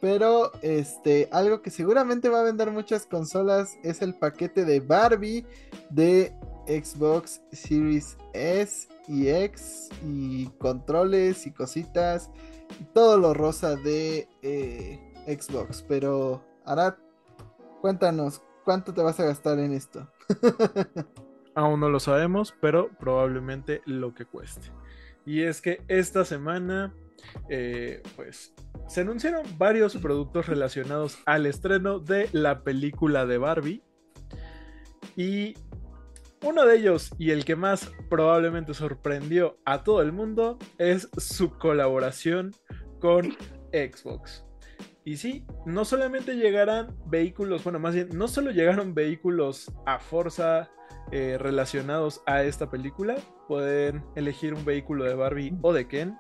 Pero 0.01 0.53
este, 0.61 1.28
algo 1.32 1.62
que 1.62 1.70
seguramente 1.70 2.28
va 2.28 2.41
a 2.41 2.45
vender 2.45 2.70
muchas 2.70 3.07
consolas 3.07 3.78
es 3.82 4.03
el 4.03 4.14
paquete 4.14 4.64
de 4.64 4.80
Barbie 4.80 5.47
de 5.89 6.35
Xbox 6.66 7.40
Series 7.52 8.19
S 8.35 8.89
y 9.09 9.28
X 9.28 9.89
y 10.05 10.47
controles 10.59 11.47
y 11.47 11.52
cositas 11.52 12.31
y 12.81 12.85
todo 12.93 13.19
lo 13.19 13.35
rosa 13.35 13.77
de 13.77 14.28
eh, 14.43 15.14
Xbox. 15.26 15.84
Pero 15.86 16.44
Arad, 16.64 16.94
cuéntanos, 17.80 18.42
¿cuánto 18.64 18.92
te 18.94 19.02
vas 19.02 19.18
a 19.20 19.24
gastar 19.24 19.59
en 19.59 19.72
esto? 19.72 20.09
Aún 21.55 21.80
no 21.80 21.88
lo 21.88 22.01
sabemos, 22.01 22.55
pero 22.60 22.90
probablemente 22.98 23.82
lo 23.86 24.14
que 24.14 24.24
cueste. 24.24 24.72
Y 25.24 25.42
es 25.42 25.60
que 25.60 25.82
esta 25.88 26.24
semana, 26.24 26.94
eh, 27.48 28.02
pues, 28.16 28.52
se 28.88 29.02
anunciaron 29.02 29.46
varios 29.56 29.96
productos 29.96 30.46
relacionados 30.46 31.18
al 31.26 31.46
estreno 31.46 31.98
de 31.98 32.28
la 32.32 32.62
película 32.62 33.24
de 33.24 33.38
Barbie. 33.38 33.82
Y 35.16 35.55
uno 36.42 36.66
de 36.66 36.76
ellos, 36.76 37.10
y 37.18 37.30
el 37.30 37.44
que 37.44 37.56
más 37.56 37.90
probablemente 38.10 38.74
sorprendió 38.74 39.56
a 39.64 39.82
todo 39.82 40.02
el 40.02 40.12
mundo, 40.12 40.59
es 40.78 41.09
su 41.16 41.51
colaboración 41.56 42.52
con 43.01 43.36
Xbox. 43.72 44.44
Y 45.05 45.18
sí, 45.18 45.44
no 45.66 45.85
solamente 45.85 46.36
llegarán 46.36 46.97
vehículos, 47.06 47.62
bueno, 47.62 47.78
más 47.78 47.94
bien, 47.94 48.09
no 48.14 48.26
solo 48.26 48.51
llegaron 48.51 48.94
vehículos 48.94 49.70
a 49.85 49.98
fuerza 49.98 50.70
eh, 51.12 51.36
relacionados 51.39 52.22
a 52.24 52.43
esta 52.43 52.70
película, 52.70 53.16
pueden 53.47 54.02
elegir 54.14 54.55
un 54.55 54.64
vehículo 54.64 55.05
de 55.05 55.14
Barbie 55.14 55.56
o 55.60 55.74
de 55.74 55.86
Ken. 55.86 56.18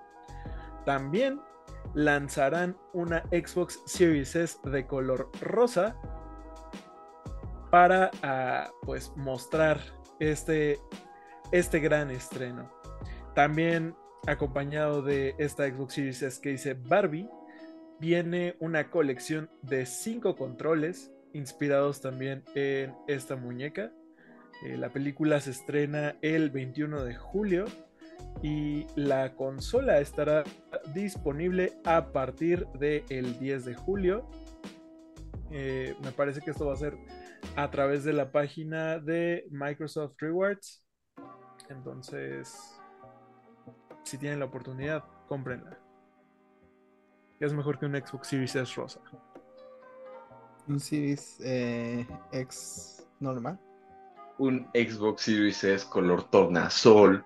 También 0.84 1.40
lanzarán 1.94 2.76
una 2.92 3.22
Xbox 3.30 3.80
Series 3.86 4.36
S 4.36 4.58
de 4.64 4.86
color 4.86 5.30
rosa 5.40 5.96
para 7.70 8.10
ah, 8.22 8.70
pues 8.82 9.12
mostrar 9.16 9.80
este, 10.20 10.78
este 11.52 11.80
gran 11.80 12.10
estreno. 12.10 12.70
También 13.34 13.96
acompañado 14.26 15.02
de 15.02 15.34
esta 15.38 15.66
Xbox 15.68 15.94
Series 15.94 16.22
S 16.22 16.40
que 16.40 16.50
dice 16.50 16.74
Barbie, 16.74 17.28
viene 18.04 18.54
una 18.60 18.90
colección 18.90 19.48
de 19.62 19.86
cinco 19.86 20.36
controles 20.36 21.10
inspirados 21.32 22.02
también 22.02 22.44
en 22.54 22.94
esta 23.08 23.34
muñeca. 23.34 23.92
Eh, 24.62 24.76
la 24.76 24.90
película 24.90 25.40
se 25.40 25.52
estrena 25.52 26.14
el 26.20 26.50
21 26.50 27.02
de 27.02 27.14
julio 27.14 27.64
y 28.42 28.86
la 28.94 29.34
consola 29.34 30.00
estará 30.00 30.44
disponible 30.92 31.72
a 31.86 32.12
partir 32.12 32.66
del 32.78 33.38
10 33.38 33.64
de 33.64 33.74
julio. 33.74 34.28
Eh, 35.50 35.96
me 36.04 36.12
parece 36.12 36.42
que 36.42 36.50
esto 36.50 36.66
va 36.66 36.74
a 36.74 36.76
ser 36.76 36.98
a 37.56 37.70
través 37.70 38.04
de 38.04 38.12
la 38.12 38.30
página 38.30 38.98
de 38.98 39.46
Microsoft 39.50 40.16
Rewards. 40.18 40.84
Entonces, 41.70 42.78
si 44.02 44.18
tienen 44.18 44.40
la 44.40 44.44
oportunidad, 44.44 45.04
cómprenla. 45.26 45.83
Es 47.44 47.52
mejor 47.52 47.78
que 47.78 47.84
un 47.84 47.94
Xbox 47.94 48.28
Series 48.28 48.56
S 48.56 48.74
rosa. 48.74 49.00
Un 50.66 50.80
Series 50.80 51.36
eh, 51.40 52.06
X 52.32 53.06
normal. 53.20 53.60
Un 54.38 54.66
Xbox 54.72 55.22
Series 55.22 55.62
S 55.62 55.86
color 55.86 56.22
tornasol. 56.30 57.22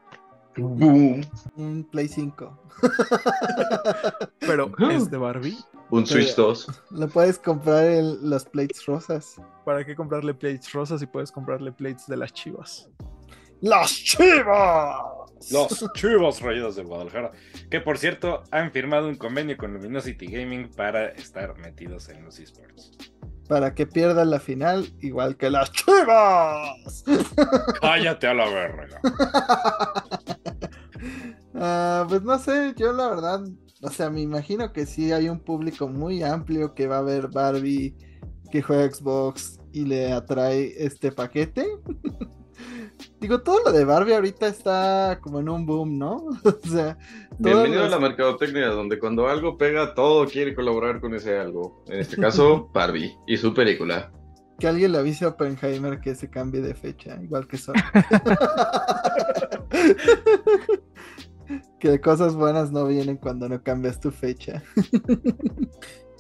Boom. 0.57 1.25
Un 1.55 1.85
Play 1.85 2.09
5. 2.09 2.59
Pero 4.41 4.73
es 4.91 5.09
de 5.09 5.19
Barbie. 5.19 5.57
Un 5.91 6.05
Switch 6.05 6.35
2. 6.35 6.67
Lo 6.91 7.09
puedes 7.09 7.39
comprar 7.39 7.85
en 7.85 8.29
los 8.29 8.45
plates 8.45 8.85
rosas. 8.87 9.41
¿Para 9.65 9.87
qué 9.87 9.95
comprarle 9.95 10.35
plates 10.35 10.73
rosas 10.73 10.99
si 10.99 11.07
puedes 11.07 11.31
comprarle 11.31 11.71
plates 11.71 12.09
de 12.09 12.17
las 12.17 12.33
chivas? 12.33 12.89
¡Las 13.61 13.93
chivas! 13.93 15.18
Los 15.51 15.85
chivos 15.95 16.41
rayados 16.41 16.77
de 16.77 16.85
Guadalajara. 16.85 17.33
Que 17.71 17.81
por 17.81 17.99
cierto, 17.99 18.43
han 18.51 18.73
firmado 18.73 19.09
un 19.09 19.17
convenio 19.17 19.57
con 19.57 19.73
Luminosity 19.75 20.27
Gaming 20.27 20.71
para 20.71 21.09
estar 21.09 21.57
metidos 21.59 22.09
en 22.09 22.25
los 22.25 22.39
esports. 22.39 22.93
Para 23.49 23.75
que 23.75 23.87
pierdan 23.87 24.31
la 24.31 24.41
final, 24.41 24.93
igual 25.01 25.37
que 25.37 25.51
las 25.51 25.73
chivas. 25.73 27.05
Cállate 27.81 28.27
a 28.27 28.35
la 28.35 28.49
verga. 28.49 29.01
Ah, 31.61 32.07
pues 32.09 32.23
no 32.23 32.39
sé, 32.39 32.73
yo 32.77 32.93
la 32.93 33.09
verdad, 33.09 33.41
o 33.83 33.91
sea, 33.91 34.11
me 34.11 34.21
imagino 34.21 34.73
que 34.73 34.87
sí 34.87 35.11
hay 35.11 35.29
un 35.29 35.41
público 35.41 35.89
muy 35.89 36.23
amplio 36.23 36.75
que 36.75 36.87
va 36.87 36.99
a 36.99 37.03
ver 37.03 37.29
Barbie, 37.29 37.97
que 38.53 38.63
juega 38.63 38.89
Xbox 38.93 39.59
y 39.73 39.85
le 39.85 40.13
atrae 40.13 40.73
este 40.79 41.11
paquete. 41.11 41.67
Digo, 43.21 43.41
todo 43.41 43.61
lo 43.65 43.73
de 43.73 43.85
Barbie 43.85 44.15
ahorita 44.15 44.47
está 44.47 45.19
como 45.21 45.41
en 45.41 45.49
un 45.49 45.67
boom, 45.67 45.99
¿no? 45.99 46.17
o 46.45 46.69
sea, 46.69 46.97
bienvenido 47.39 47.85
a 47.85 47.89
la 47.89 47.99
mercadotecnia, 47.99 48.69
donde 48.69 48.99
cuando 48.99 49.29
algo 49.29 49.59
pega, 49.59 49.95
todo 49.95 50.27
quiere 50.27 50.55
colaborar 50.55 51.01
con 51.01 51.15
ese 51.15 51.37
algo. 51.37 51.85
En 51.89 52.01
este 52.01 52.17
caso, 52.17 52.71
Barbie 52.73 53.17
y 53.27 53.37
su 53.37 53.53
película. 53.55 54.13
Que 54.59 54.69
alguien 54.69 54.93
le 54.93 54.99
avise 54.99 55.25
a 55.25 55.29
Oppenheimer 55.29 56.01
que 56.01 56.15
se 56.15 56.31
cambie 56.31 56.61
de 56.61 56.75
fecha, 56.75 57.19
igual 57.23 57.47
que 57.47 57.59
son. 57.59 57.75
que 61.79 62.01
cosas 62.01 62.35
buenas 62.35 62.73
no 62.73 62.87
vienen 62.87 63.17
cuando 63.17 63.49
no 63.49 63.63
cambias 63.63 64.01
tu 64.01 64.11
fecha. 64.11 64.63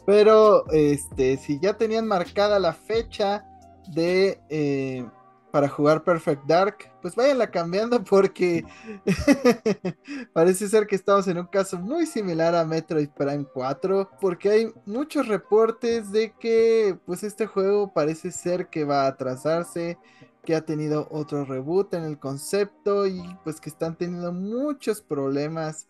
Pero, 0.06 0.70
este, 0.70 1.36
si 1.36 1.60
ya 1.60 1.76
tenían 1.76 2.06
marcada 2.06 2.58
la 2.58 2.72
fecha 2.72 3.44
de 3.88 4.40
eh, 4.48 5.04
para 5.50 5.68
jugar 5.68 6.04
Perfect 6.04 6.44
Dark, 6.44 6.76
pues 7.00 7.16
váyanla 7.16 7.50
cambiando 7.50 8.02
porque 8.04 8.64
parece 10.32 10.68
ser 10.68 10.86
que 10.86 10.96
estamos 10.96 11.26
en 11.28 11.38
un 11.38 11.46
caso 11.46 11.78
muy 11.78 12.06
similar 12.06 12.54
a 12.54 12.64
Metroid 12.64 13.08
Prime 13.10 13.46
4, 13.52 14.10
porque 14.20 14.50
hay 14.50 14.72
muchos 14.84 15.26
reportes 15.26 16.12
de 16.12 16.32
que 16.38 16.98
pues 17.06 17.22
este 17.22 17.46
juego 17.46 17.92
parece 17.92 18.30
ser 18.30 18.68
que 18.68 18.84
va 18.84 19.04
a 19.04 19.08
atrasarse, 19.08 19.98
que 20.44 20.54
ha 20.54 20.60
tenido 20.60 21.08
otro 21.10 21.44
reboot 21.44 21.94
en 21.94 22.04
el 22.04 22.18
concepto 22.18 23.06
y 23.06 23.22
pues 23.44 23.60
que 23.60 23.70
están 23.70 23.96
teniendo 23.96 24.32
muchos 24.32 25.00
problemas 25.00 25.86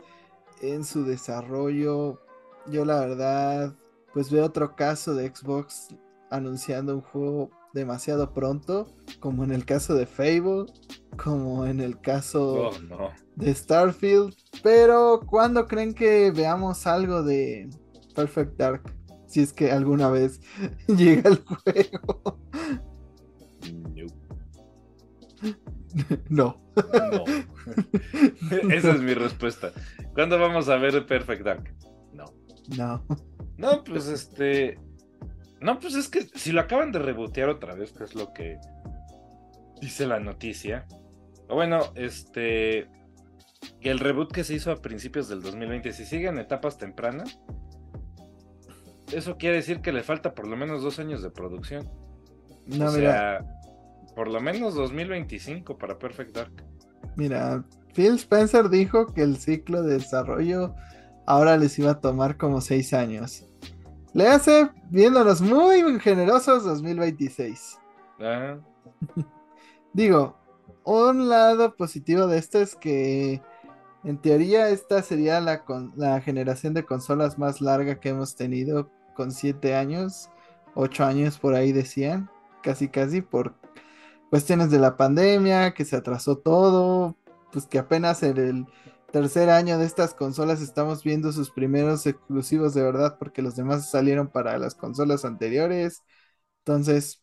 en 0.60 0.84
su 0.84 1.04
desarrollo. 1.04 2.20
Yo 2.66 2.84
la 2.84 3.00
verdad 3.00 3.74
pues 4.12 4.30
veo 4.30 4.44
otro 4.44 4.74
caso 4.74 5.14
de 5.14 5.32
Xbox 5.34 5.94
anunciando 6.30 6.94
un 6.94 7.02
juego 7.02 7.50
demasiado 7.78 8.34
pronto, 8.34 8.94
como 9.20 9.44
en 9.44 9.52
el 9.52 9.64
caso 9.64 9.94
de 9.94 10.06
Fable, 10.06 10.66
como 11.16 11.64
en 11.66 11.80
el 11.80 12.00
caso 12.00 12.70
Oh, 12.90 13.10
de 13.36 13.54
Starfield. 13.54 14.34
Pero, 14.62 15.20
¿cuándo 15.26 15.66
creen 15.66 15.94
que 15.94 16.30
veamos 16.30 16.86
algo 16.86 17.22
de 17.22 17.70
Perfect 18.14 18.56
Dark? 18.58 18.82
Si 19.26 19.40
es 19.40 19.52
que 19.52 19.70
alguna 19.70 20.10
vez 20.10 20.40
llega 20.88 21.30
el 21.30 21.38
juego. 21.44 22.38
No. 26.28 26.60
No. 26.74 27.24
Esa 28.70 28.90
es 28.92 29.00
mi 29.00 29.14
respuesta. 29.14 29.72
¿Cuándo 30.14 30.38
vamos 30.38 30.68
a 30.68 30.76
ver 30.76 31.06
Perfect 31.06 31.42
Dark? 31.44 31.74
No. 32.12 32.24
No. 32.76 33.04
No, 33.56 33.84
pues 33.84 34.06
este. 34.08 34.78
No, 35.60 35.78
pues 35.80 35.94
es 35.94 36.08
que 36.08 36.22
si 36.22 36.52
lo 36.52 36.60
acaban 36.60 36.92
de 36.92 36.98
rebotear 36.98 37.48
otra 37.48 37.74
vez, 37.74 37.92
que 37.92 38.04
es 38.04 38.14
lo 38.14 38.32
que 38.32 38.58
dice 39.80 40.06
la 40.06 40.20
noticia. 40.20 40.86
Bueno, 41.48 41.80
este. 41.94 42.88
Que 43.80 43.90
el 43.90 43.98
reboot 43.98 44.32
que 44.32 44.44
se 44.44 44.54
hizo 44.54 44.70
a 44.70 44.76
principios 44.76 45.28
del 45.28 45.42
2020, 45.42 45.92
si 45.92 46.04
sigue 46.04 46.28
en 46.28 46.38
etapas 46.38 46.78
tempranas, 46.78 47.40
eso 49.12 49.36
quiere 49.36 49.56
decir 49.56 49.80
que 49.80 49.92
le 49.92 50.02
falta 50.02 50.34
por 50.34 50.46
lo 50.46 50.56
menos 50.56 50.82
dos 50.82 50.98
años 50.98 51.22
de 51.22 51.30
producción. 51.30 51.88
No, 52.66 52.88
o 52.88 52.92
mira. 52.92 53.38
sea, 53.40 53.46
por 54.14 54.28
lo 54.28 54.40
menos 54.40 54.74
2025 54.74 55.78
para 55.78 55.98
Perfect 55.98 56.34
Dark. 56.34 56.64
Mira, 57.16 57.64
Phil 57.94 58.14
Spencer 58.14 58.68
dijo 58.68 59.12
que 59.12 59.22
el 59.22 59.38
ciclo 59.38 59.82
de 59.82 59.94
desarrollo 59.94 60.74
ahora 61.26 61.56
les 61.56 61.78
iba 61.78 61.92
a 61.92 62.00
tomar 62.00 62.36
como 62.36 62.60
seis 62.60 62.94
años. 62.94 63.44
Le 64.12 64.28
hace, 64.28 64.70
viéndonos 64.90 65.40
muy 65.40 65.98
generosos, 66.00 66.64
2026. 66.64 67.78
Ah, 68.20 68.58
Digo, 69.92 70.36
un 70.84 71.28
lado 71.28 71.74
positivo 71.76 72.26
de 72.26 72.38
esto 72.38 72.60
es 72.60 72.76
que 72.76 73.42
en 74.04 74.18
teoría 74.18 74.68
esta 74.70 75.02
sería 75.02 75.40
la, 75.40 75.64
con- 75.64 75.92
la 75.96 76.20
generación 76.20 76.74
de 76.74 76.84
consolas 76.84 77.38
más 77.38 77.60
larga 77.60 78.00
que 78.00 78.10
hemos 78.10 78.36
tenido 78.36 78.90
con 79.16 79.32
siete 79.32 79.74
años, 79.74 80.30
ocho 80.74 81.04
años 81.04 81.38
por 81.38 81.54
ahí 81.54 81.72
decían, 81.72 82.30
casi 82.62 82.88
casi 82.88 83.22
por 83.22 83.54
cuestiones 84.30 84.70
de 84.70 84.78
la 84.78 84.96
pandemia, 84.96 85.74
que 85.74 85.84
se 85.84 85.96
atrasó 85.96 86.38
todo, 86.38 87.16
pues 87.52 87.66
que 87.66 87.78
apenas 87.78 88.22
en 88.22 88.36
el 88.38 88.66
tercer 89.12 89.50
año 89.50 89.78
de 89.78 89.86
estas 89.86 90.14
consolas 90.14 90.60
estamos 90.60 91.04
viendo 91.04 91.32
sus 91.32 91.50
primeros 91.50 92.06
exclusivos 92.06 92.74
de 92.74 92.82
verdad, 92.82 93.16
porque 93.18 93.42
los 93.42 93.56
demás 93.56 93.90
salieron 93.90 94.28
para 94.28 94.58
las 94.58 94.74
consolas 94.74 95.24
anteriores. 95.24 96.02
Entonces, 96.60 97.22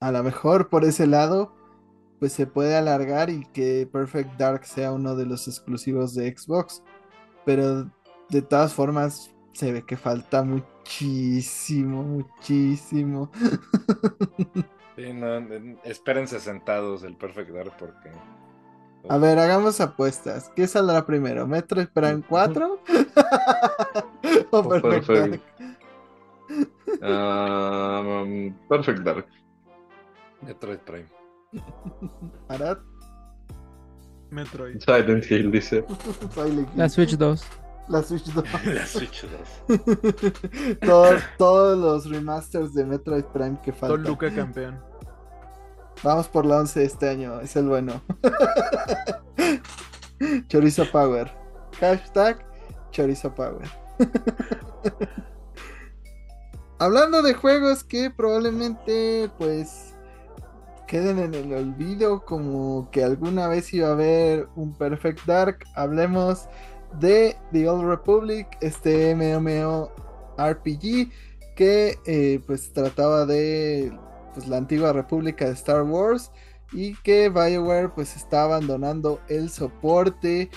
a 0.00 0.12
lo 0.12 0.22
mejor 0.22 0.68
por 0.68 0.84
ese 0.84 1.06
lado, 1.06 1.54
pues 2.18 2.32
se 2.32 2.46
puede 2.46 2.76
alargar 2.76 3.30
y 3.30 3.44
que 3.52 3.88
Perfect 3.90 4.36
Dark 4.38 4.64
sea 4.64 4.92
uno 4.92 5.16
de 5.16 5.26
los 5.26 5.48
exclusivos 5.48 6.14
de 6.14 6.36
Xbox. 6.36 6.82
Pero 7.44 7.90
de 8.28 8.42
todas 8.42 8.74
formas, 8.74 9.30
se 9.52 9.72
ve 9.72 9.82
que 9.84 9.96
falta 9.96 10.42
muchísimo, 10.42 12.02
muchísimo. 12.02 13.30
sí, 14.96 15.12
no, 15.12 15.38
espérense 15.84 16.40
sentados 16.40 17.02
el 17.02 17.16
Perfect 17.16 17.50
Dark 17.50 17.72
porque. 17.78 18.10
A 19.08 19.18
ver, 19.18 19.38
hagamos 19.38 19.80
apuestas. 19.80 20.50
¿Qué 20.54 20.66
saldrá 20.66 21.04
primero? 21.06 21.46
¿Metroid 21.46 21.88
Prime 21.88 22.22
4? 22.28 22.80
¿O 24.50 24.68
Perfect 24.68 25.06
Perfect. 25.06 25.42
Dark? 25.42 25.42
Ah, 27.02 28.02
um, 28.24 28.54
Perfect 28.68 29.00
Dark. 29.00 29.26
Metroid 30.42 30.78
Prime. 30.80 31.06
Arad, 32.48 32.78
Metroid. 34.30 34.78
Silent 34.80 35.30
Hill 35.30 35.50
dice. 35.50 35.84
Silent 36.34 36.68
Hill. 36.68 36.76
La 36.76 36.88
Switch 36.88 37.16
2. 37.16 37.44
La 37.88 38.02
Switch 38.02 38.24
2. 38.32 38.44
La 38.66 38.86
Switch 38.86 39.26
2. 39.68 40.78
Todo- 40.80 41.18
todos 41.38 41.78
los 41.78 42.10
remasters 42.10 42.74
de 42.74 42.84
Metroid 42.84 43.24
Prime 43.24 43.58
que 43.62 43.72
faltan. 43.72 44.02
Luca 44.02 44.30
campeón. 44.34 44.78
Vamos 46.02 46.28
por 46.28 46.46
la 46.46 46.58
11 46.58 46.84
este 46.84 47.08
año, 47.08 47.40
es 47.40 47.56
el 47.56 47.66
bueno. 47.66 48.02
Chorizo 50.48 50.84
Power. 50.90 51.30
Hashtag 51.80 52.44
Chorizo 52.90 53.34
Power. 53.34 53.68
Hablando 56.78 57.22
de 57.22 57.34
juegos 57.34 57.82
que 57.82 58.10
probablemente 58.10 59.28
pues 59.38 59.96
queden 60.86 61.18
en 61.18 61.34
el 61.34 61.52
olvido, 61.52 62.24
como 62.24 62.88
que 62.92 63.02
alguna 63.02 63.48
vez 63.48 63.74
iba 63.74 63.88
a 63.88 63.92
haber 63.92 64.48
un 64.54 64.76
Perfect 64.76 65.26
Dark. 65.26 65.64
Hablemos 65.74 66.48
de 67.00 67.36
The 67.52 67.68
Old 67.68 67.88
Republic, 67.88 68.46
este 68.60 69.14
MMORPG 69.14 71.10
que 71.56 71.98
eh, 72.06 72.40
pues 72.46 72.72
trataba 72.72 73.26
de 73.26 73.92
pues, 74.38 74.48
la 74.48 74.58
antigua 74.58 74.92
República 74.92 75.46
de 75.46 75.52
Star 75.52 75.82
Wars 75.82 76.30
y 76.72 76.94
que 77.02 77.28
BioWare 77.28 77.88
pues 77.88 78.14
está 78.14 78.44
abandonando 78.44 79.20
el 79.28 79.50
soporte 79.50 80.48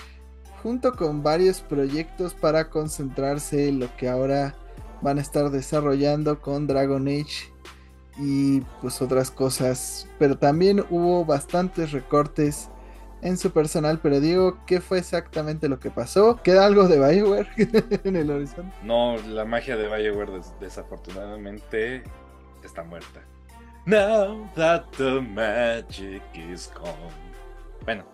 junto 0.62 0.92
con 0.92 1.24
varios 1.24 1.62
proyectos 1.62 2.32
para 2.32 2.70
concentrarse 2.70 3.68
en 3.68 3.80
lo 3.80 3.96
que 3.96 4.08
ahora 4.08 4.54
van 5.00 5.18
a 5.18 5.20
estar 5.20 5.50
desarrollando 5.50 6.40
con 6.40 6.68
Dragon 6.68 7.08
Age 7.08 7.52
y 8.18 8.60
pues 8.80 9.02
otras 9.02 9.32
cosas. 9.32 10.06
Pero 10.20 10.38
también 10.38 10.84
hubo 10.88 11.24
bastantes 11.24 11.90
recortes 11.90 12.70
en 13.20 13.36
su 13.36 13.50
personal, 13.50 13.98
pero 14.00 14.20
digo, 14.20 14.58
¿qué 14.64 14.80
fue 14.80 14.98
exactamente 14.98 15.68
lo 15.68 15.80
que 15.80 15.90
pasó? 15.90 16.40
¿Queda 16.44 16.66
algo 16.66 16.86
de 16.86 16.98
Bioware 17.00 17.48
en 18.04 18.14
el 18.14 18.30
horizonte? 18.30 18.76
No, 18.84 19.16
la 19.16 19.44
magia 19.44 19.76
de 19.76 19.88
Bioware 19.88 20.40
desafortunadamente 20.60 22.04
está 22.62 22.84
muerta. 22.84 23.22
Now 23.84 24.48
that 24.54 24.84
the 24.96 25.20
magic 25.20 26.22
is 26.34 26.70
gone. 26.72 26.94
Bueno, 27.84 28.04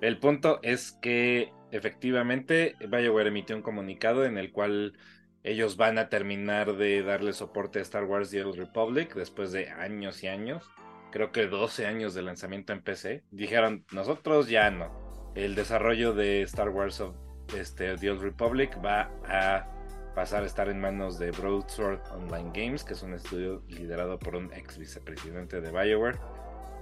el 0.00 0.18
punto 0.18 0.60
es 0.62 0.92
que 1.02 1.52
efectivamente 1.72 2.76
BioWare 2.88 3.28
emitió 3.28 3.56
un 3.56 3.62
comunicado 3.62 4.24
en 4.24 4.38
el 4.38 4.52
cual 4.52 4.96
ellos 5.42 5.76
van 5.76 5.98
a 5.98 6.08
terminar 6.08 6.76
de 6.76 7.02
darle 7.02 7.32
soporte 7.32 7.80
a 7.80 7.82
Star 7.82 8.04
Wars 8.04 8.30
The 8.30 8.44
Old 8.44 8.56
Republic 8.56 9.14
después 9.16 9.50
de 9.50 9.68
años 9.68 10.22
y 10.22 10.28
años. 10.28 10.70
Creo 11.10 11.32
que 11.32 11.48
12 11.48 11.86
años 11.86 12.14
de 12.14 12.22
lanzamiento 12.22 12.72
en 12.72 12.82
PC. 12.82 13.24
Dijeron, 13.32 13.84
nosotros 13.90 14.48
ya 14.48 14.70
no. 14.70 15.32
El 15.34 15.56
desarrollo 15.56 16.12
de 16.14 16.42
Star 16.42 16.68
Wars 16.68 17.00
of, 17.00 17.16
este, 17.56 17.96
The 17.96 18.12
Old 18.12 18.22
Republic 18.22 18.78
va 18.84 19.10
a 19.24 19.75
pasar 20.16 20.44
a 20.44 20.46
estar 20.46 20.70
en 20.70 20.80
manos 20.80 21.18
de 21.18 21.30
Broadsword 21.30 22.00
Online 22.10 22.50
Games, 22.54 22.82
que 22.82 22.94
es 22.94 23.02
un 23.02 23.12
estudio 23.12 23.62
liderado 23.68 24.18
por 24.18 24.34
un 24.34 24.50
ex 24.54 24.78
vicepresidente 24.78 25.60
de 25.60 25.70
BioWare. 25.70 26.18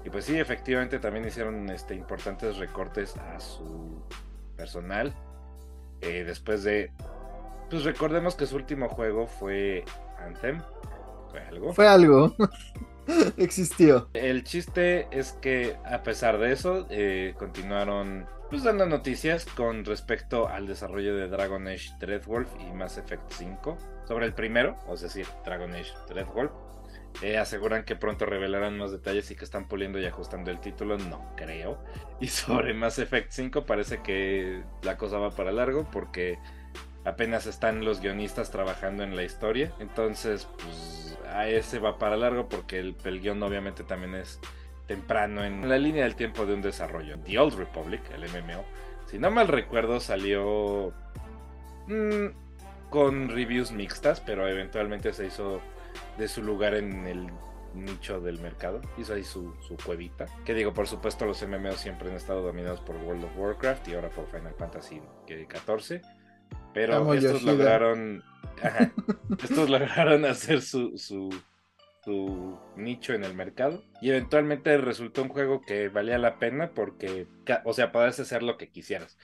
Y 0.04 0.10
pues 0.10 0.26
sí, 0.26 0.38
efectivamente 0.38 1.00
también 1.00 1.26
hicieron 1.26 1.68
este, 1.68 1.96
importantes 1.96 2.58
recortes 2.58 3.16
a 3.16 3.40
su 3.40 4.00
personal. 4.56 5.12
Eh, 6.00 6.22
después 6.24 6.62
de 6.62 6.92
pues 7.70 7.82
recordemos 7.82 8.36
que 8.36 8.46
su 8.46 8.54
último 8.54 8.88
juego 8.88 9.26
fue 9.26 9.84
Anthem. 10.24 10.62
Fue 11.32 11.40
algo. 11.40 11.72
Fue 11.72 11.88
algo. 11.88 12.36
Existió. 13.36 14.10
El 14.12 14.44
chiste 14.44 15.08
es 15.10 15.32
que 15.32 15.76
a 15.84 16.04
pesar 16.04 16.38
de 16.38 16.52
eso, 16.52 16.86
eh, 16.88 17.34
continuaron 17.36 18.26
pues 18.50 18.62
dando 18.62 18.86
noticias 18.86 19.46
con 19.46 19.84
respecto 19.84 20.48
al 20.48 20.66
desarrollo 20.66 21.16
de 21.16 21.28
Dragon 21.28 21.66
Age 21.66 21.90
Dreadwolf 21.98 22.48
y 22.60 22.72
Mass 22.72 22.98
Effect 22.98 23.30
5. 23.30 23.78
Sobre 24.06 24.26
el 24.26 24.34
primero, 24.34 24.76
es 24.92 25.00
decir, 25.00 25.26
Dragon 25.44 25.74
Age 25.74 25.92
Dreadwolf. 26.08 26.52
Eh, 27.22 27.38
aseguran 27.38 27.84
que 27.84 27.94
pronto 27.94 28.26
revelarán 28.26 28.76
más 28.76 28.90
detalles 28.90 29.30
y 29.30 29.36
que 29.36 29.44
están 29.44 29.68
puliendo 29.68 30.00
y 30.00 30.06
ajustando 30.06 30.50
el 30.50 30.60
título, 30.60 30.98
no 30.98 31.32
creo. 31.36 31.78
Y 32.20 32.26
sobre 32.28 32.74
Mass 32.74 32.98
Effect 32.98 33.30
5 33.30 33.66
parece 33.66 34.02
que 34.02 34.62
la 34.82 34.96
cosa 34.96 35.18
va 35.18 35.30
para 35.30 35.52
largo 35.52 35.88
porque 35.90 36.38
apenas 37.04 37.46
están 37.46 37.84
los 37.84 38.00
guionistas 38.00 38.50
trabajando 38.50 39.04
en 39.04 39.14
la 39.14 39.22
historia. 39.22 39.72
Entonces, 39.78 40.48
pues 40.58 41.16
a 41.32 41.48
ese 41.48 41.78
va 41.78 41.98
para 41.98 42.16
largo 42.16 42.48
porque 42.48 42.78
el, 42.78 43.20
guion 43.20 43.42
obviamente 43.42 43.84
también 43.84 44.14
es 44.14 44.40
temprano 44.86 45.44
en 45.44 45.68
la 45.68 45.78
línea 45.78 46.04
del 46.04 46.14
tiempo 46.14 46.46
de 46.46 46.54
un 46.54 46.62
desarrollo. 46.62 47.18
The 47.20 47.38
Old 47.38 47.54
Republic, 47.54 48.02
el 48.12 48.22
MMO, 48.28 48.64
si 49.06 49.18
no 49.18 49.30
mal 49.30 49.48
recuerdo, 49.48 50.00
salió 50.00 50.92
mm, 51.86 52.88
con 52.90 53.28
reviews 53.28 53.72
mixtas, 53.72 54.20
pero 54.20 54.48
eventualmente 54.48 55.12
se 55.12 55.26
hizo 55.26 55.60
de 56.18 56.28
su 56.28 56.42
lugar 56.42 56.74
en 56.74 57.06
el 57.06 57.28
nicho 57.74 58.20
del 58.20 58.38
mercado. 58.40 58.80
Hizo 58.98 59.14
ahí 59.14 59.24
su, 59.24 59.54
su 59.66 59.76
cuevita. 59.76 60.26
Que 60.44 60.54
digo, 60.54 60.72
por 60.72 60.86
supuesto, 60.86 61.26
los 61.26 61.42
MMO 61.46 61.72
siempre 61.72 62.10
han 62.10 62.16
estado 62.16 62.42
dominados 62.42 62.80
por 62.80 62.96
World 62.96 63.24
of 63.24 63.36
Warcraft 63.36 63.88
y 63.88 63.94
ahora 63.94 64.10
por 64.10 64.26
Final 64.26 64.54
Fantasy 64.54 65.00
XIV 65.26 66.00
pero 66.74 67.14
estos 67.14 67.42
lograron. 67.44 68.22
estos 69.42 69.70
lograron 69.70 70.24
hacer 70.24 70.60
su, 70.60 70.98
su, 70.98 71.30
su, 72.04 72.58
nicho 72.76 73.14
en 73.14 73.24
el 73.24 73.34
mercado. 73.34 73.84
Y 74.00 74.10
eventualmente 74.10 74.76
resultó 74.78 75.22
un 75.22 75.28
juego 75.28 75.60
que 75.60 75.88
valía 75.88 76.18
la 76.18 76.38
pena 76.38 76.72
porque, 76.74 77.26
o 77.64 77.72
sea, 77.72 77.92
podías 77.92 78.20
hacer 78.20 78.42
lo 78.42 78.56
que 78.56 78.70
quisieras. 78.70 79.18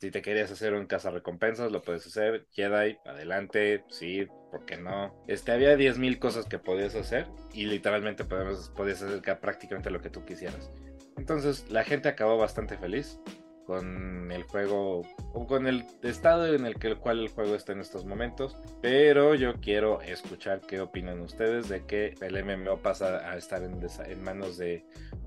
Si 0.00 0.10
te 0.10 0.22
querías 0.22 0.50
hacer 0.50 0.74
un 0.74 0.88
recompensas 0.88 1.72
lo 1.72 1.82
puedes 1.82 2.06
hacer. 2.06 2.46
Jedi, 2.52 2.98
adelante, 3.06 3.84
sí, 3.88 4.26
¿por 4.50 4.64
qué 4.66 4.76
no? 4.76 5.24
Este, 5.28 5.52
había 5.52 5.76
10.000 5.76 6.18
cosas 6.18 6.46
que 6.46 6.58
podías 6.58 6.94
hacer 6.94 7.26
y 7.52 7.66
literalmente 7.66 8.24
podías, 8.24 8.70
podías 8.70 9.02
hacer 9.02 9.22
prácticamente 9.40 9.90
lo 9.90 10.02
que 10.02 10.10
tú 10.10 10.24
quisieras. 10.24 10.70
Entonces 11.16 11.70
la 11.70 11.84
gente 11.84 12.08
acabó 12.08 12.36
bastante 12.36 12.76
feliz 12.76 13.18
con 13.66 14.30
el 14.30 14.42
juego 14.44 15.02
o 15.32 15.46
con 15.46 15.66
el 15.66 15.84
estado 16.02 16.46
en 16.46 16.66
el, 16.66 16.76
que, 16.76 16.88
el 16.88 16.98
cual 16.98 17.20
el 17.20 17.28
juego 17.28 17.54
está 17.54 17.72
en 17.72 17.80
estos 17.80 18.04
momentos. 18.04 18.56
Pero 18.82 19.34
yo 19.34 19.54
quiero 19.60 20.00
escuchar 20.02 20.60
qué 20.60 20.80
opinan 20.80 21.20
ustedes 21.20 21.68
de 21.68 21.84
que 21.84 22.14
el 22.20 22.44
MMO 22.44 22.78
pasa 22.78 23.30
a 23.30 23.36
estar 23.36 23.62
en, 23.62 23.78
manos 24.22 24.56
de 24.56 24.84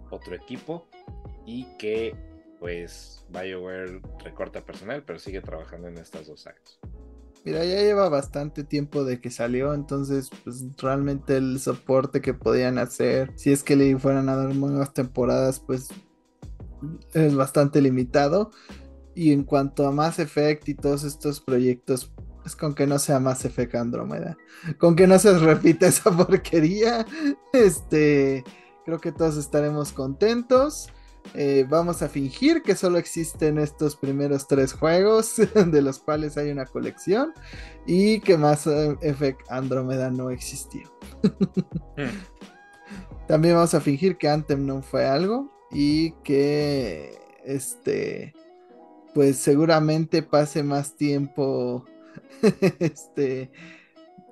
otro 0.09 0.35
equipo 0.35 0.87
y 1.45 1.65
que 1.77 2.15
pues 2.59 3.25
BioWare 3.29 4.01
recorta 4.23 4.65
personal, 4.65 5.03
pero 5.03 5.19
sigue 5.19 5.41
trabajando 5.41 5.87
en 5.87 5.97
estas 5.97 6.27
dos 6.27 6.47
áreas. 6.47 6.79
Mira, 7.45 7.63
ya 7.63 7.75
lleva 7.75 8.09
bastante 8.09 8.63
tiempo 8.63 9.05
de 9.05 9.21
que 9.21 9.29
salió, 9.29 9.73
entonces 9.73 10.29
pues 10.43 10.65
realmente 10.77 11.37
el 11.37 11.59
soporte 11.59 12.19
que 12.19 12.33
podían 12.33 12.77
hacer, 12.77 13.31
si 13.35 13.51
es 13.51 13.63
que 13.63 13.75
le 13.75 13.97
fueran 13.99 14.27
a 14.27 14.35
dar 14.35 14.53
nuevas 14.53 14.93
temporadas, 14.93 15.59
pues 15.59 15.89
es 17.13 17.35
bastante 17.35 17.81
limitado. 17.81 18.51
Y 19.15 19.31
en 19.31 19.43
cuanto 19.43 19.87
a 19.87 19.91
Mass 19.91 20.19
Effect 20.19 20.69
y 20.69 20.75
todos 20.75 21.03
estos 21.03 21.41
proyectos, 21.41 22.13
es 22.45 22.55
con 22.55 22.75
que 22.75 22.85
no 22.87 22.99
sea 22.99 23.19
Mass 23.19 23.45
Effect 23.45 23.75
Andrómeda. 23.75 24.37
Con 24.77 24.95
que 24.95 25.07
no 25.07 25.17
se 25.19 25.33
repita 25.39 25.87
esa 25.87 26.15
porquería. 26.15 27.05
Este, 27.51 28.43
creo 28.85 28.99
que 28.99 29.11
todos 29.11 29.37
estaremos 29.37 29.91
contentos. 29.91 30.89
Eh, 31.33 31.65
vamos 31.67 32.01
a 32.01 32.09
fingir 32.09 32.61
que 32.61 32.75
solo 32.75 32.97
existen 32.97 33.57
estos 33.57 33.97
primeros 33.97 34.47
tres 34.47 34.71
juegos, 34.71 35.35
de 35.55 35.81
los 35.81 35.99
cuales 35.99 36.37
hay 36.37 36.51
una 36.51 36.65
colección, 36.65 37.33
y 37.85 38.21
que 38.21 38.37
Mass 38.37 38.67
Effect 39.01 39.41
Andrómeda 39.49 40.09
no 40.09 40.29
existió. 40.29 40.83
Hmm. 41.97 43.25
También 43.27 43.55
vamos 43.55 43.73
a 43.73 43.81
fingir 43.81 44.17
que 44.17 44.29
Anthem 44.29 44.65
no 44.65 44.81
fue 44.81 45.05
algo 45.05 45.56
y 45.71 46.11
que 46.23 47.17
este 47.45 48.33
pues 49.13 49.37
seguramente 49.37 50.21
pase 50.21 50.63
más 50.63 50.95
tiempo 50.95 51.85
este 52.79 53.51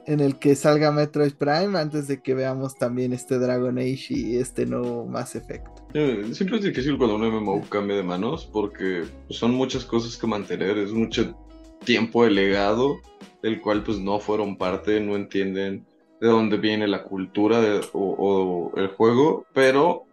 en 0.05 0.19
el 0.19 0.37
que 0.37 0.55
salga 0.55 0.91
Metroid 0.91 1.33
Prime 1.33 1.77
antes 1.79 2.07
de 2.07 2.21
que 2.21 2.35
veamos 2.35 2.77
también 2.77 3.11
este 3.11 3.39
Dragon 3.39 3.77
Age 3.77 4.07
y 4.09 4.35
este 4.37 4.65
nuevo 4.65 5.07
Mass 5.07 5.35
Effect. 5.35 5.67
Eh, 5.93 6.25
siempre 6.31 6.57
es 6.57 6.63
difícil 6.63 6.97
cuando 6.97 7.15
un 7.15 7.27
MMO 7.27 7.61
cambia 7.69 7.95
de 7.95 8.03
manos 8.03 8.45
porque 8.45 9.03
son 9.29 9.53
muchas 9.53 9.85
cosas 9.85 10.17
que 10.17 10.27
mantener, 10.27 10.77
es 10.77 10.91
mucho 10.91 11.35
tiempo 11.83 12.23
de 12.23 12.31
legado 12.31 12.99
del 13.41 13.61
cual 13.61 13.83
pues 13.83 13.99
no 13.99 14.19
fueron 14.19 14.57
parte, 14.57 14.99
no 14.99 15.15
entienden 15.15 15.85
de 16.19 16.27
dónde 16.27 16.57
viene 16.57 16.87
la 16.87 17.03
cultura 17.03 17.59
o, 17.93 18.71
el 18.75 18.87
juego, 18.87 19.45
pero 19.53 20.04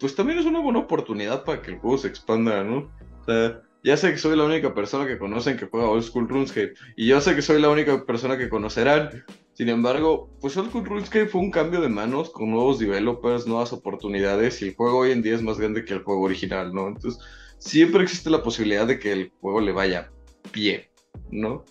pues 0.00 0.14
también 0.14 0.38
es 0.38 0.46
una 0.46 0.60
buena 0.60 0.80
oportunidad 0.80 1.44
para 1.44 1.62
que 1.62 1.72
el 1.72 1.78
juego 1.78 1.98
se 1.98 2.08
expanda, 2.08 2.62
¿no? 2.64 2.90
O 3.20 3.24
sea, 3.24 3.62
ya 3.84 3.96
sé 3.96 4.10
que 4.10 4.18
soy 4.18 4.36
la 4.36 4.44
única 4.44 4.74
persona 4.74 5.06
que 5.06 5.18
conocen 5.18 5.56
que 5.56 5.66
juega 5.66 5.88
Old 5.88 6.02
School 6.02 6.28
RuneScape, 6.28 6.74
y 6.96 7.06
yo 7.06 7.20
sé 7.20 7.34
que 7.34 7.42
soy 7.42 7.60
la 7.60 7.70
única 7.70 8.04
persona 8.04 8.36
que 8.36 8.48
conocerán. 8.48 9.24
Sin 9.54 9.68
embargo, 9.68 10.30
pues 10.40 10.56
Old 10.56 10.70
School 10.70 10.84
RuneScape 10.84 11.26
fue 11.26 11.40
un 11.40 11.50
cambio 11.50 11.80
de 11.80 11.88
manos 11.88 12.30
con 12.30 12.50
nuevos 12.50 12.78
developers, 12.78 13.46
nuevas 13.46 13.72
oportunidades, 13.72 14.62
y 14.62 14.68
el 14.68 14.76
juego 14.76 14.98
hoy 14.98 15.12
en 15.12 15.22
día 15.22 15.34
es 15.34 15.42
más 15.42 15.58
grande 15.58 15.84
que 15.84 15.94
el 15.94 16.02
juego 16.02 16.22
original, 16.22 16.72
¿no? 16.72 16.88
Entonces, 16.88 17.18
siempre 17.58 18.02
existe 18.02 18.30
la 18.30 18.42
posibilidad 18.42 18.86
de 18.86 18.98
que 18.98 19.12
el 19.12 19.32
juego 19.40 19.60
le 19.60 19.72
vaya 19.72 20.10
pie, 20.52 20.90
¿no? 21.30 21.64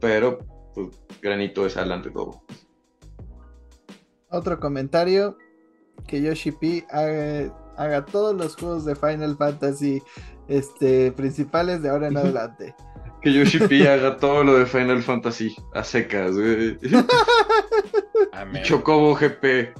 Pero, 0.00 0.38
pues, 0.74 0.88
granito 1.20 1.66
es 1.66 1.76
adelante 1.76 2.10
todo. 2.10 2.42
Otro 4.30 4.58
comentario 4.58 5.36
que 6.06 6.20
Yoshi 6.20 6.50
P 6.50 6.84
haga 6.90 7.63
todos 8.10 8.34
los 8.36 8.56
juegos 8.56 8.84
de 8.84 8.94
Final 8.96 9.36
Fantasy 9.36 10.02
este, 10.48 11.12
principales 11.12 11.82
de 11.82 11.88
ahora 11.90 12.08
en 12.08 12.16
adelante. 12.16 12.74
Que 13.22 13.32
Yoshi 13.32 13.58
P 13.58 13.88
haga 13.88 14.18
todo 14.18 14.44
lo 14.44 14.58
de 14.58 14.66
Final 14.66 15.02
Fantasy 15.02 15.56
a 15.72 15.82
secas, 15.82 16.32
güey. 16.32 16.78
Chocobo 18.62 19.14
GP. 19.14 19.74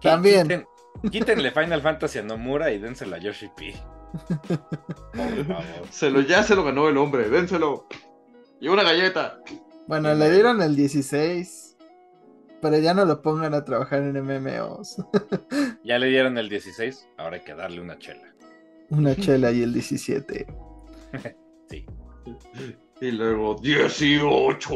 También. 0.00 0.66
Quítenle 1.10 1.50
Final 1.50 1.82
Fantasy 1.82 2.20
a 2.20 2.22
Nomura 2.22 2.70
y 2.70 2.78
dénselo 2.78 3.16
a 3.16 3.18
Yoshi 3.18 3.48
P. 3.56 3.74
Por 4.28 5.46
favor. 5.46 5.64
Se 5.90 6.10
lo, 6.10 6.20
ya 6.20 6.42
se 6.42 6.54
lo 6.54 6.64
ganó 6.64 6.88
el 6.88 6.96
hombre, 6.96 7.28
dénselo. 7.28 7.86
Y 8.60 8.68
una 8.68 8.84
galleta. 8.84 9.40
Bueno, 9.88 10.14
le 10.14 10.30
dieron 10.30 10.62
el 10.62 10.76
16. 10.76 11.65
Pero 12.68 12.80
ya 12.80 12.94
no 12.94 13.04
lo 13.04 13.22
pongan 13.22 13.54
a 13.54 13.64
trabajar 13.64 14.02
en 14.02 14.20
MMOs. 14.20 14.96
ya 15.84 16.00
le 16.00 16.08
dieron 16.08 16.36
el 16.36 16.48
16, 16.48 17.10
ahora 17.16 17.36
hay 17.36 17.44
que 17.44 17.54
darle 17.54 17.80
una 17.80 17.96
chela. 17.96 18.34
Una 18.90 19.14
chela 19.22 19.52
y 19.52 19.62
el 19.62 19.72
17. 19.72 20.46
sí. 21.70 21.86
Y 23.00 23.10
luego 23.12 23.54
18. 23.62 24.74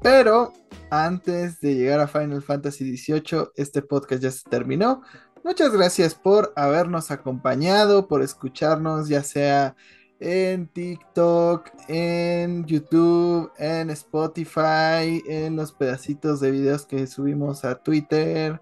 Pero 0.00 0.52
antes 0.90 1.60
de 1.60 1.74
llegar 1.74 1.98
a 1.98 2.06
Final 2.06 2.40
Fantasy 2.40 2.96
XVIII, 2.96 3.48
este 3.56 3.82
podcast 3.82 4.22
ya 4.22 4.30
se 4.30 4.48
terminó. 4.48 5.02
Muchas 5.42 5.72
gracias 5.72 6.14
por 6.14 6.52
habernos 6.54 7.10
acompañado, 7.10 8.06
por 8.06 8.22
escucharnos, 8.22 9.08
ya 9.08 9.24
sea 9.24 9.74
en 10.22 10.68
TikTok, 10.68 11.70
en 11.88 12.64
YouTube, 12.64 13.50
en 13.58 13.90
Spotify, 13.90 15.22
en 15.26 15.56
los 15.56 15.72
pedacitos 15.72 16.40
de 16.40 16.50
videos 16.50 16.86
que 16.86 17.06
subimos 17.06 17.64
a 17.64 17.74
Twitter, 17.82 18.60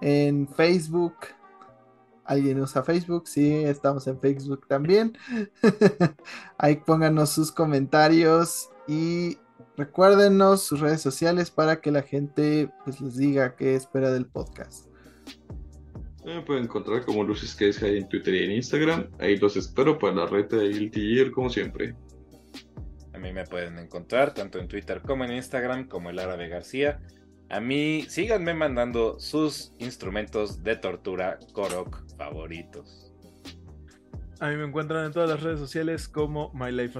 en 0.00 0.48
Facebook. 0.48 1.14
¿Alguien 2.24 2.60
usa 2.60 2.82
Facebook? 2.82 3.28
Sí, 3.28 3.52
estamos 3.52 4.06
en 4.06 4.18
Facebook 4.18 4.66
también. 4.66 5.16
Ahí 6.58 6.76
pónganos 6.76 7.30
sus 7.30 7.52
comentarios 7.52 8.70
y 8.88 9.36
Recuérdenos 9.76 10.62
sus 10.62 10.78
redes 10.78 11.00
sociales 11.00 11.50
para 11.50 11.80
que 11.80 11.90
la 11.90 12.02
gente 12.02 12.70
pues, 12.84 13.00
les 13.00 13.16
diga 13.16 13.56
qué 13.56 13.74
espera 13.74 14.12
del 14.12 14.26
podcast. 14.26 14.86
Me 16.24 16.40
pueden 16.40 16.64
encontrar 16.64 17.04
como 17.04 17.22
Luces 17.22 17.54
que 17.54 17.68
es 17.68 17.82
en 17.82 18.08
Twitter 18.08 18.34
y 18.34 18.44
en 18.44 18.52
Instagram. 18.52 19.08
Ahí 19.18 19.36
los 19.36 19.56
espero 19.56 19.98
para 19.98 20.14
la 20.14 20.26
red 20.26 20.46
de 20.46 20.68
Guilty 20.68 21.30
como 21.30 21.50
siempre. 21.50 21.94
A 23.12 23.18
mí 23.18 23.32
me 23.32 23.44
pueden 23.44 23.78
encontrar 23.78 24.32
tanto 24.32 24.58
en 24.58 24.66
Twitter 24.66 25.02
como 25.02 25.24
en 25.24 25.32
Instagram 25.32 25.86
como 25.86 26.10
el 26.10 26.18
Árabe 26.18 26.48
García. 26.48 27.00
A 27.50 27.60
mí 27.60 28.06
síganme 28.08 28.54
mandando 28.54 29.20
sus 29.20 29.72
instrumentos 29.78 30.62
de 30.62 30.76
tortura 30.76 31.38
Korok 31.52 32.02
favoritos. 32.16 33.12
A 34.40 34.48
mí 34.48 34.56
me 34.56 34.64
encuentran 34.64 35.04
en 35.04 35.12
todas 35.12 35.28
las 35.28 35.42
redes 35.42 35.60
sociales 35.60 36.08
como 36.08 36.52
My 36.54 36.72
Life 36.72 36.98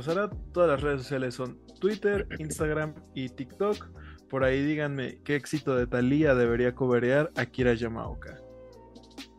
Todas 0.52 0.68
las 0.68 0.82
redes 0.82 1.02
sociales 1.02 1.34
son 1.34 1.58
Twitter, 1.80 2.28
Instagram 2.38 2.94
y 3.14 3.30
TikTok. 3.30 3.88
Por 4.28 4.44
ahí 4.44 4.62
díganme 4.62 5.18
qué 5.24 5.36
éxito 5.36 5.74
de 5.76 5.86
Thalía 5.86 6.34
debería 6.34 6.74
coberear 6.74 7.30
Akira 7.36 7.74
Yamaoka. 7.74 8.43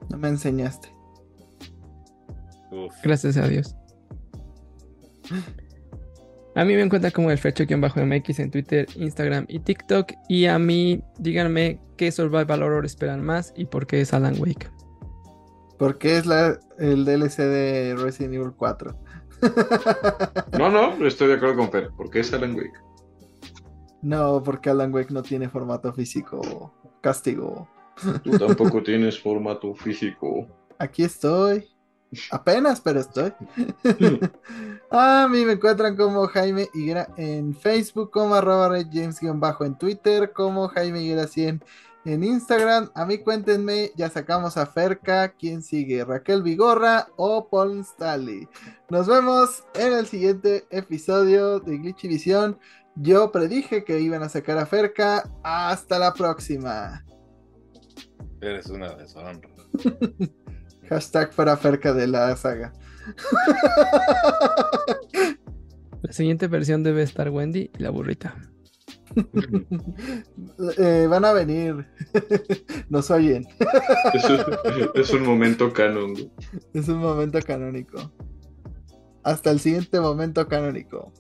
No 0.09 0.17
me 0.17 0.29
enseñaste. 0.29 0.93
Gracias 3.03 3.37
a 3.37 3.47
Dios. 3.47 3.75
A 6.55 6.63
mí 6.63 6.73
me 6.73 6.81
encuentran 6.81 7.11
como 7.11 7.31
el 7.31 7.37
Frecho-MX 7.37 8.39
en 8.39 8.51
Twitter, 8.51 8.87
Instagram 8.95 9.45
y 9.49 9.59
TikTok. 9.59 10.13
Y 10.29 10.45
a 10.45 10.57
mí 10.57 11.03
díganme 11.19 11.81
qué 11.97 12.11
Survival 12.11 12.63
Horror 12.63 12.85
esperan 12.85 13.23
más 13.23 13.53
y 13.57 13.65
por 13.65 13.85
qué 13.87 14.01
es 14.01 14.13
Alan 14.13 14.35
Wake. 14.39 14.69
Porque 15.77 16.17
es 16.17 16.25
la, 16.25 16.57
el 16.79 17.03
DLC 17.03 17.39
de 17.39 17.95
Resident 17.97 18.35
Evil 18.35 18.53
4. 18.55 18.97
no, 20.57 20.69
no, 20.69 21.05
estoy 21.05 21.27
de 21.27 21.33
acuerdo 21.33 21.57
con 21.57 21.71
Fer. 21.71 21.89
porque 21.97 22.21
es 22.21 22.33
Alan 22.33 22.55
Wake? 22.55 22.79
No, 24.01 24.41
porque 24.41 24.69
Alan 24.69 24.93
Wake 24.93 25.11
no 25.13 25.23
tiene 25.23 25.49
formato 25.49 25.91
físico. 25.91 26.73
Castigo. 27.01 27.67
Tú 28.23 28.37
tampoco 28.37 28.83
tienes 28.83 29.19
formato 29.19 29.73
físico. 29.73 30.47
Aquí 30.77 31.03
estoy. 31.03 31.67
Apenas, 32.31 32.81
pero 32.81 32.99
estoy. 32.99 33.33
a 34.91 35.27
mí 35.29 35.45
me 35.45 35.53
encuentran 35.53 35.95
como 35.95 36.27
Jaime 36.27 36.69
Higuera 36.73 37.09
en 37.17 37.55
Facebook, 37.55 38.11
como 38.11 38.35
arroba 38.35 38.69
James-bajo 38.91 39.65
en 39.65 39.77
Twitter, 39.77 40.31
como 40.31 40.67
Jaime 40.69 41.01
Higuera 41.01 41.27
100 41.27 41.63
en 42.05 42.23
Instagram. 42.23 42.89
A 42.95 43.05
mí 43.05 43.17
cuéntenme, 43.17 43.91
ya 43.95 44.09
sacamos 44.09 44.57
a 44.57 44.65
Ferca, 44.65 45.29
¿quién 45.29 45.61
sigue? 45.61 46.05
¿Raquel 46.05 46.43
Vigorra 46.43 47.07
o 47.17 47.49
Paul 47.49 47.79
Stanley? 47.79 48.47
Nos 48.89 49.07
vemos 49.07 49.63
en 49.73 49.93
el 49.93 50.05
siguiente 50.05 50.65
episodio 50.69 51.59
de 51.59 51.77
Glitchy 51.77 52.07
Visión. 52.07 52.59
Yo 52.95 53.31
predije 53.31 53.83
que 53.83 53.99
iban 53.99 54.23
a 54.23 54.29
sacar 54.29 54.57
a 54.57 54.65
Ferca. 54.65 55.29
Hasta 55.43 55.99
la 55.99 56.13
próxima. 56.13 57.03
Eres 58.41 58.67
una 58.67 58.93
deshonra. 58.95 59.49
Hashtag 60.89 61.33
para 61.33 61.57
Ferca 61.57 61.93
de 61.93 62.07
la 62.07 62.35
saga. 62.35 62.73
La 66.01 66.13
siguiente 66.13 66.47
versión 66.47 66.83
debe 66.83 67.01
estar 67.01 67.29
Wendy 67.29 67.71
y 67.77 67.81
la 67.81 67.89
burrita. 67.89 68.35
Eh, 70.77 71.07
van 71.09 71.25
a 71.25 71.33
venir. 71.33 71.87
Nos 72.89 73.09
oyen. 73.11 73.45
es, 74.93 75.09
un, 75.11 75.23
momento 75.23 75.71
canon. 75.71 76.13
Es 76.73 76.87
un 76.87 76.99
momento 76.99 77.39
canónico. 77.41 78.11
Hasta 79.23 79.51
el 79.51 79.59
siguiente 79.59 79.99
momento 79.99 80.47
canónico. 80.47 81.13